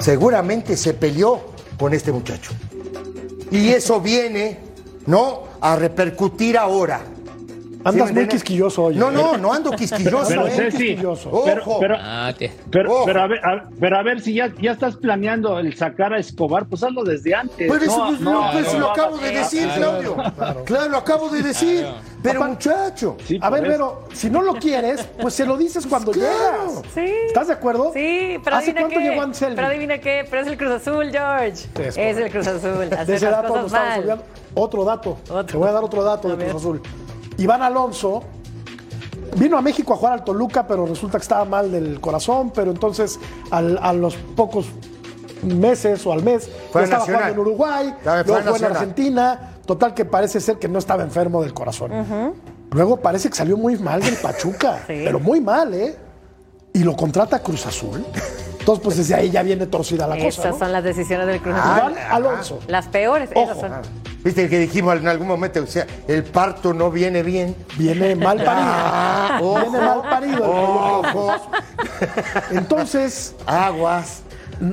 Seguramente 0.00 0.76
se 0.76 0.94
peleó 0.94 1.52
con 1.76 1.94
este 1.94 2.12
muchacho. 2.12 2.52
Y 3.50 3.70
eso 3.70 4.00
viene, 4.00 4.60
¿no? 5.06 5.42
A 5.60 5.74
repercutir 5.74 6.56
ahora. 6.56 7.00
Andas 7.88 8.08
¿Sí 8.08 8.14
me 8.14 8.20
muy 8.20 8.28
quisquilloso 8.28 8.82
hoy. 8.84 8.96
No, 8.96 9.10
¿eh? 9.10 9.14
no, 9.14 9.36
no 9.36 9.52
ando 9.52 9.70
quisquilloso. 9.72 10.26
Pero, 10.28 10.46
¿eh? 10.46 10.50
Ceci, 10.50 10.76
quisquilloso. 10.78 11.42
pero, 11.44 11.62
Ojo. 11.62 11.80
pero, 11.80 11.96
Ah, 11.98 12.32
te- 12.36 12.52
pero, 12.70 12.92
Ojo. 12.92 13.04
pero 13.06 13.22
a 13.22 13.26
ver, 13.28 13.38
a, 13.44 13.68
pero 13.80 13.98
a 13.98 14.02
ver 14.02 14.20
si 14.20 14.34
ya, 14.34 14.52
ya 14.60 14.72
estás 14.72 14.96
planeando 14.96 15.58
el 15.58 15.74
sacar 15.76 16.12
a 16.12 16.18
Escobar, 16.18 16.66
pues 16.66 16.82
hazlo 16.82 17.04
desde 17.04 17.34
antes. 17.34 17.70
Pero 17.70 17.74
eso, 17.76 17.98
no, 17.98 18.06
pues, 18.08 18.20
no, 18.20 18.32
lo, 18.46 18.52
pues, 18.52 18.72
no, 18.72 18.78
lo 18.80 18.90
acabo 18.90 19.18
de 19.18 19.30
decir, 19.30 19.68
claro. 19.76 20.02
Claudio. 20.14 20.64
Claro. 20.64 20.88
lo 20.90 20.96
acabo 20.98 21.28
de 21.28 21.42
decir. 21.42 21.80
Claro. 21.80 21.96
Pero 22.22 22.40
Papá, 22.40 22.50
muchacho. 22.52 23.16
Sí, 23.24 23.38
A 23.40 23.50
ver, 23.50 23.62
eso. 23.64 23.72
pero 23.72 24.08
si 24.12 24.30
no 24.30 24.42
lo 24.42 24.54
quieres, 24.54 25.06
pues 25.20 25.34
se 25.34 25.46
lo 25.46 25.56
dices 25.56 25.86
cuando 25.86 26.10
Claro. 26.10 26.32
llegas. 26.66 26.82
Sí. 26.92 27.12
¿Estás 27.28 27.46
de 27.46 27.52
acuerdo? 27.52 27.92
Sí, 27.94 28.38
pero 28.42 28.56
¿Hace 28.56 28.70
adivina 28.70 28.80
cuánto 28.80 28.98
qué. 28.98 29.04
llegó 29.08 29.22
Anselmi? 29.22 29.54
Pero 29.54 29.66
adivina 29.68 29.98
qué, 29.98 30.26
pero 30.28 30.42
es 30.42 30.48
el 30.48 30.56
Cruz 30.58 30.70
Azul, 30.72 31.10
George. 31.12 31.50
Es 31.78 31.96
Es, 31.96 32.16
el 32.16 32.30
Cruz 32.32 32.46
Azul. 32.48 32.90
De 32.90 33.14
ese 33.14 33.26
dato 33.26 33.54
nos 33.56 33.66
estamos 33.66 33.98
olvidando. 33.98 34.24
Otro 34.54 34.84
dato. 34.84 35.18
Otro. 35.28 35.44
Te 35.44 35.56
voy 35.56 35.68
a 35.68 35.72
dar 35.72 35.84
otro 35.84 36.02
dato 36.02 36.26
A 36.28 36.30
de 36.32 36.36
ver. 36.38 36.48
Cruz 36.48 36.62
Azul. 36.62 36.80
Iván 37.38 37.62
Alonso 37.62 38.22
vino 39.36 39.58
a 39.58 39.62
México 39.62 39.92
a 39.92 39.96
jugar 39.96 40.12
al 40.14 40.24
Toluca, 40.24 40.66
pero 40.66 40.86
resulta 40.86 41.18
que 41.18 41.22
estaba 41.22 41.44
mal 41.44 41.70
del 41.70 42.00
corazón, 42.00 42.50
pero 42.54 42.70
entonces 42.70 43.18
al- 43.50 43.78
a 43.82 43.92
los 43.92 44.16
pocos 44.16 44.66
meses 45.42 46.06
o 46.06 46.12
al 46.12 46.22
mes 46.22 46.48
Fue 46.72 46.80
ya 46.82 46.84
estaba 46.84 47.00
Nacional. 47.00 47.22
jugando 47.22 47.32
en 47.32 47.38
Uruguay, 47.48 47.94
luego 48.04 48.18
a 48.18 48.24
fue 48.24 48.58
en. 48.58 48.64
Argentina, 48.64 49.52
total 49.66 49.94
que 49.94 50.04
parece 50.04 50.40
ser 50.40 50.58
que 50.58 50.68
no 50.68 50.78
estaba 50.78 51.02
enfermo 51.02 51.42
del 51.42 51.52
corazón. 51.52 51.92
Luego 52.72 52.96
parece 52.98 53.28
que 53.28 53.36
salió 53.36 53.56
muy 53.56 53.76
mal 53.78 54.00
del 54.02 54.16
Pachuca, 54.16 54.78
Sí. 54.86 55.02
pero 55.04 55.20
muy 55.20 55.40
mal, 55.40 55.72
¿eh? 55.74 55.96
Y 56.72 56.80
lo 56.80 56.96
contrata 56.96 57.38
Cruz 57.40 57.66
Azul. 57.66 58.04
Entonces, 58.58 58.82
pues 58.84 58.96
desde 58.96 59.14
ahí 59.14 59.30
ya 59.30 59.42
viene 59.42 59.66
torcida 59.66 60.06
la 60.08 60.16
cosa. 60.16 60.26
Esas 60.28 60.52
¿no? 60.52 60.58
son 60.58 60.72
las 60.72 60.82
decisiones 60.82 61.26
del 61.26 61.40
Cruz 61.40 61.54
Ah, 61.56 61.76
Azul. 61.76 61.92
Iván 61.92 62.04
Alonso. 62.10 62.58
Las 62.66 62.88
peores, 62.88 63.30
Ojo. 63.34 63.44
esas 63.52 63.58
son. 63.60 63.72
Viste 64.26 64.48
que 64.48 64.58
dijimos 64.58 64.96
en 64.96 65.06
algún 65.06 65.28
momento, 65.28 65.62
o 65.62 65.66
sea, 65.68 65.86
el 66.08 66.24
parto 66.24 66.74
no 66.74 66.90
viene 66.90 67.22
bien. 67.22 67.54
Viene 67.78 68.16
mal 68.16 68.38
parido. 68.42 68.66
Ah, 68.68 69.38
ojo. 69.40 69.60
Viene 69.60 69.78
mal 69.78 70.00
parido. 70.02 70.50
Ojo. 70.50 71.32
Entonces, 72.50 73.36
Aguas. 73.46 74.22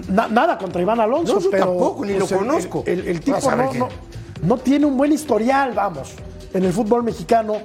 na- 0.07 0.27
nada 0.27 0.57
contra 0.57 0.81
Iván 0.81 0.99
Alonso, 0.99 1.35
No, 1.35 1.39
yo 1.39 1.51
pero 1.51 1.65
tampoco, 1.67 2.03
ni 2.03 2.13
lo 2.17 2.25
el- 2.25 2.35
conozco. 2.35 2.83
El, 2.87 3.07
el 3.07 3.19
tipo 3.19 3.37
no, 3.51 3.69
qué. 3.71 3.77
no- 3.77 3.89
no 4.41 4.57
tiene 4.57 4.85
un 4.87 4.97
buen 4.97 5.11
historial, 5.11 5.73
vamos, 5.73 6.13
en 6.53 6.63
el 6.63 6.73
fútbol 6.73 7.03
mexicano, 7.03 7.57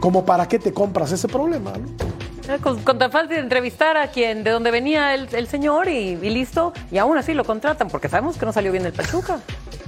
como 0.00 0.24
para 0.24 0.48
qué 0.48 0.58
te 0.58 0.72
compras 0.72 1.12
ese 1.12 1.28
problema. 1.28 1.72
¿no? 1.72 2.52
Eh, 2.54 2.58
Con, 2.62 2.82
con 2.82 2.98
tan 2.98 3.10
fácil 3.12 3.28
de 3.30 3.38
entrevistar 3.38 3.96
a 3.96 4.08
quien 4.08 4.42
de 4.42 4.50
donde 4.50 4.70
venía 4.72 5.14
el, 5.14 5.28
el 5.34 5.46
señor 5.48 5.88
y, 5.88 6.18
y 6.20 6.30
listo, 6.30 6.72
y 6.90 6.98
aún 6.98 7.16
así 7.18 7.34
lo 7.34 7.44
contratan, 7.44 7.88
porque 7.88 8.08
sabemos 8.08 8.36
que 8.36 8.46
no 8.46 8.52
salió 8.52 8.72
bien 8.72 8.82
del 8.84 8.92
Pachuca. 8.92 9.38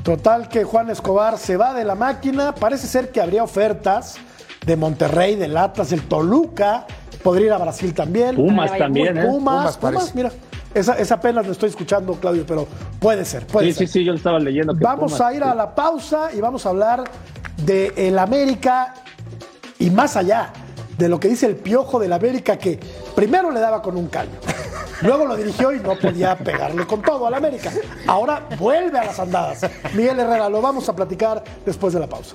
Total 0.03 0.49
que 0.49 0.65
Juan 0.65 0.91
Escobar 0.91 1.39
se 1.39 1.57
va 1.57 1.75
de 1.75 1.85
la 1.85 1.95
máquina. 1.95 2.55
Parece 2.55 2.87
ser 2.87 3.11
que 3.11 3.21
habría 3.21 3.43
ofertas 3.43 4.17
de 4.65 4.77
Monterrey, 4.77 5.35
del 5.37 5.57
Atlas, 5.57 5.91
del 5.91 6.03
Toluca. 6.03 6.87
Podría 7.23 7.47
ir 7.49 7.53
a 7.53 7.59
Brasil 7.59 7.93
también. 7.95 8.37
Pumas 8.37 8.77
también, 8.77 9.19
¿eh? 9.19 9.27
Pumas, 9.27 9.77
Pumas 9.77 10.15
mira. 10.15 10.31
Esa, 10.75 10.95
esa 10.99 11.15
apenas 11.15 11.47
lo 11.47 11.53
estoy 11.53 11.71
escuchando, 11.71 12.13
Claudio, 12.15 12.45
pero 12.47 12.69
puede 13.01 13.25
ser, 13.25 13.47
puede 13.47 13.69
Sí, 13.69 13.73
ser. 13.73 13.87
sí, 13.89 13.93
sí, 13.95 14.05
yo 14.05 14.13
lo 14.13 14.19
estaba 14.19 14.39
leyendo. 14.39 14.75
que 14.77 14.85
Vamos 14.85 15.13
Pumas, 15.13 15.21
a 15.27 15.35
ir 15.35 15.43
a 15.43 15.55
la 15.55 15.75
pausa 15.75 16.29
y 16.35 16.41
vamos 16.41 16.67
a 16.67 16.69
hablar 16.69 17.05
de 17.65 17.93
el 17.97 18.19
América 18.19 18.95
y 19.79 19.91
más 19.91 20.17
allá 20.17 20.53
de 20.99 21.09
lo 21.09 21.19
que 21.19 21.29
dice 21.29 21.47
el 21.47 21.57
piojo 21.57 21.99
del 21.99 22.13
América 22.13 22.59
que 22.59 22.79
primero 23.15 23.51
le 23.51 23.61
daba 23.61 23.81
con 23.81 23.97
un 23.97 24.09
callo. 24.09 24.33
Luego 25.03 25.27
lo 25.27 25.37
dirigió 25.37 25.73
y 25.73 25.79
no 25.79 25.97
podía 25.97 26.37
pegarle 26.37 26.85
con 26.85 27.03
todo 27.03 27.27
al 27.27 27.35
América. 27.35 27.71
Ahora 28.07 28.49
vuelve 28.59 28.99
a 28.99 29.05
las 29.05 29.19
andadas. 29.21 29.65
Miguel 29.95 30.19
Herrera, 30.19 30.49
lo 30.49 30.61
vamos 30.61 30.89
a 30.89 30.97
platicar 30.97 31.43
después 31.65 31.95
de 31.95 32.01
la 32.01 32.09
pausa. 32.09 32.35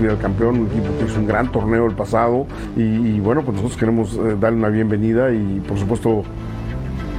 Vamos 0.00 0.10
a 0.10 0.10
recibir 0.10 0.10
al 0.10 0.18
campeón, 0.18 0.60
un 0.60 0.66
equipo 0.66 0.98
que 0.98 1.04
hizo 1.04 1.20
un 1.20 1.26
gran 1.26 1.52
torneo 1.52 1.86
el 1.86 1.94
pasado 1.94 2.46
y, 2.76 3.20
bueno, 3.20 3.42
pues 3.42 3.56
nosotros 3.56 3.78
queremos 3.78 4.14
eh, 4.14 4.36
darle 4.40 4.58
una 4.58 4.68
bienvenida 4.68 5.32
y 5.32 5.60
por 5.66 5.78
supuesto 5.78 6.22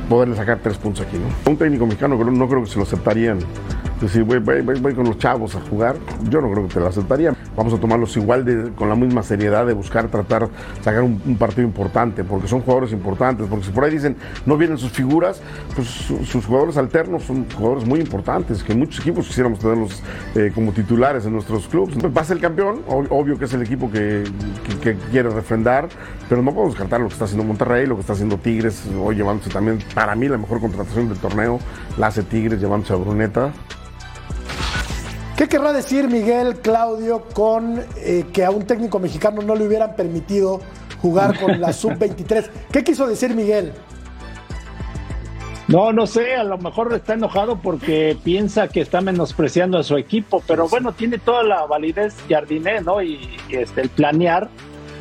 poderle 0.09 0.35
sacar 0.35 0.59
tres 0.61 0.77
puntos 0.77 1.05
aquí. 1.05 1.17
Un 1.45 1.57
técnico 1.57 1.85
mexicano 1.85 2.15
no 2.17 2.47
creo 2.47 2.63
que 2.63 2.69
se 2.69 2.77
lo 2.77 2.83
aceptarían. 2.83 3.39
Decir, 4.01 4.23
voy, 4.23 4.39
voy- 4.39 4.61
voy- 4.79 4.95
con 4.95 5.05
los 5.05 5.17
chavos 5.19 5.55
a 5.55 5.61
jugar, 5.61 5.95
yo 6.27 6.41
no 6.41 6.49
creo 6.51 6.67
que 6.67 6.73
te 6.73 6.79
lo 6.79 6.87
aceptarían. 6.87 7.37
Vamos 7.55 7.71
a 7.73 7.77
tomarlos 7.77 8.17
igual 8.17 8.73
con 8.75 8.89
la 8.89 8.95
misma 8.95 9.21
seriedad 9.21 9.65
de 9.67 9.73
buscar 9.73 10.07
tratar 10.07 10.49
sacar 10.81 11.03
un, 11.03 11.19
partido 11.37 11.61
importante, 11.67 12.23
porque 12.23 12.47
son 12.47 12.61
jugadores 12.61 12.91
importantes, 12.93 13.45
porque 13.47 13.65
si 13.65 13.71
por 13.71 13.83
ahí 13.83 13.91
dicen 13.91 14.15
no 14.47 14.57
vienen 14.57 14.79
sus 14.79 14.91
figuras, 14.91 15.41
pues 15.75 15.87
su- 15.87 16.25
sus 16.25 16.45
jugadores 16.45 16.77
alternos 16.77 17.23
son 17.23 17.45
jugadores 17.55 17.85
muy 17.87 17.99
importantes, 17.99 18.63
que 18.63 18.73
muchos 18.73 18.99
equipos 19.01 19.27
quisiéramos 19.27 19.59
tenerlos 19.59 20.01
eh, 20.35 20.51
como 20.53 20.71
titulares 20.71 21.25
en 21.27 21.33
nuestros 21.33 21.67
clubes. 21.67 21.95
Pues 21.99 22.11
va 22.15 22.21
a 22.21 22.25
ser 22.25 22.37
el 22.37 22.41
campeón, 22.41 22.81
ob- 22.87 23.07
obvio 23.11 23.37
que 23.37 23.45
es 23.45 23.53
el 23.53 23.61
equipo 23.61 23.91
que, 23.91 24.23
que- 24.67 24.79
que 24.79 24.97
quiere 25.11 25.29
refrendar, 25.29 25.87
pero 26.27 26.41
no 26.41 26.51
podemos 26.51 26.73
descartar 26.73 27.01
lo 27.01 27.07
que 27.07 27.13
está 27.13 27.25
haciendo 27.25 27.43
Monterrey, 27.45 27.85
lo 27.85 27.95
que 27.95 28.01
está 28.01 28.13
haciendo 28.13 28.37
Tigres, 28.37 28.83
hoy 28.99 29.15
llevándose 29.15 29.51
también, 29.51 29.77
para 29.93 30.15
mí, 30.15 30.27
la 30.27 30.37
mejor 30.39 30.59
contratación 30.59 31.07
del 31.07 31.19
torneo, 31.19 31.59
la 31.97 32.07
hace 32.07 32.23
Tigres 32.23 32.59
llevándose 32.59 32.93
a 32.93 32.95
Bruneta. 32.95 33.51
¿Qué 35.41 35.47
querrá 35.47 35.73
decir 35.73 36.07
Miguel 36.07 36.59
Claudio 36.59 37.23
con 37.33 37.83
eh, 37.97 38.25
que 38.31 38.45
a 38.45 38.51
un 38.51 38.67
técnico 38.67 38.99
mexicano 38.99 39.41
no 39.41 39.55
le 39.55 39.65
hubieran 39.65 39.95
permitido 39.95 40.61
jugar 41.01 41.39
con 41.39 41.59
la 41.59 41.73
sub-23? 41.73 42.47
¿Qué 42.71 42.83
quiso 42.83 43.07
decir 43.07 43.33
Miguel? 43.33 43.73
No, 45.67 45.91
no 45.93 46.05
sé, 46.05 46.35
a 46.35 46.43
lo 46.43 46.59
mejor 46.59 46.93
está 46.93 47.15
enojado 47.15 47.59
porque 47.59 48.15
piensa 48.23 48.67
que 48.67 48.81
está 48.81 49.01
menospreciando 49.01 49.79
a 49.79 49.83
su 49.83 49.97
equipo, 49.97 50.43
pero 50.45 50.69
bueno, 50.69 50.91
tiene 50.91 51.17
toda 51.17 51.41
la 51.41 51.65
validez 51.65 52.15
Jardiné, 52.29 52.81
¿no? 52.81 53.01
Y, 53.01 53.27
y, 53.49 53.55
este, 53.55 53.81
el 53.81 53.89
planear 53.89 54.47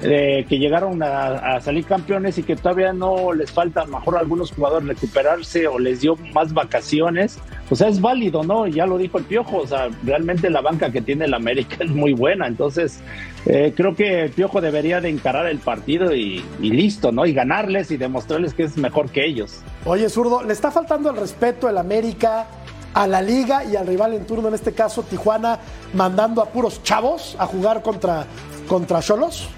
eh, 0.03 0.47
que 0.49 0.59
llegaron 0.59 1.03
a, 1.03 1.61
salir 1.61 1.85
campeones 1.85 2.39
y 2.39 2.43
que 2.43 2.57
todavía 2.57 2.93
no 2.93 3.35
les 3.35 3.51
falta 3.51 3.85
mejor 3.85 4.17
a 4.17 4.21
algunos 4.21 4.51
jugadores 4.51 4.89
recuperarse 4.89 5.67
o 5.67 5.79
les 5.79 6.01
dio 6.01 6.17
más 6.33 6.55
vacaciones. 6.55 7.39
O 7.69 7.77
sea, 7.77 7.89
es 7.89 8.01
válido, 8.01 8.43
¿no? 8.43 8.67
Ya 8.67 8.87
lo 8.87 8.97
dijo 8.97 9.19
el 9.19 9.25
Piojo, 9.25 9.59
o 9.59 9.67
sea, 9.67 9.91
realmente 10.03 10.49
la 10.49 10.63
banca 10.63 10.91
que 10.91 11.03
tiene 11.03 11.27
el 11.27 11.35
América 11.35 11.77
es 11.81 11.91
muy 11.91 12.15
buena, 12.15 12.47
entonces 12.47 13.01
eh, 13.45 13.75
creo 13.77 13.95
que 13.95 14.23
el 14.23 14.31
Piojo 14.31 14.61
debería 14.61 15.03
de 15.03 15.11
encarar 15.11 15.47
el 15.47 15.59
partido 15.59 16.15
y, 16.15 16.43
y 16.61 16.71
listo, 16.71 17.13
¿no? 17.13 17.27
Y 17.27 17.35
ganarles 17.35 17.91
y 17.91 17.99
demostrarles 17.99 18.55
que 18.55 18.63
es 18.63 18.79
mejor 18.79 19.11
que 19.11 19.27
ellos. 19.27 19.61
Oye, 19.85 20.09
zurdo, 20.09 20.43
¿le 20.43 20.53
está 20.53 20.71
faltando 20.71 21.11
el 21.11 21.17
respeto 21.17 21.69
el 21.69 21.77
América 21.77 22.47
a 22.95 23.07
la 23.07 23.21
liga 23.21 23.65
y 23.65 23.77
al 23.77 23.87
rival 23.87 24.15
en 24.15 24.27
turno, 24.27 24.49
en 24.49 24.55
este 24.55 24.73
caso 24.73 25.03
Tijuana, 25.03 25.59
mandando 25.93 26.43
a 26.43 26.47
puros 26.47 26.83
chavos 26.83 27.37
a 27.39 27.47
jugar 27.47 27.83
contra 27.83 28.27
contra 28.67 29.01
Cholos? 29.01 29.49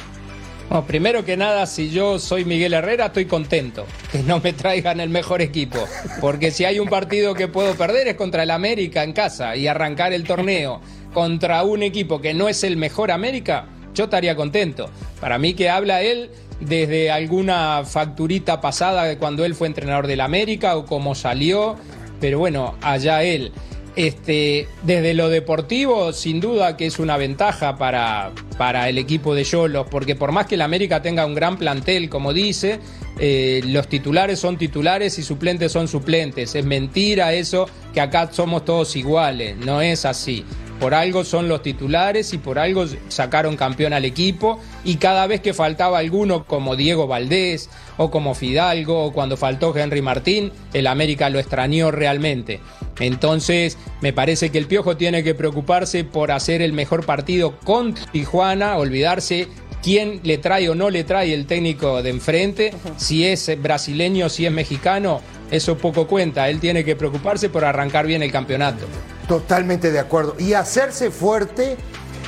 Primero 0.80 1.22
que 1.22 1.36
nada, 1.36 1.66
si 1.66 1.90
yo 1.90 2.18
soy 2.18 2.46
Miguel 2.46 2.72
Herrera, 2.72 3.06
estoy 3.06 3.26
contento 3.26 3.84
que 4.10 4.22
no 4.22 4.40
me 4.40 4.54
traigan 4.54 5.00
el 5.00 5.10
mejor 5.10 5.42
equipo. 5.42 5.78
Porque 6.18 6.50
si 6.50 6.64
hay 6.64 6.78
un 6.78 6.88
partido 6.88 7.34
que 7.34 7.46
puedo 7.46 7.74
perder 7.74 8.08
es 8.08 8.14
contra 8.14 8.42
el 8.42 8.50
América 8.50 9.04
en 9.04 9.12
casa 9.12 9.54
y 9.54 9.66
arrancar 9.66 10.14
el 10.14 10.24
torneo 10.24 10.80
contra 11.12 11.62
un 11.62 11.82
equipo 11.82 12.22
que 12.22 12.32
no 12.32 12.48
es 12.48 12.64
el 12.64 12.78
mejor 12.78 13.10
América, 13.10 13.66
yo 13.94 14.04
estaría 14.04 14.34
contento. 14.34 14.88
Para 15.20 15.38
mí 15.38 15.52
que 15.52 15.68
habla 15.68 16.00
él 16.00 16.30
desde 16.58 17.10
alguna 17.10 17.82
facturita 17.84 18.62
pasada 18.62 19.04
de 19.04 19.18
cuando 19.18 19.44
él 19.44 19.54
fue 19.54 19.66
entrenador 19.66 20.06
del 20.06 20.22
América 20.22 20.76
o 20.76 20.86
cómo 20.86 21.14
salió, 21.14 21.76
pero 22.18 22.38
bueno, 22.38 22.76
allá 22.80 23.22
él. 23.22 23.52
Este, 23.94 24.68
desde 24.84 25.12
lo 25.12 25.28
deportivo, 25.28 26.14
sin 26.14 26.40
duda 26.40 26.78
que 26.78 26.86
es 26.86 26.98
una 26.98 27.18
ventaja 27.18 27.76
para, 27.76 28.32
para 28.56 28.88
el 28.88 28.96
equipo 28.96 29.34
de 29.34 29.44
Yolos, 29.44 29.86
porque 29.90 30.16
por 30.16 30.32
más 30.32 30.46
que 30.46 30.54
el 30.54 30.62
América 30.62 31.02
tenga 31.02 31.26
un 31.26 31.34
gran 31.34 31.58
plantel, 31.58 32.08
como 32.08 32.32
dice, 32.32 32.80
eh, 33.18 33.60
los 33.66 33.88
titulares 33.88 34.38
son 34.38 34.56
titulares 34.56 35.18
y 35.18 35.22
suplentes 35.22 35.72
son 35.72 35.88
suplentes. 35.88 36.54
Es 36.54 36.64
mentira 36.64 37.34
eso 37.34 37.68
que 37.92 38.00
acá 38.00 38.30
somos 38.32 38.64
todos 38.64 38.96
iguales, 38.96 39.56
no 39.58 39.82
es 39.82 40.06
así. 40.06 40.44
Por 40.80 40.94
algo 40.94 41.24
son 41.24 41.48
los 41.48 41.62
titulares 41.62 42.32
y 42.32 42.38
por 42.38 42.58
algo 42.58 42.86
sacaron 43.08 43.56
campeón 43.56 43.92
al 43.92 44.04
equipo 44.04 44.60
y 44.84 44.96
cada 44.96 45.26
vez 45.26 45.40
que 45.40 45.54
faltaba 45.54 45.98
alguno 45.98 46.44
como 46.44 46.74
Diego 46.74 47.06
Valdés 47.06 47.70
o 47.98 48.10
como 48.10 48.34
Fidalgo 48.34 49.04
o 49.04 49.12
cuando 49.12 49.36
faltó 49.36 49.76
Henry 49.76 50.02
Martín, 50.02 50.52
el 50.72 50.88
América 50.88 51.30
lo 51.30 51.38
extrañó 51.38 51.90
realmente. 51.92 52.60
Entonces 52.98 53.78
me 54.00 54.12
parece 54.12 54.50
que 54.50 54.58
el 54.58 54.66
Piojo 54.66 54.96
tiene 54.96 55.22
que 55.22 55.34
preocuparse 55.34 56.04
por 56.04 56.32
hacer 56.32 56.62
el 56.62 56.72
mejor 56.72 57.06
partido 57.06 57.58
con 57.64 57.94
Tijuana, 58.12 58.76
olvidarse 58.76 59.48
quién 59.82 60.20
le 60.22 60.38
trae 60.38 60.68
o 60.68 60.74
no 60.74 60.90
le 60.90 61.04
trae 61.04 61.34
el 61.34 61.46
técnico 61.46 62.02
de 62.02 62.10
enfrente, 62.10 62.72
si 62.96 63.26
es 63.26 63.50
brasileño, 63.60 64.28
si 64.28 64.46
es 64.46 64.52
mexicano, 64.52 65.20
eso 65.52 65.76
poco 65.76 66.06
cuenta. 66.06 66.48
Él 66.48 66.58
tiene 66.60 66.82
que 66.82 66.96
preocuparse 66.96 67.50
por 67.50 67.64
arrancar 67.64 68.06
bien 68.06 68.22
el 68.22 68.32
campeonato. 68.32 68.86
Totalmente 69.28 69.92
de 69.92 69.98
acuerdo. 69.98 70.34
Y 70.38 70.54
hacerse 70.54 71.10
fuerte 71.10 71.76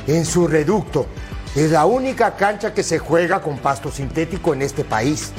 en 0.05 0.25
su 0.25 0.47
reducto. 0.47 1.07
Es 1.55 1.71
la 1.71 1.85
única 1.85 2.35
cancha 2.35 2.71
que 2.71 2.83
se 2.83 2.99
juega 2.99 3.41
con 3.41 3.57
pasto 3.57 3.91
sintético 3.91 4.53
en 4.53 4.61
este 4.61 4.83
país. 4.83 5.31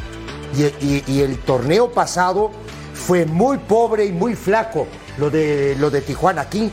Y, 0.58 1.20
el 1.20 1.38
torneo 1.38 1.92
pasado 1.92 2.50
fue 2.92 3.24
muy 3.24 3.58
pobre 3.58 4.04
y 4.06 4.12
muy 4.12 4.34
flaco 4.34 4.88
lo 5.16 5.30
de, 5.30 5.76
lo 5.78 5.88
de 5.88 6.00
Tijuana. 6.00 6.50
Quin- 6.50 6.72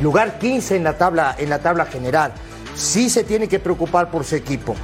lugar 0.00 0.38
15 0.38 0.76
en 0.76 0.84
la, 0.84 0.96
tabla, 0.96 1.36
en 1.38 1.50
la 1.50 1.58
tabla 1.58 1.84
general. 1.84 2.32
Sí 2.74 3.10
se 3.10 3.22
tiene 3.22 3.48
que 3.48 3.58
preocupar 3.58 4.10
por 4.10 4.24
su 4.24 4.34
equipo. 4.34 4.74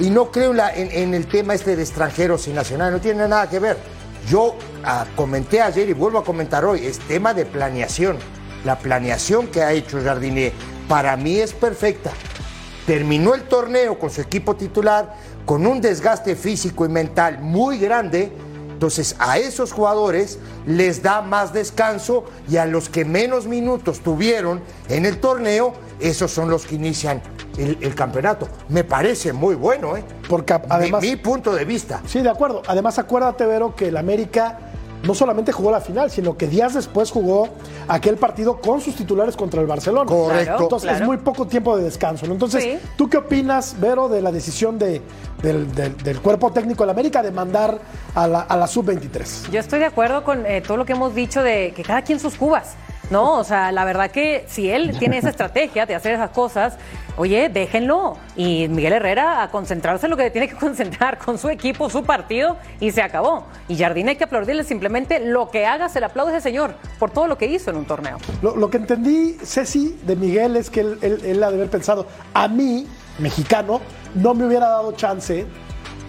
Y 0.00 0.10
no 0.10 0.32
creo 0.32 0.52
en, 0.52 0.90
en 0.90 1.14
el 1.14 1.28
tema 1.28 1.54
este 1.54 1.76
de 1.76 1.82
extranjeros 1.82 2.48
y 2.48 2.52
nacionales, 2.52 2.94
no 2.94 3.00
tiene 3.00 3.28
nada 3.28 3.48
que 3.48 3.60
ver. 3.60 3.97
Yo 4.28 4.56
ah, 4.84 5.06
comenté 5.16 5.62
ayer 5.62 5.88
y 5.88 5.94
vuelvo 5.94 6.18
a 6.18 6.24
comentar 6.24 6.64
hoy, 6.64 6.84
es 6.84 6.98
tema 6.98 7.32
de 7.32 7.46
planeación. 7.46 8.18
La 8.64 8.78
planeación 8.78 9.46
que 9.46 9.62
ha 9.62 9.72
hecho 9.72 10.02
Jardinier 10.02 10.52
para 10.86 11.16
mí 11.16 11.36
es 11.36 11.54
perfecta. 11.54 12.12
Terminó 12.86 13.34
el 13.34 13.44
torneo 13.44 13.98
con 13.98 14.10
su 14.10 14.20
equipo 14.20 14.54
titular 14.54 15.14
con 15.46 15.66
un 15.66 15.80
desgaste 15.80 16.36
físico 16.36 16.84
y 16.84 16.90
mental 16.90 17.38
muy 17.40 17.78
grande. 17.78 18.30
Entonces 18.70 19.16
a 19.18 19.38
esos 19.38 19.72
jugadores 19.72 20.38
les 20.66 21.02
da 21.02 21.22
más 21.22 21.54
descanso 21.54 22.24
y 22.50 22.58
a 22.58 22.66
los 22.66 22.90
que 22.90 23.06
menos 23.06 23.46
minutos 23.46 24.00
tuvieron 24.00 24.60
en 24.90 25.06
el 25.06 25.20
torneo, 25.20 25.72
esos 26.00 26.30
son 26.30 26.50
los 26.50 26.64
que 26.66 26.74
inician 26.76 27.20
el, 27.56 27.78
el 27.80 27.94
campeonato. 27.94 28.48
Me 28.68 28.84
parece 28.84 29.32
muy 29.32 29.54
bueno, 29.54 29.96
¿eh? 29.96 30.04
Porque 30.28 30.52
además... 30.68 31.02
Mi, 31.02 31.10
mi 31.10 31.16
punto 31.16 31.54
de 31.54 31.64
vista. 31.64 32.00
Sí, 32.06 32.20
de 32.20 32.30
acuerdo. 32.30 32.62
Además, 32.66 32.98
acuérdate, 32.98 33.44
Vero, 33.46 33.74
que 33.74 33.88
el 33.88 33.96
América 33.96 34.58
no 35.04 35.14
solamente 35.14 35.52
jugó 35.52 35.70
la 35.70 35.80
final, 35.80 36.10
sino 36.10 36.36
que 36.36 36.48
días 36.48 36.74
después 36.74 37.12
jugó 37.12 37.48
aquel 37.86 38.16
partido 38.16 38.60
con 38.60 38.80
sus 38.80 38.96
titulares 38.96 39.36
contra 39.36 39.60
el 39.60 39.66
Barcelona. 39.68 40.06
Correcto. 40.10 40.44
Claro, 40.44 40.62
Entonces 40.64 40.92
es 40.92 41.02
muy 41.02 41.18
poco 41.18 41.46
tiempo 41.46 41.76
de 41.76 41.84
descanso. 41.84 42.26
¿no? 42.26 42.32
Entonces, 42.32 42.64
Sí. 42.64 42.78
¿tú 42.96 43.08
qué 43.08 43.16
opinas, 43.18 43.76
Vero, 43.78 44.08
de 44.08 44.20
la 44.20 44.32
decisión 44.32 44.76
de, 44.76 45.00
del, 45.40 45.72
del- 45.72 45.96
del 45.98 46.20
cuerpo 46.20 46.50
técnico 46.52 46.82
del 46.82 46.90
América 46.90 47.22
de 47.22 47.30
mandar 47.30 47.78
a 48.14 48.26
la, 48.26 48.40
a 48.40 48.56
la 48.56 48.66
sub-23? 48.66 49.50
Yo 49.52 49.60
estoy 49.60 49.78
de 49.78 49.84
acuerdo 49.86 50.24
con 50.24 50.44
eh, 50.46 50.62
todo 50.66 50.76
lo 50.76 50.84
que 50.84 50.92
hemos 50.94 51.14
dicho 51.14 51.42
de 51.44 51.72
que 51.76 51.82
cada 51.84 52.02
quien 52.02 52.18
sus 52.18 52.34
cubas. 52.34 52.74
No, 53.10 53.38
o 53.38 53.44
sea, 53.44 53.72
la 53.72 53.84
verdad 53.84 54.10
que 54.10 54.44
si 54.48 54.70
él 54.70 54.96
tiene 54.98 55.18
esa 55.18 55.30
estrategia 55.30 55.86
de 55.86 55.94
hacer 55.94 56.12
esas 56.14 56.30
cosas, 56.30 56.76
oye, 57.16 57.48
déjenlo. 57.48 58.18
Y 58.36 58.68
Miguel 58.68 58.92
Herrera 58.92 59.42
a 59.42 59.50
concentrarse 59.50 60.06
en 60.06 60.10
lo 60.10 60.16
que 60.16 60.30
tiene 60.30 60.46
que 60.48 60.56
concentrar 60.56 61.16
con 61.18 61.38
su 61.38 61.48
equipo, 61.48 61.88
su 61.88 62.04
partido, 62.04 62.56
y 62.80 62.90
se 62.90 63.00
acabó. 63.02 63.46
Y 63.66 63.76
Jardín 63.78 64.08
hay 64.08 64.16
que 64.16 64.24
aplaudirle 64.24 64.62
simplemente 64.62 65.20
lo 65.20 65.50
que 65.50 65.64
haga, 65.66 65.88
se 65.88 66.00
le 66.00 66.06
aplaude 66.06 66.32
ese 66.32 66.42
señor 66.42 66.74
por 66.98 67.10
todo 67.10 67.26
lo 67.26 67.38
que 67.38 67.46
hizo 67.46 67.70
en 67.70 67.76
un 67.78 67.86
torneo. 67.86 68.18
Lo, 68.42 68.54
lo 68.56 68.68
que 68.68 68.76
entendí, 68.76 69.38
Ceci, 69.42 69.98
de 70.04 70.14
Miguel 70.14 70.56
es 70.56 70.68
que 70.68 70.80
él, 70.80 70.98
él- 71.00 71.20
él 71.24 71.42
ha 71.42 71.48
de 71.48 71.56
haber 71.56 71.70
pensado, 71.70 72.06
a 72.34 72.46
mí, 72.46 72.86
mexicano, 73.18 73.80
no 74.14 74.34
me 74.34 74.46
hubiera 74.46 74.68
dado 74.68 74.92
chance 74.92 75.46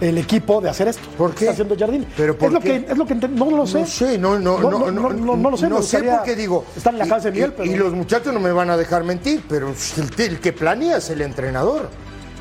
el 0.00 0.18
equipo 0.18 0.60
de 0.60 0.70
hacer 0.70 0.88
esto. 0.88 1.08
¿Por 1.18 1.34
qué? 1.34 1.44
Está 1.44 1.52
haciendo 1.52 1.76
Jardín. 1.78 2.06
¿Pero 2.16 2.36
por 2.36 2.48
es 2.48 2.52
lo 2.54 2.60
qué? 2.60 2.84
que 2.84 2.92
es 2.92 2.98
lo 2.98 3.06
que 3.06 3.14
no 3.14 3.50
lo 3.50 3.66
sé. 3.66 3.80
No 3.80 3.86
sé, 3.86 4.18
no, 4.18 4.38
no, 4.38 4.58
No, 4.58 4.70
no, 4.70 4.78
no, 4.90 4.90
no, 4.90 5.10
no, 5.12 5.36
no 5.36 5.50
lo 5.50 5.56
sé, 5.56 5.68
No 5.68 5.82
sé 5.82 6.02
por 6.02 6.22
qué 6.22 6.36
digo. 6.36 6.64
estar 6.76 6.92
en 6.92 6.98
la 6.98 7.06
casa 7.06 7.26
de 7.28 7.32
Miguel, 7.32 7.50
y- 7.50 7.54
pero- 7.58 7.70
Y 7.70 7.76
los 7.76 7.92
muchachos 7.92 8.32
no 8.32 8.40
me 8.40 8.52
van 8.52 8.70
a 8.70 8.76
dejar 8.76 9.04
mentir, 9.04 9.42
pero 9.48 9.68
el, 9.68 9.74
el 10.24 10.40
que 10.40 10.52
planea 10.52 10.96
es 10.98 11.10
el 11.10 11.20
entrenador. 11.22 11.88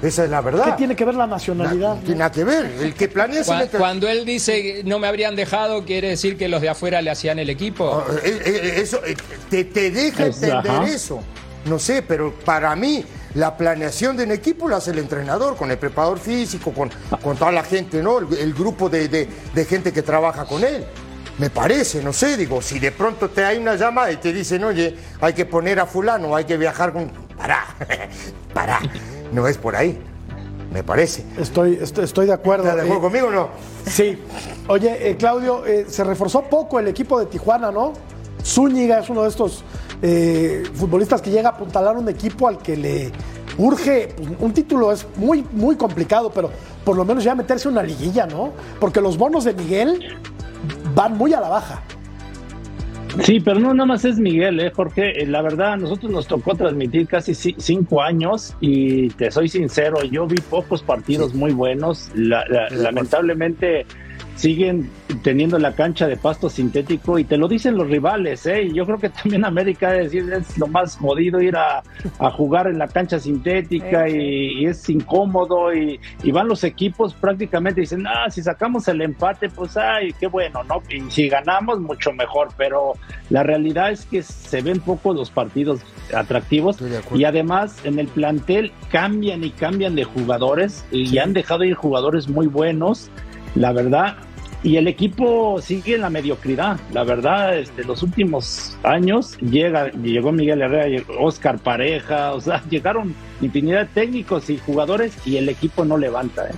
Esa 0.01 0.23
es 0.23 0.29
la 0.29 0.39
verdad. 0.39 0.63
¿Qué 0.63 0.71
tiene 0.77 0.95
que 0.95 1.03
ver 1.03 1.15
la 1.15 1.27
nacionalidad? 1.27 1.95
No 1.95 2.01
tiene 2.01 2.15
nada 2.19 2.31
que 2.31 2.45
ver. 2.45 2.65
El 2.79 2.93
que 2.93 3.09
planea 3.09 3.41
es 3.41 3.49
el. 3.49 3.67
Cuando 3.67 4.07
él 4.07 4.23
dice 4.23 4.81
no 4.85 4.97
me 4.97 5.07
habrían 5.07 5.35
dejado, 5.35 5.83
quiere 5.83 6.07
decir 6.07 6.37
que 6.37 6.47
los 6.47 6.61
de 6.61 6.69
afuera 6.69 7.01
le 7.01 7.09
hacían 7.11 7.37
el 7.37 7.49
equipo. 7.49 8.05
Eh, 8.23 8.39
eh, 8.45 8.73
Eso, 8.77 9.01
eh, 9.05 9.17
te, 9.49 9.65
te 9.65 9.91
deja 9.91 10.27
Es- 10.27 10.41
entender 10.41 10.71
ajá. 10.71 10.87
eso. 10.87 11.19
No 11.65 11.77
sé, 11.77 12.01
pero 12.01 12.33
para 12.45 12.73
mí 12.77 13.03
la 13.39 13.55
planeación 13.55 14.17
de 14.17 14.25
un 14.25 14.31
equipo 14.31 14.67
la 14.67 14.77
hace 14.77 14.91
el 14.91 14.99
entrenador, 14.99 15.55
con 15.55 15.71
el 15.71 15.77
preparador 15.77 16.19
físico, 16.19 16.71
con, 16.73 16.89
con 17.23 17.37
toda 17.37 17.51
la 17.51 17.63
gente, 17.63 18.03
¿no? 18.03 18.19
El, 18.19 18.33
el 18.37 18.53
grupo 18.53 18.89
de, 18.89 19.07
de- 19.07 19.27
de 19.53 19.65
gente 19.65 19.91
que 19.93 20.01
trabaja 20.01 20.45
con 20.45 20.63
él. 20.63 20.85
Me 21.37 21.49
parece, 21.49 22.03
no 22.03 22.11
sé, 22.11 22.35
digo, 22.35 22.61
si 22.61 22.79
de 22.79 22.91
pronto 22.91 23.29
te 23.29 23.45
hay 23.45 23.57
una 23.57 23.75
llamada 23.75 24.11
y 24.11 24.17
te 24.17 24.33
dicen, 24.33 24.63
oye, 24.65 24.95
hay 25.21 25.33
que 25.33 25.45
poner 25.45 25.79
a 25.79 25.85
fulano, 25.85 26.35
hay 26.35 26.43
que 26.43 26.57
viajar 26.57 26.91
con... 26.91 27.09
Pará, 27.37 27.63
pará, 28.53 28.79
no 29.31 29.47
es 29.47 29.57
por 29.57 29.73
ahí, 29.77 29.97
me 30.73 30.83
parece. 30.83 31.23
Estoy, 31.37 31.79
estoy, 31.81 32.03
estoy 32.03 32.25
de 32.27 32.33
acuerdo. 32.33 32.65
¿Estás 32.65 32.75
de 32.75 32.81
acuerdo 32.81 32.99
Eh, 32.99 33.09
conmigo 33.09 33.27
o 33.27 33.31
no? 33.31 33.49
Sí. 33.89 34.21
Oye, 34.67 35.09
eh, 35.11 35.15
Claudio, 35.15 35.65
eh, 35.65 35.85
se 35.87 36.03
reforzó 36.03 36.41
poco 36.43 36.77
el 36.77 36.89
equipo 36.89 37.17
de 37.17 37.27
Tijuana, 37.27 37.71
¿no? 37.71 37.93
Zúñiga 38.43 38.99
es 38.99 39.09
uno 39.09 39.23
de 39.23 39.29
estos 39.29 39.63
eh, 40.01 40.63
futbolistas 40.73 41.21
que 41.21 41.29
llega 41.31 41.49
a 41.49 41.51
apuntalar 41.53 41.97
un 41.97 42.07
equipo 42.09 42.47
al 42.47 42.57
que 42.59 42.77
le 42.77 43.11
urge 43.57 44.13
pues, 44.15 44.29
un 44.39 44.53
título 44.53 44.91
es 44.91 45.05
muy 45.17 45.43
muy 45.53 45.75
complicado, 45.75 46.31
pero 46.33 46.49
por 46.85 46.95
lo 46.95 47.03
menos 47.05 47.23
ya 47.23 47.35
meterse 47.35 47.67
una 47.67 47.83
liguilla, 47.83 48.25
¿no? 48.25 48.53
Porque 48.79 49.01
los 49.01 49.17
bonos 49.17 49.43
de 49.43 49.53
Miguel 49.53 50.17
van 50.95 51.17
muy 51.17 51.33
a 51.33 51.41
la 51.41 51.49
baja. 51.49 51.81
Sí, 53.23 53.39
pero 53.39 53.59
no 53.59 53.73
nada 53.73 53.87
más 53.87 54.05
es 54.05 54.19
Miguel, 54.19 54.59
¿eh, 54.59 54.71
Jorge. 54.73 55.23
Eh, 55.23 55.25
La 55.25 55.41
verdad, 55.41 55.73
a 55.73 55.77
nosotros 55.77 56.11
nos 56.11 56.27
tocó 56.27 56.53
transmitir 56.55 57.07
casi 57.07 57.31
ci- 57.31 57.55
cinco 57.57 58.01
años 58.03 58.55
y 58.61 59.09
te 59.09 59.31
soy 59.31 59.49
sincero, 59.49 60.03
yo 60.03 60.27
vi 60.27 60.39
pocos 60.39 60.83
partidos 60.83 61.33
muy 61.33 61.51
buenos. 61.51 62.11
La- 62.13 62.45
la- 62.47 62.69
lamentablemente 62.69 63.85
siguen 64.39 64.89
teniendo 65.23 65.59
la 65.59 65.73
cancha 65.73 66.07
de 66.07 66.15
pasto 66.15 66.49
sintético 66.49 67.19
y 67.19 67.25
te 67.25 67.37
lo 67.37 67.47
dicen 67.47 67.75
los 67.75 67.89
rivales, 67.89 68.45
¿eh? 68.45 68.69
Yo 68.73 68.85
creo 68.85 68.97
que 68.97 69.09
también 69.09 69.43
América 69.43 69.95
es, 69.95 70.11
decir, 70.11 70.31
es 70.31 70.57
lo 70.57 70.67
más 70.67 70.97
jodido 70.97 71.41
ir 71.41 71.57
a, 71.57 71.83
a 72.19 72.31
jugar 72.31 72.67
en 72.67 72.79
la 72.79 72.87
cancha 72.87 73.19
sintética 73.19 74.07
y, 74.07 74.61
y 74.61 74.65
es 74.65 74.89
incómodo 74.89 75.73
y, 75.73 75.99
y 76.23 76.31
van 76.31 76.47
los 76.47 76.63
equipos 76.63 77.13
prácticamente 77.13 77.81
y 77.81 77.83
dicen, 77.83 78.07
ah, 78.07 78.29
si 78.29 78.41
sacamos 78.41 78.87
el 78.87 79.01
empate, 79.01 79.49
pues 79.49 79.75
ay, 79.75 80.13
qué 80.19 80.27
bueno, 80.27 80.63
¿no? 80.63 80.81
Y 80.89 81.01
si 81.11 81.27
ganamos, 81.27 81.81
mucho 81.81 82.13
mejor, 82.13 82.49
pero 82.57 82.93
la 83.29 83.43
realidad 83.43 83.91
es 83.91 84.05
que 84.05 84.23
se 84.23 84.61
ven 84.61 84.79
pocos 84.79 85.15
los 85.15 85.29
partidos 85.29 85.81
atractivos 86.15 86.77
y 87.13 87.23
además 87.25 87.83
en 87.83 87.99
el 87.99 88.07
plantel 88.07 88.71
cambian 88.91 89.43
y 89.43 89.51
cambian 89.51 89.95
de 89.95 90.03
jugadores 90.03 90.85
y 90.91 91.17
han 91.17 91.33
dejado 91.33 91.63
ir 91.63 91.75
jugadores 91.75 92.29
muy 92.29 92.47
buenos, 92.47 93.09
la 93.55 93.71
verdad. 93.73 94.15
Y 94.61 94.75
el 94.75 94.87
equipo 94.87 95.61
sigue 95.61 95.95
en 95.95 96.01
la 96.01 96.09
mediocridad. 96.09 96.79
La 96.91 97.03
verdad, 97.03 97.57
este, 97.57 97.83
los 97.85 98.03
últimos 98.03 98.77
años 98.83 99.37
llega, 99.37 99.89
llegó 99.91 100.31
Miguel 100.31 100.61
Herrera, 100.61 101.03
Oscar 101.19 101.59
Pareja, 101.59 102.33
o 102.33 102.41
sea, 102.41 102.61
llegaron 102.69 103.15
infinidad 103.41 103.81
de 103.81 103.85
técnicos 103.85 104.49
y 104.49 104.57
jugadores 104.57 105.13
y 105.25 105.37
el 105.37 105.47
equipo 105.47 105.85
no 105.85 105.97
levanta. 105.97 106.49
¿eh? 106.49 106.53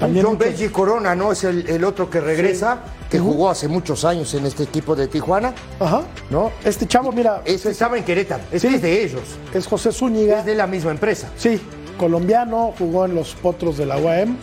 John 0.00 0.38
Benji 0.38 0.68
Corona, 0.68 1.16
¿no? 1.16 1.32
Es 1.32 1.42
el, 1.42 1.68
el 1.68 1.82
otro 1.82 2.08
que 2.08 2.20
regresa, 2.20 2.84
que 3.10 3.18
jugó 3.18 3.50
hace 3.50 3.66
muchos 3.66 4.04
años 4.04 4.32
en 4.34 4.46
este 4.46 4.62
equipo 4.62 4.94
de 4.94 5.08
Tijuana. 5.08 5.54
Ajá. 5.80 6.02
¿No? 6.30 6.52
Este 6.64 6.86
chavo, 6.86 7.10
mira. 7.10 7.42
Este 7.44 7.70
estaba 7.70 7.98
en 7.98 8.04
Querétaro. 8.04 8.44
Este 8.52 8.68
es 8.68 8.82
de 8.82 9.04
ellos. 9.04 9.22
Es 9.52 9.66
José 9.66 9.90
Zúñiga. 9.90 10.40
Es 10.40 10.46
de 10.46 10.54
la 10.54 10.68
misma 10.68 10.92
empresa. 10.92 11.30
Sí, 11.36 11.60
colombiano, 11.98 12.72
jugó 12.78 13.06
en 13.06 13.14
los 13.14 13.34
Potros 13.34 13.76
de 13.76 13.86
la 13.86 13.98
UAM, 13.98 14.36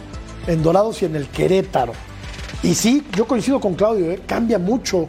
en 0.47 0.61
Dorados 0.61 1.01
y 1.01 1.05
en 1.05 1.15
el 1.15 1.28
Querétaro. 1.30 1.93
Y 2.66 2.76
sí, 2.76 3.05
yo 3.16 3.28
coincido 3.28 3.59
con 3.59 3.76
Claudio, 3.76 4.11
¿eh? 4.11 4.22
cambia 4.26 4.57
mucho 4.59 5.07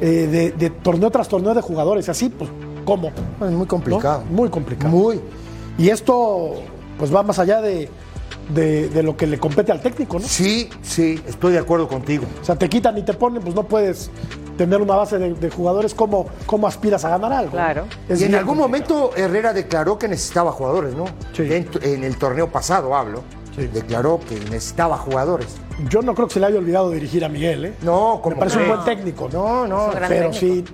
eh, 0.00 0.28
de, 0.30 0.50
de 0.52 0.70
torneo 0.70 1.10
tras 1.10 1.28
torneo 1.28 1.54
de 1.54 1.60
jugadores. 1.62 2.08
Así, 2.08 2.28
pues, 2.28 2.50
¿cómo? 2.84 3.08
Es 3.42 3.50
muy 3.50 3.66
complicado. 3.66 4.22
¿No? 4.28 4.36
Muy 4.36 4.48
complicado. 4.50 4.90
Muy. 4.90 5.20
Y 5.78 5.88
esto, 5.88 6.54
pues, 6.98 7.14
va 7.14 7.22
más 7.22 7.38
allá 7.38 7.60
de, 7.60 7.88
de- 8.54 8.88
de 8.88 9.02
lo 9.02 9.16
que 9.16 9.26
le 9.26 9.38
compete 9.38 9.72
al 9.72 9.80
técnico, 9.80 10.18
¿no? 10.18 10.26
Sí, 10.26 10.68
sí, 10.82 11.20
estoy 11.26 11.52
de 11.52 11.58
acuerdo 11.58 11.88
contigo. 11.88 12.24
O 12.40 12.44
sea, 12.44 12.56
te 12.56 12.68
quitan 12.68 12.96
y 12.98 13.02
te 13.02 13.14
ponen, 13.14 13.42
pues 13.42 13.54
no 13.54 13.62
puedes 13.64 14.10
tener 14.58 14.82
una 14.82 14.94
base 14.96 15.18
de, 15.18 15.32
de 15.32 15.48
jugadores. 15.50 15.94
¿Cómo, 15.94 16.26
¿Cómo 16.44 16.66
aspiras 16.66 17.02
a 17.06 17.08
ganar 17.10 17.32
algo? 17.32 17.52
Claro. 17.52 17.86
Es 18.10 18.20
y 18.20 18.24
en 18.24 18.34
algún 18.34 18.58
complicado. 18.58 19.00
momento 19.08 19.16
Herrera 19.16 19.52
declaró 19.54 19.98
que 19.98 20.06
necesitaba 20.08 20.52
jugadores, 20.52 20.94
¿no? 20.94 21.04
En, 21.38 21.66
en 21.80 22.04
el 22.04 22.16
torneo 22.18 22.50
pasado 22.52 22.94
hablo. 22.94 23.22
Declaró 23.56 24.20
que 24.26 24.36
necesitaba 24.36 24.96
jugadores. 24.96 25.56
Yo 25.88 26.02
no 26.02 26.14
creo 26.14 26.28
que 26.28 26.34
se 26.34 26.40
le 26.40 26.46
haya 26.46 26.58
olvidado 26.58 26.90
dirigir 26.90 27.24
a 27.24 27.28
Miguel, 27.28 27.64
¿eh? 27.66 27.74
No, 27.82 28.20
como 28.22 28.36
Me 28.36 28.40
parece 28.40 28.58
un 28.58 28.68
buen 28.68 28.84
técnico. 28.84 29.28
No, 29.32 29.66
no. 29.66 29.90
Pero 29.92 30.08
técnico. 30.08 30.32
sí, 30.32 30.64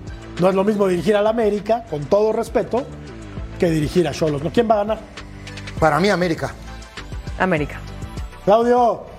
no 0.40 0.48
es 0.50 0.54
lo 0.54 0.62
mismo 0.62 0.86
dirigir 0.86 1.16
al 1.16 1.26
América, 1.26 1.84
con 1.88 2.04
todo 2.04 2.32
respeto, 2.32 2.84
que 3.58 3.70
dirigir 3.70 4.06
a 4.06 4.12
Cholos. 4.12 4.42
¿no? 4.42 4.52
¿Quién 4.52 4.68
va 4.70 4.74
a 4.74 4.78
ganar? 4.78 4.98
Para 5.80 5.98
mí, 5.98 6.08
América. 6.10 6.54
América. 7.38 7.80
Claudio. 8.44 9.15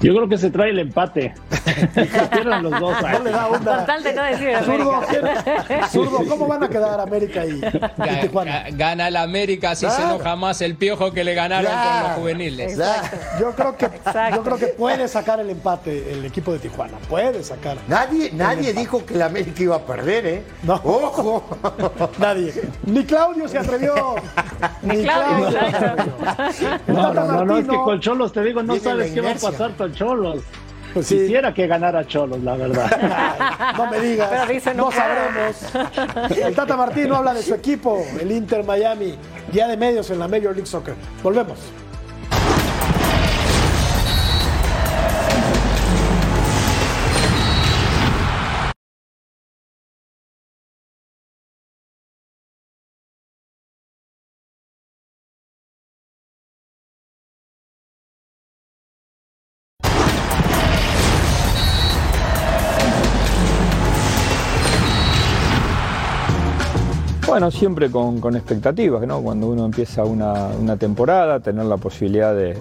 Yo 0.00 0.14
creo 0.14 0.28
que 0.28 0.38
se 0.38 0.50
trae 0.50 0.70
el 0.70 0.78
empate. 0.78 1.34
Pierden 2.32 2.62
los 2.62 2.80
dos. 2.80 2.94
No 3.02 3.18
le 3.24 3.30
da 3.30 3.46
onda. 3.48 3.76
Con 3.76 3.86
tal 3.86 4.02
de 4.02 4.12
no 4.14 4.22
decir 4.24 4.48
Zurdo, 4.64 4.94
América. 4.94 5.64
¿quién- 5.66 5.88
Zurdo, 5.90 6.18
¿cómo 6.28 6.46
van 6.46 6.64
a 6.64 6.68
quedar 6.68 7.00
América 7.00 7.44
y, 7.46 7.60
Tijuana? 8.20 8.66
ga- 8.68 8.76
Gana 8.76 9.08
el 9.08 9.16
América, 9.16 9.72
así 9.72 9.86
se 9.90 10.02
enoja 10.02 10.36
más 10.36 10.60
el 10.62 10.76
piojo 10.76 11.12
que 11.12 11.22
le 11.24 11.34
ganaron 11.34 11.70
con 11.70 12.02
los 12.08 12.12
juveniles. 12.18 12.78
Yo 13.38 13.52
creo 13.52 13.76
que 13.76 13.90
yo 14.34 14.42
creo 14.42 14.56
que 14.58 14.66
puede 14.68 15.08
sacar 15.08 15.40
el 15.40 15.50
empate 15.50 16.12
el 16.12 16.24
equipo 16.24 16.52
de 16.52 16.58
Tijuana. 16.60 16.96
Puede 17.08 17.42
sacar. 17.44 17.76
Nadie, 17.88 18.30
nadie 18.32 18.72
dijo 18.72 19.04
que 19.04 19.14
el 19.14 19.22
América 19.22 19.62
iba 19.62 19.76
a 19.76 19.80
perder, 19.86 20.26
¿eh? 20.26 20.42
No. 20.62 20.74
¡Ojo! 20.84 21.44
Nadie. 22.18 22.52
Ni 22.86 23.04
Claudio 23.04 23.48
se 23.48 23.58
atrevió. 23.58 24.14
Ni 24.82 25.02
Claudio. 25.02 25.50
No, 26.86 27.12
no, 27.14 27.24
no, 27.24 27.44
no, 27.44 27.58
es 27.58 27.64
que 27.64 27.70
Martino- 27.72 27.84
con 27.84 28.00
Cholos 28.00 28.32
te 28.32 28.42
digo, 28.42 28.62
no 28.62 28.74
Viene 28.74 28.88
sabes 28.88 29.12
qué 29.12 29.20
va 29.20 29.28
a 29.28 29.30
inercia. 29.30 29.50
Pasar 29.60 29.76
con 29.76 29.92
Cholos. 29.92 30.42
Pues 30.92 31.06
sí. 31.06 31.18
Quisiera 31.18 31.54
que 31.54 31.66
ganara 31.66 32.04
Cholos, 32.06 32.40
la 32.42 32.56
verdad. 32.56 32.90
No 33.76 33.86
me 33.90 34.00
digas. 34.00 34.28
Pero 34.30 34.46
dice, 34.46 34.74
no 34.74 34.86
puedo. 34.86 35.00
sabremos. 35.00 36.36
El 36.36 36.54
Tata 36.54 36.76
Martino 36.76 37.16
habla 37.16 37.32
de 37.34 37.42
su 37.42 37.54
equipo, 37.54 38.02
el 38.20 38.32
Inter 38.32 38.64
Miami, 38.64 39.14
día 39.52 39.68
de 39.68 39.76
medios 39.76 40.10
en 40.10 40.18
la 40.18 40.26
Major 40.28 40.52
League 40.54 40.66
Soccer. 40.66 40.94
Volvemos. 41.22 41.58
Bueno, 67.30 67.52
siempre 67.52 67.92
con, 67.92 68.34
expectativas, 68.34 69.06
¿no? 69.06 69.22
Cuando 69.22 69.46
uno 69.46 69.64
empieza 69.64 70.02
una, 70.02 70.76
temporada, 70.76 71.38
tener 71.38 71.64
la 71.64 71.76
posibilidad 71.76 72.34
de, 72.34 72.56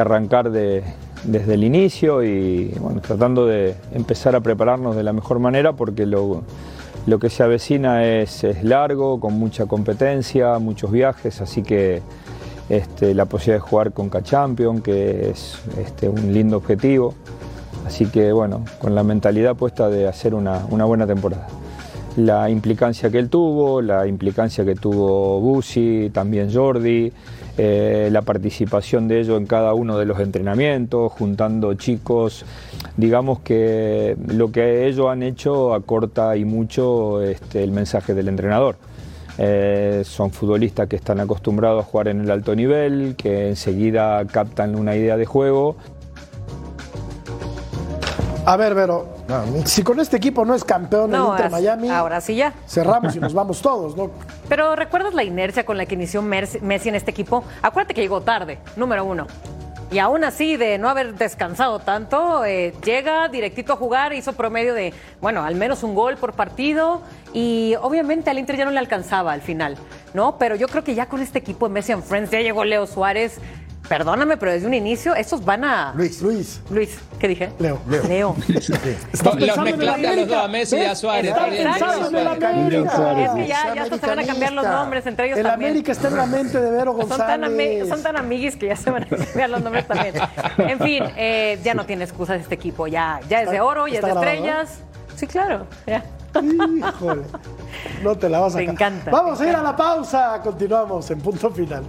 arrancar 0.00 0.52
de- 0.52 0.84
desde 1.24 1.54
el 1.54 1.64
inicio 1.64 2.22
y 2.22 2.68
bueno, 2.78 3.00
tratando 3.00 3.46
de 3.46 3.74
empezar 3.92 4.36
a 4.36 4.40
prepararnos 4.40 4.94
de 4.94 5.02
la 5.02 5.12
mejor 5.12 5.40
manera 5.40 5.72
porque 5.72 6.06
lo, 6.06 6.44
que 7.20 7.28
se 7.28 7.42
avecina 7.42 8.04
es, 8.04 8.44
largo, 8.62 9.18
con 9.18 9.34
mucha 9.34 9.66
competencia, 9.66 10.56
muchos 10.60 10.92
viajes, 10.92 11.40
así 11.40 11.64
que 11.64 12.00
este, 12.68 13.12
la 13.12 13.24
posibilidad 13.24 13.64
de 13.64 13.68
jugar 13.68 13.90
con 13.90 14.08
K-Champion, 14.08 14.82
que 14.82 15.30
es 15.30 15.58
este, 15.84 16.08
un 16.08 16.32
lindo 16.32 16.58
objetivo. 16.58 17.12
Así 17.84 18.06
que 18.06 18.30
bueno, 18.30 18.64
con 18.80 18.94
la 18.94 19.02
mentalidad 19.02 19.56
puesta 19.56 19.88
de 19.88 20.06
hacer 20.06 20.32
una 20.32 20.84
buena 20.84 21.08
temporada. 21.08 21.48
La 22.16 22.48
implicancia 22.48 23.10
que 23.10 23.18
él 23.18 23.28
tuvo, 23.28 23.82
la 23.82 24.06
implicancia 24.06 24.64
que 24.64 24.76
tuvo 24.76 25.40
Busi, 25.40 26.10
también 26.12 26.52
Jordi, 26.52 27.12
eh, 27.58 28.08
la 28.12 28.22
participación 28.22 29.08
de 29.08 29.20
ellos 29.20 29.36
en 29.36 29.46
cada 29.46 29.74
uno 29.74 29.98
de 29.98 30.06
los 30.06 30.20
entrenamientos, 30.20 31.10
juntando 31.10 31.74
chicos, 31.74 32.44
digamos 32.96 33.40
que 33.40 34.16
lo 34.28 34.52
que 34.52 34.86
ellos 34.86 35.08
han 35.08 35.24
hecho 35.24 35.74
acorta 35.74 36.36
y 36.36 36.44
mucho 36.44 37.20
este, 37.20 37.64
el 37.64 37.72
mensaje 37.72 38.14
del 38.14 38.28
entrenador. 38.28 38.76
Eh, 39.36 40.02
son 40.04 40.30
futbolistas 40.30 40.88
que 40.88 40.94
están 40.94 41.18
acostumbrados 41.18 41.84
a 41.84 41.88
jugar 41.88 42.08
en 42.08 42.20
el 42.20 42.30
alto 42.30 42.54
nivel, 42.54 43.16
que 43.16 43.48
enseguida 43.48 44.24
captan 44.26 44.76
una 44.76 44.94
idea 44.94 45.16
de 45.16 45.26
juego. 45.26 45.76
A 48.46 48.56
ver, 48.56 48.74
Vero, 48.74 49.08
si 49.64 49.82
con 49.82 50.00
este 50.00 50.18
equipo 50.18 50.44
no 50.44 50.54
es 50.54 50.64
campeón 50.64 51.10
No, 51.10 51.28
el 51.28 51.30
Inter 51.32 51.50
Miami, 51.50 51.88
ahora 51.88 52.20
sí 52.20 52.34
ya. 52.34 52.52
cerramos 52.66 53.16
y 53.16 53.20
nos 53.20 53.32
vamos 53.32 53.62
todos, 53.62 53.96
¿no? 53.96 54.10
Pero 54.48 54.76
¿recuerdas 54.76 55.14
la 55.14 55.24
inercia 55.24 55.64
con 55.64 55.78
la 55.78 55.86
que 55.86 55.94
inició 55.94 56.20
Messi 56.20 56.88
en 56.88 56.94
este 56.94 57.10
equipo? 57.10 57.42
Acuérdate 57.62 57.94
que 57.94 58.02
llegó 58.02 58.20
tarde, 58.20 58.58
número 58.76 59.04
uno. 59.04 59.26
Y 59.90 59.98
aún 59.98 60.24
así, 60.24 60.56
de 60.56 60.76
no 60.76 60.88
haber 60.88 61.14
descansado 61.14 61.78
tanto, 61.78 62.44
eh, 62.44 62.74
llega 62.84 63.28
directito 63.28 63.74
a 63.74 63.76
jugar, 63.76 64.12
hizo 64.12 64.32
promedio 64.32 64.74
de, 64.74 64.92
bueno, 65.20 65.44
al 65.44 65.54
menos 65.54 65.82
un 65.82 65.94
gol 65.94 66.16
por 66.16 66.32
partido. 66.32 67.00
Y 67.32 67.76
obviamente 67.80 68.28
al 68.28 68.38
Inter 68.38 68.56
ya 68.56 68.64
no 68.64 68.72
le 68.72 68.78
alcanzaba 68.78 69.32
al 69.32 69.40
final, 69.40 69.76
¿no? 70.12 70.36
Pero 70.36 70.56
yo 70.56 70.68
creo 70.68 70.82
que 70.82 70.94
ya 70.94 71.06
con 71.06 71.20
este 71.20 71.38
equipo 71.38 71.68
de 71.68 71.74
Messi 71.74 71.92
and 71.92 72.02
Friends, 72.02 72.30
ya 72.30 72.40
llegó 72.40 72.64
Leo 72.64 72.86
Suárez. 72.86 73.38
Perdóname, 73.88 74.38
pero 74.38 74.52
desde 74.52 74.66
un 74.66 74.72
inicio, 74.74 75.14
estos 75.14 75.44
van 75.44 75.62
a. 75.64 75.92
Luis. 75.94 76.22
Luis. 76.22 76.60
Luis, 76.70 76.98
¿qué 77.18 77.28
dije? 77.28 77.50
Leo. 77.58 77.78
Leo. 78.08 78.34
Los 78.48 78.68
mezclaste 79.34 80.06
a 80.08 80.12
los 80.16 80.28
dos, 80.28 80.36
a 80.44 80.48
Messi 80.48 80.76
y 80.76 80.84
a 80.84 80.94
Suárez. 80.94 81.26
Está 81.32 81.46
pensando 81.46 82.08
en 82.08 82.16
el 82.16 82.26
América. 82.28 83.12
Es 83.24 83.30
que 83.30 83.46
ya, 83.46 83.74
ya 83.74 83.82
hasta 83.82 83.98
se 83.98 84.06
van 84.06 84.18
a 84.20 84.24
cambiar 84.24 84.52
los 84.52 84.64
nombres, 84.64 85.06
entre 85.06 85.26
ellos 85.26 85.38
El 85.38 85.44
también. 85.44 85.70
América 85.72 85.92
está 85.92 86.08
en 86.08 86.16
la 86.16 86.26
mente 86.26 86.60
de 86.60 86.70
Vero 86.70 86.96
Son 86.98 87.08
tan, 87.18 87.42
ami- 87.42 87.50
González. 87.80 87.88
son 87.88 88.02
tan 88.02 88.16
amiguis 88.16 88.56
que 88.56 88.66
ya 88.68 88.76
se 88.76 88.90
van 88.90 89.02
a 89.04 89.06
cambiar 89.06 89.50
los 89.50 89.62
nombres 89.62 89.86
también. 89.86 90.14
En 90.58 90.78
fin, 90.80 91.04
eh, 91.16 91.58
ya 91.62 91.74
no 91.74 91.84
tiene 91.84 92.04
excusas 92.04 92.40
este 92.40 92.54
equipo. 92.54 92.86
Ya, 92.86 93.20
ya 93.28 93.42
es 93.42 93.50
de 93.50 93.60
oro, 93.60 93.86
ya 93.86 93.96
es 93.98 94.00
de 94.04 94.10
grabado? 94.10 94.26
estrellas. 94.26 94.78
Sí, 95.16 95.26
claro. 95.26 95.66
ya. 95.86 96.02
Híjole, 96.42 97.22
no 98.02 98.16
te 98.18 98.28
la 98.28 98.40
vas 98.40 98.54
a 98.54 98.58
Me 98.58 98.64
encanta, 98.64 99.10
Vamos 99.10 99.40
a 99.40 99.48
ir 99.48 99.54
a 99.54 99.62
la 99.62 99.76
pausa. 99.76 100.40
Continuamos 100.42 101.08
en 101.10 101.20
punto 101.20 101.50
final. 101.50 101.84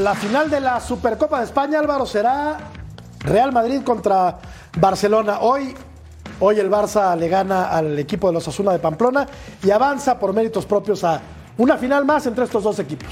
La 0.00 0.14
final 0.14 0.48
de 0.48 0.60
la 0.60 0.80
Supercopa 0.80 1.40
de 1.40 1.44
España, 1.44 1.78
Álvaro, 1.78 2.06
será 2.06 2.56
Real 3.18 3.52
Madrid 3.52 3.82
contra 3.82 4.38
Barcelona. 4.78 5.40
Hoy, 5.40 5.74
hoy 6.40 6.58
el 6.58 6.70
Barça 6.70 7.14
le 7.18 7.28
gana 7.28 7.68
al 7.68 7.98
equipo 7.98 8.28
de 8.28 8.32
los 8.32 8.48
Asuna 8.48 8.72
de 8.72 8.78
Pamplona 8.78 9.26
y 9.62 9.70
avanza 9.70 10.18
por 10.18 10.32
méritos 10.32 10.64
propios 10.64 11.04
a 11.04 11.20
una 11.58 11.76
final 11.76 12.06
más 12.06 12.24
entre 12.24 12.44
estos 12.44 12.62
dos 12.64 12.78
equipos. 12.78 13.10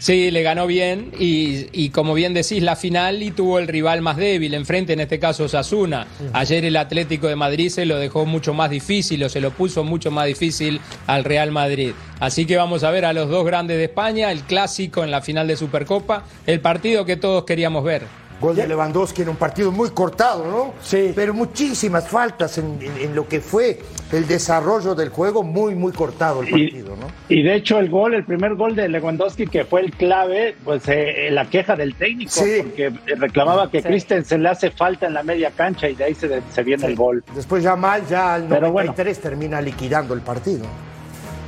Sí, 0.00 0.30
le 0.30 0.42
ganó 0.42 0.66
bien 0.66 1.12
y, 1.18 1.66
y 1.72 1.90
como 1.90 2.14
bien 2.14 2.32
decís, 2.32 2.62
la 2.62 2.74
final 2.74 3.22
y 3.22 3.32
tuvo 3.32 3.58
el 3.58 3.68
rival 3.68 4.00
más 4.00 4.16
débil 4.16 4.54
enfrente, 4.54 4.94
en 4.94 5.00
este 5.00 5.18
caso 5.18 5.44
Osasuna. 5.44 6.06
Ayer 6.32 6.64
el 6.64 6.78
Atlético 6.78 7.28
de 7.28 7.36
Madrid 7.36 7.68
se 7.68 7.84
lo 7.84 7.98
dejó 7.98 8.24
mucho 8.24 8.54
más 8.54 8.70
difícil 8.70 9.22
o 9.22 9.28
se 9.28 9.42
lo 9.42 9.50
puso 9.50 9.84
mucho 9.84 10.10
más 10.10 10.26
difícil 10.26 10.80
al 11.06 11.24
Real 11.24 11.50
Madrid. 11.50 11.92
Así 12.18 12.46
que 12.46 12.56
vamos 12.56 12.82
a 12.82 12.90
ver 12.90 13.04
a 13.04 13.12
los 13.12 13.28
dos 13.28 13.44
grandes 13.44 13.76
de 13.76 13.84
España, 13.84 14.32
el 14.32 14.40
clásico 14.40 15.04
en 15.04 15.10
la 15.10 15.20
final 15.20 15.46
de 15.46 15.56
Supercopa, 15.56 16.24
el 16.46 16.60
partido 16.60 17.04
que 17.04 17.16
todos 17.16 17.44
queríamos 17.44 17.84
ver. 17.84 18.04
Gol 18.40 18.56
de 18.56 18.66
Lewandowski 18.66 19.22
en 19.22 19.28
un 19.28 19.36
partido 19.36 19.70
muy 19.70 19.90
cortado, 19.90 20.46
¿no? 20.46 20.74
Sí. 20.82 21.12
Pero 21.14 21.34
muchísimas 21.34 22.08
faltas 22.08 22.56
en, 22.58 22.78
en- 22.80 22.96
en 22.98 23.14
lo 23.14 23.28
que 23.28 23.40
fue 23.40 23.78
el 24.12 24.26
desarrollo 24.26 24.94
del 24.94 25.10
juego, 25.10 25.42
muy, 25.42 25.74
muy 25.74 25.92
cortado 25.92 26.40
el 26.42 26.48
Y, 26.48 26.50
partido, 26.68 26.96
¿no? 26.96 27.06
y 27.28 27.42
de 27.42 27.54
hecho 27.54 27.78
el 27.78 27.90
gol, 27.90 28.14
el 28.14 28.24
primer 28.24 28.54
gol 28.54 28.74
de 28.74 28.88
Lewandowski 28.88 29.46
que 29.46 29.64
fue 29.64 29.82
el 29.82 29.92
clave, 29.92 30.56
pues 30.64 30.82
eh, 30.88 31.28
la 31.30 31.44
queja 31.50 31.76
del 31.76 31.94
técnico, 31.94 32.30
Sí. 32.32 32.62
porque 32.62 32.90
reclamaba 33.16 33.70
que 33.70 33.82
Sí. 33.82 33.88
Christensen 33.88 34.42
le 34.42 34.48
hace 34.48 34.70
falta 34.70 35.06
en 35.06 35.14
la 35.14 35.22
media 35.22 35.50
cancha 35.50 35.88
y 35.88 35.94
de 35.94 36.04
ahí 36.04 36.14
se, 36.14 36.40
se 36.50 36.62
viene 36.62 36.86
el 36.86 36.96
gol. 36.96 37.22
Después 37.34 37.62
ya 37.62 37.76
mal, 37.76 38.02
ya 38.08 38.34
al 38.34 38.44
Pero 38.48 38.68
93 38.68 39.20
termina 39.20 39.60
liquidando 39.60 40.14
el 40.14 40.20
partido. 40.22 40.64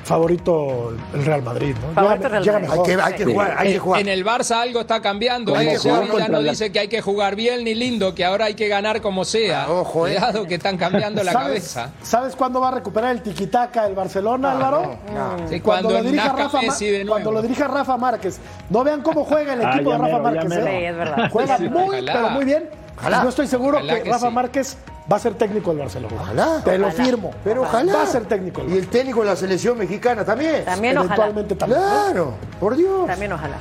Favorito 0.05 0.93
el 1.15 1.25
Real 1.25 1.43
Madrid, 1.43 1.75
¿no? 1.81 1.95
Favorito 1.95 2.29
Llega- 2.29 2.29
Real 2.29 2.43
llega 2.43 2.53
Madrid. 2.59 2.69
Hay 2.71 2.79
mejor. 2.79 2.87
que, 2.87 3.03
hay 3.03 3.15
que 3.15 3.25
jugar, 3.25 3.55
hay 3.59 3.69
que 3.69 3.75
En, 3.75 3.81
jugar. 3.81 4.01
en 4.01 4.09
el 4.09 4.25
Barça 4.25 4.57
algo 4.61 4.81
está 4.81 5.01
cambiando. 5.01 5.57
¿eh? 5.59 5.79
que 5.83 5.89
contra 5.89 6.29
no 6.29 6.41
la- 6.41 6.51
dice 6.51 6.73
que 6.73 6.79
hay 6.81 6.89
que 6.89 7.01
jugar 7.01 7.37
bien 7.37 7.65
ni 7.65 7.75
lindo, 7.75 8.15
que 8.15 8.25
ahora 8.25 8.47
hay 8.47 8.55
que 8.55 8.69
ganar 8.69 9.01
como 9.01 9.25
sea. 9.25 9.65
Ah, 9.65 9.71
ojo, 9.73 10.07
¿eh? 10.09 10.15
Cuidado 10.17 10.47
que 10.47 10.55
están 10.57 10.77
cambiando 10.77 11.23
la 11.23 11.33
¿Sabes, 11.33 11.47
cabeza. 11.75 11.91
¿Sabes 12.03 12.37
cuándo 12.37 12.61
va 12.61 12.69
a 12.69 12.73
recuperar 12.73 13.13
el 13.13 13.23
tiquitaca 13.23 13.87
el 13.87 13.95
Barcelona, 13.95 14.53
Álvaro? 14.53 14.99
no, 15.15 15.37
no. 15.39 15.49
Sí, 15.49 15.61
cuando 15.61 15.91
lo 15.91 16.03
dirija 16.03 16.33
Rafa 16.33 16.59
Ma- 16.59 16.63
Messi 16.63 16.87
de 16.87 16.99
nuevo. 17.05 17.11
cuando 17.13 17.33
lo 17.33 17.43
dirija 17.43 17.69
Rafa 17.69 17.97
Márquez. 17.97 18.41
No 18.71 18.83
vean 18.85 19.03
cómo 19.03 19.25
juega 19.25 19.53
el 19.55 19.65
Ah, 19.65 19.73
equipo 19.75 19.93
de 19.93 19.99
Rafa 19.99 20.19
mero, 20.19 20.23
Márquez. 20.23 20.53
¿eh? 20.53 20.63
Sí, 20.79 20.85
es 20.85 20.97
verdad. 20.97 21.31
Juega 21.31 21.57
Sí, 21.59 21.69
muy, 21.69 21.83
ojalá. 21.89 22.13
pero 22.13 22.31
muy 22.31 22.45
bien. 22.45 22.71
Ojalá. 22.99 23.23
Yo 23.23 23.29
estoy 23.29 23.47
seguro 23.47 23.79
Ojalá 23.79 23.95
que, 23.95 24.03
que 24.03 24.11
Rafa 24.11 24.29
sí. 24.29 24.35
Márquez 24.35 24.77
va 25.13 25.17
a 25.17 25.21
ser 25.21 25.35
técnico 25.35 25.71
del 25.71 25.81
Barcelona. 25.81 26.15
Ojalá. 26.19 26.61
Te 26.65 26.79
lo 26.79 26.87
Ojalá. 26.89 27.05
firmo. 27.05 27.31
Pero 27.45 27.63
ojalá. 27.63 27.95
Va 27.95 28.03
a 28.03 28.07
ser 28.07 28.25
técnico. 28.25 28.63
Y 28.67 28.79
el 28.79 28.89
técnico 28.89 29.21
de 29.21 29.27
la 29.27 29.37
selección 29.37 29.77
mexicana 29.77 30.25
también. 30.25 30.65
También 30.65 30.97
ojalá. 30.97 31.15
Eventualmente 31.15 31.55
también. 31.55 31.81
¿no? 31.81 31.87
Claro, 31.87 32.35
por 32.59 32.77
Dios. 32.77 33.07
También 33.07 33.33
ojalá. 33.33 33.57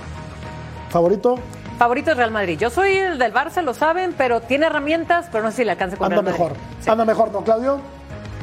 Favorito. 0.90 1.36
Favorito 1.78 2.12
es 2.12 2.18
Real 2.18 2.32
Madrid. 2.32 2.58
Yo 2.60 2.70
soy 2.70 2.96
el 2.96 3.18
del 3.18 3.34
Barça, 3.34 3.62
lo 3.64 3.74
saben, 3.74 4.14
pero 4.18 4.40
tiene 4.42 4.68
herramientas, 4.68 5.28
pero 5.32 5.44
no 5.44 5.52
sé 5.52 5.58
si 5.58 5.66
le 5.66 5.72
alcance 5.72 5.98
con 5.98 6.06
Anda 6.06 6.22
Real 6.22 6.32
mejor. 6.32 6.54
Anda 6.88 7.06
mejor, 7.06 7.32
¿no, 7.32 7.44
Claudio? 7.44 7.80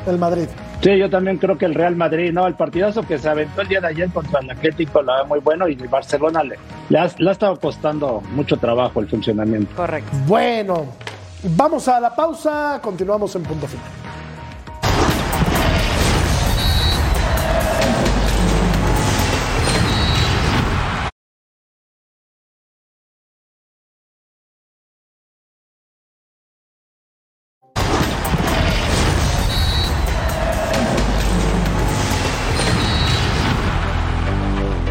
El 0.06 0.18
Madrid. 0.18 0.48
Sí, 0.82 0.96
yo 0.98 1.08
también 1.10 1.38
creo 1.38 1.56
que 1.56 1.64
el 1.64 1.74
Real 1.74 1.96
Madrid, 1.96 2.32
no, 2.32 2.46
el 2.46 2.54
partidazo 2.54 3.02
que 3.02 3.18
se 3.18 3.28
aventó 3.28 3.62
el 3.62 3.68
día 3.68 3.80
de 3.80 3.88
ayer 3.88 4.10
contra 4.10 4.40
el 4.40 4.50
Atlético 4.50 5.02
lo 5.02 5.12
ve 5.14 5.24
muy 5.24 5.40
bueno 5.40 5.68
y 5.68 5.72
el 5.72 5.88
Barcelona 5.88 6.42
le, 6.42 6.56
le, 6.88 6.98
ha, 6.98 7.08
le 7.18 7.28
ha 7.28 7.32
estado 7.32 7.58
costando 7.58 8.22
mucho 8.32 8.56
trabajo 8.56 9.00
el 9.00 9.08
funcionamiento. 9.08 9.74
Correcto. 9.74 10.10
Bueno, 10.26 10.86
vamos 11.42 11.88
a 11.88 12.00
la 12.00 12.14
pausa. 12.14 12.80
Continuamos 12.82 13.34
en 13.36 13.42
punto 13.42 13.66
final. 13.66 13.86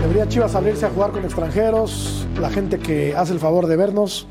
Debería 0.02 0.28
Chivas 0.30 0.56
abrirse 0.56 0.86
a 0.86 0.90
jugar 0.90 1.12
con 1.12 1.26
extranjeros, 1.26 2.26
la 2.40 2.50
gente 2.50 2.80
que 2.80 3.16
hace 3.16 3.34
el 3.34 3.40
favor 3.40 3.68
de 3.68 3.76
vernos 3.76 4.28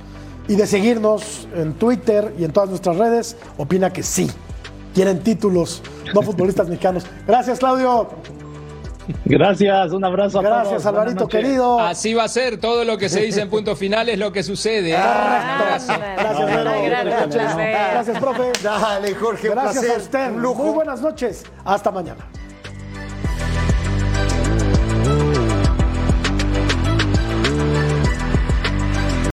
y 0.49 0.57
de 0.57 0.67
seguirnos 0.67 1.49
en 1.55 1.75
Twitter 1.75 2.35
y 2.39 2.45
en 2.45 2.53
todas 2.53 2.69
nuestras 2.71 2.97
redes, 2.97 3.37
opina 3.57 3.93
que 3.93 4.03
sí. 4.03 4.31
Quieren 4.95 5.21
títulos, 5.21 5.83
no 6.15 6.23
futbolistas 6.23 6.69
mexicanos. 6.69 7.05
Gracias, 7.27 7.59
Claudio. 7.59 8.09
Gracias, 9.25 9.93
un 9.93 10.05
abrazo 10.05 10.41
a 10.41 10.43
todos. 10.43 10.55
Gracias, 10.57 10.87
Alvarito 10.87 11.29
querido. 11.29 11.79
Así 11.79 12.13
va 12.15 12.25
a 12.25 12.29
ser, 12.29 12.59
todo 12.59 12.85
lo 12.85 12.99
que 12.99 13.09
se 13.09 13.21
dice 13.21 13.41
en 13.41 13.49
punto 13.51 13.77
final 13.77 14.09
es 14.09 14.19
lo 14.19 14.33
que 14.33 14.43
sucede. 14.43 14.93
¿eh? 14.93 14.97
Gracias, 14.97 16.47
Vero. 16.47 16.71
Ay, 16.71 16.89
gracias, 16.89 17.29
Gracias, 17.29 17.55
profe. 17.55 17.73
Gracias, 17.93 18.19
profe. 18.19 18.53
Dale, 18.65 19.15
Jorge, 19.15 19.49
un 19.51 19.55
Gracias 19.55 19.85
placer. 19.85 20.01
a 20.01 20.03
usted. 20.03 20.31
Un 20.33 20.43
lujo. 20.43 20.65
Muy 20.65 20.75
buenas 20.75 21.01
noches. 21.01 21.45
Hasta 21.65 21.91
mañana. 21.93 22.27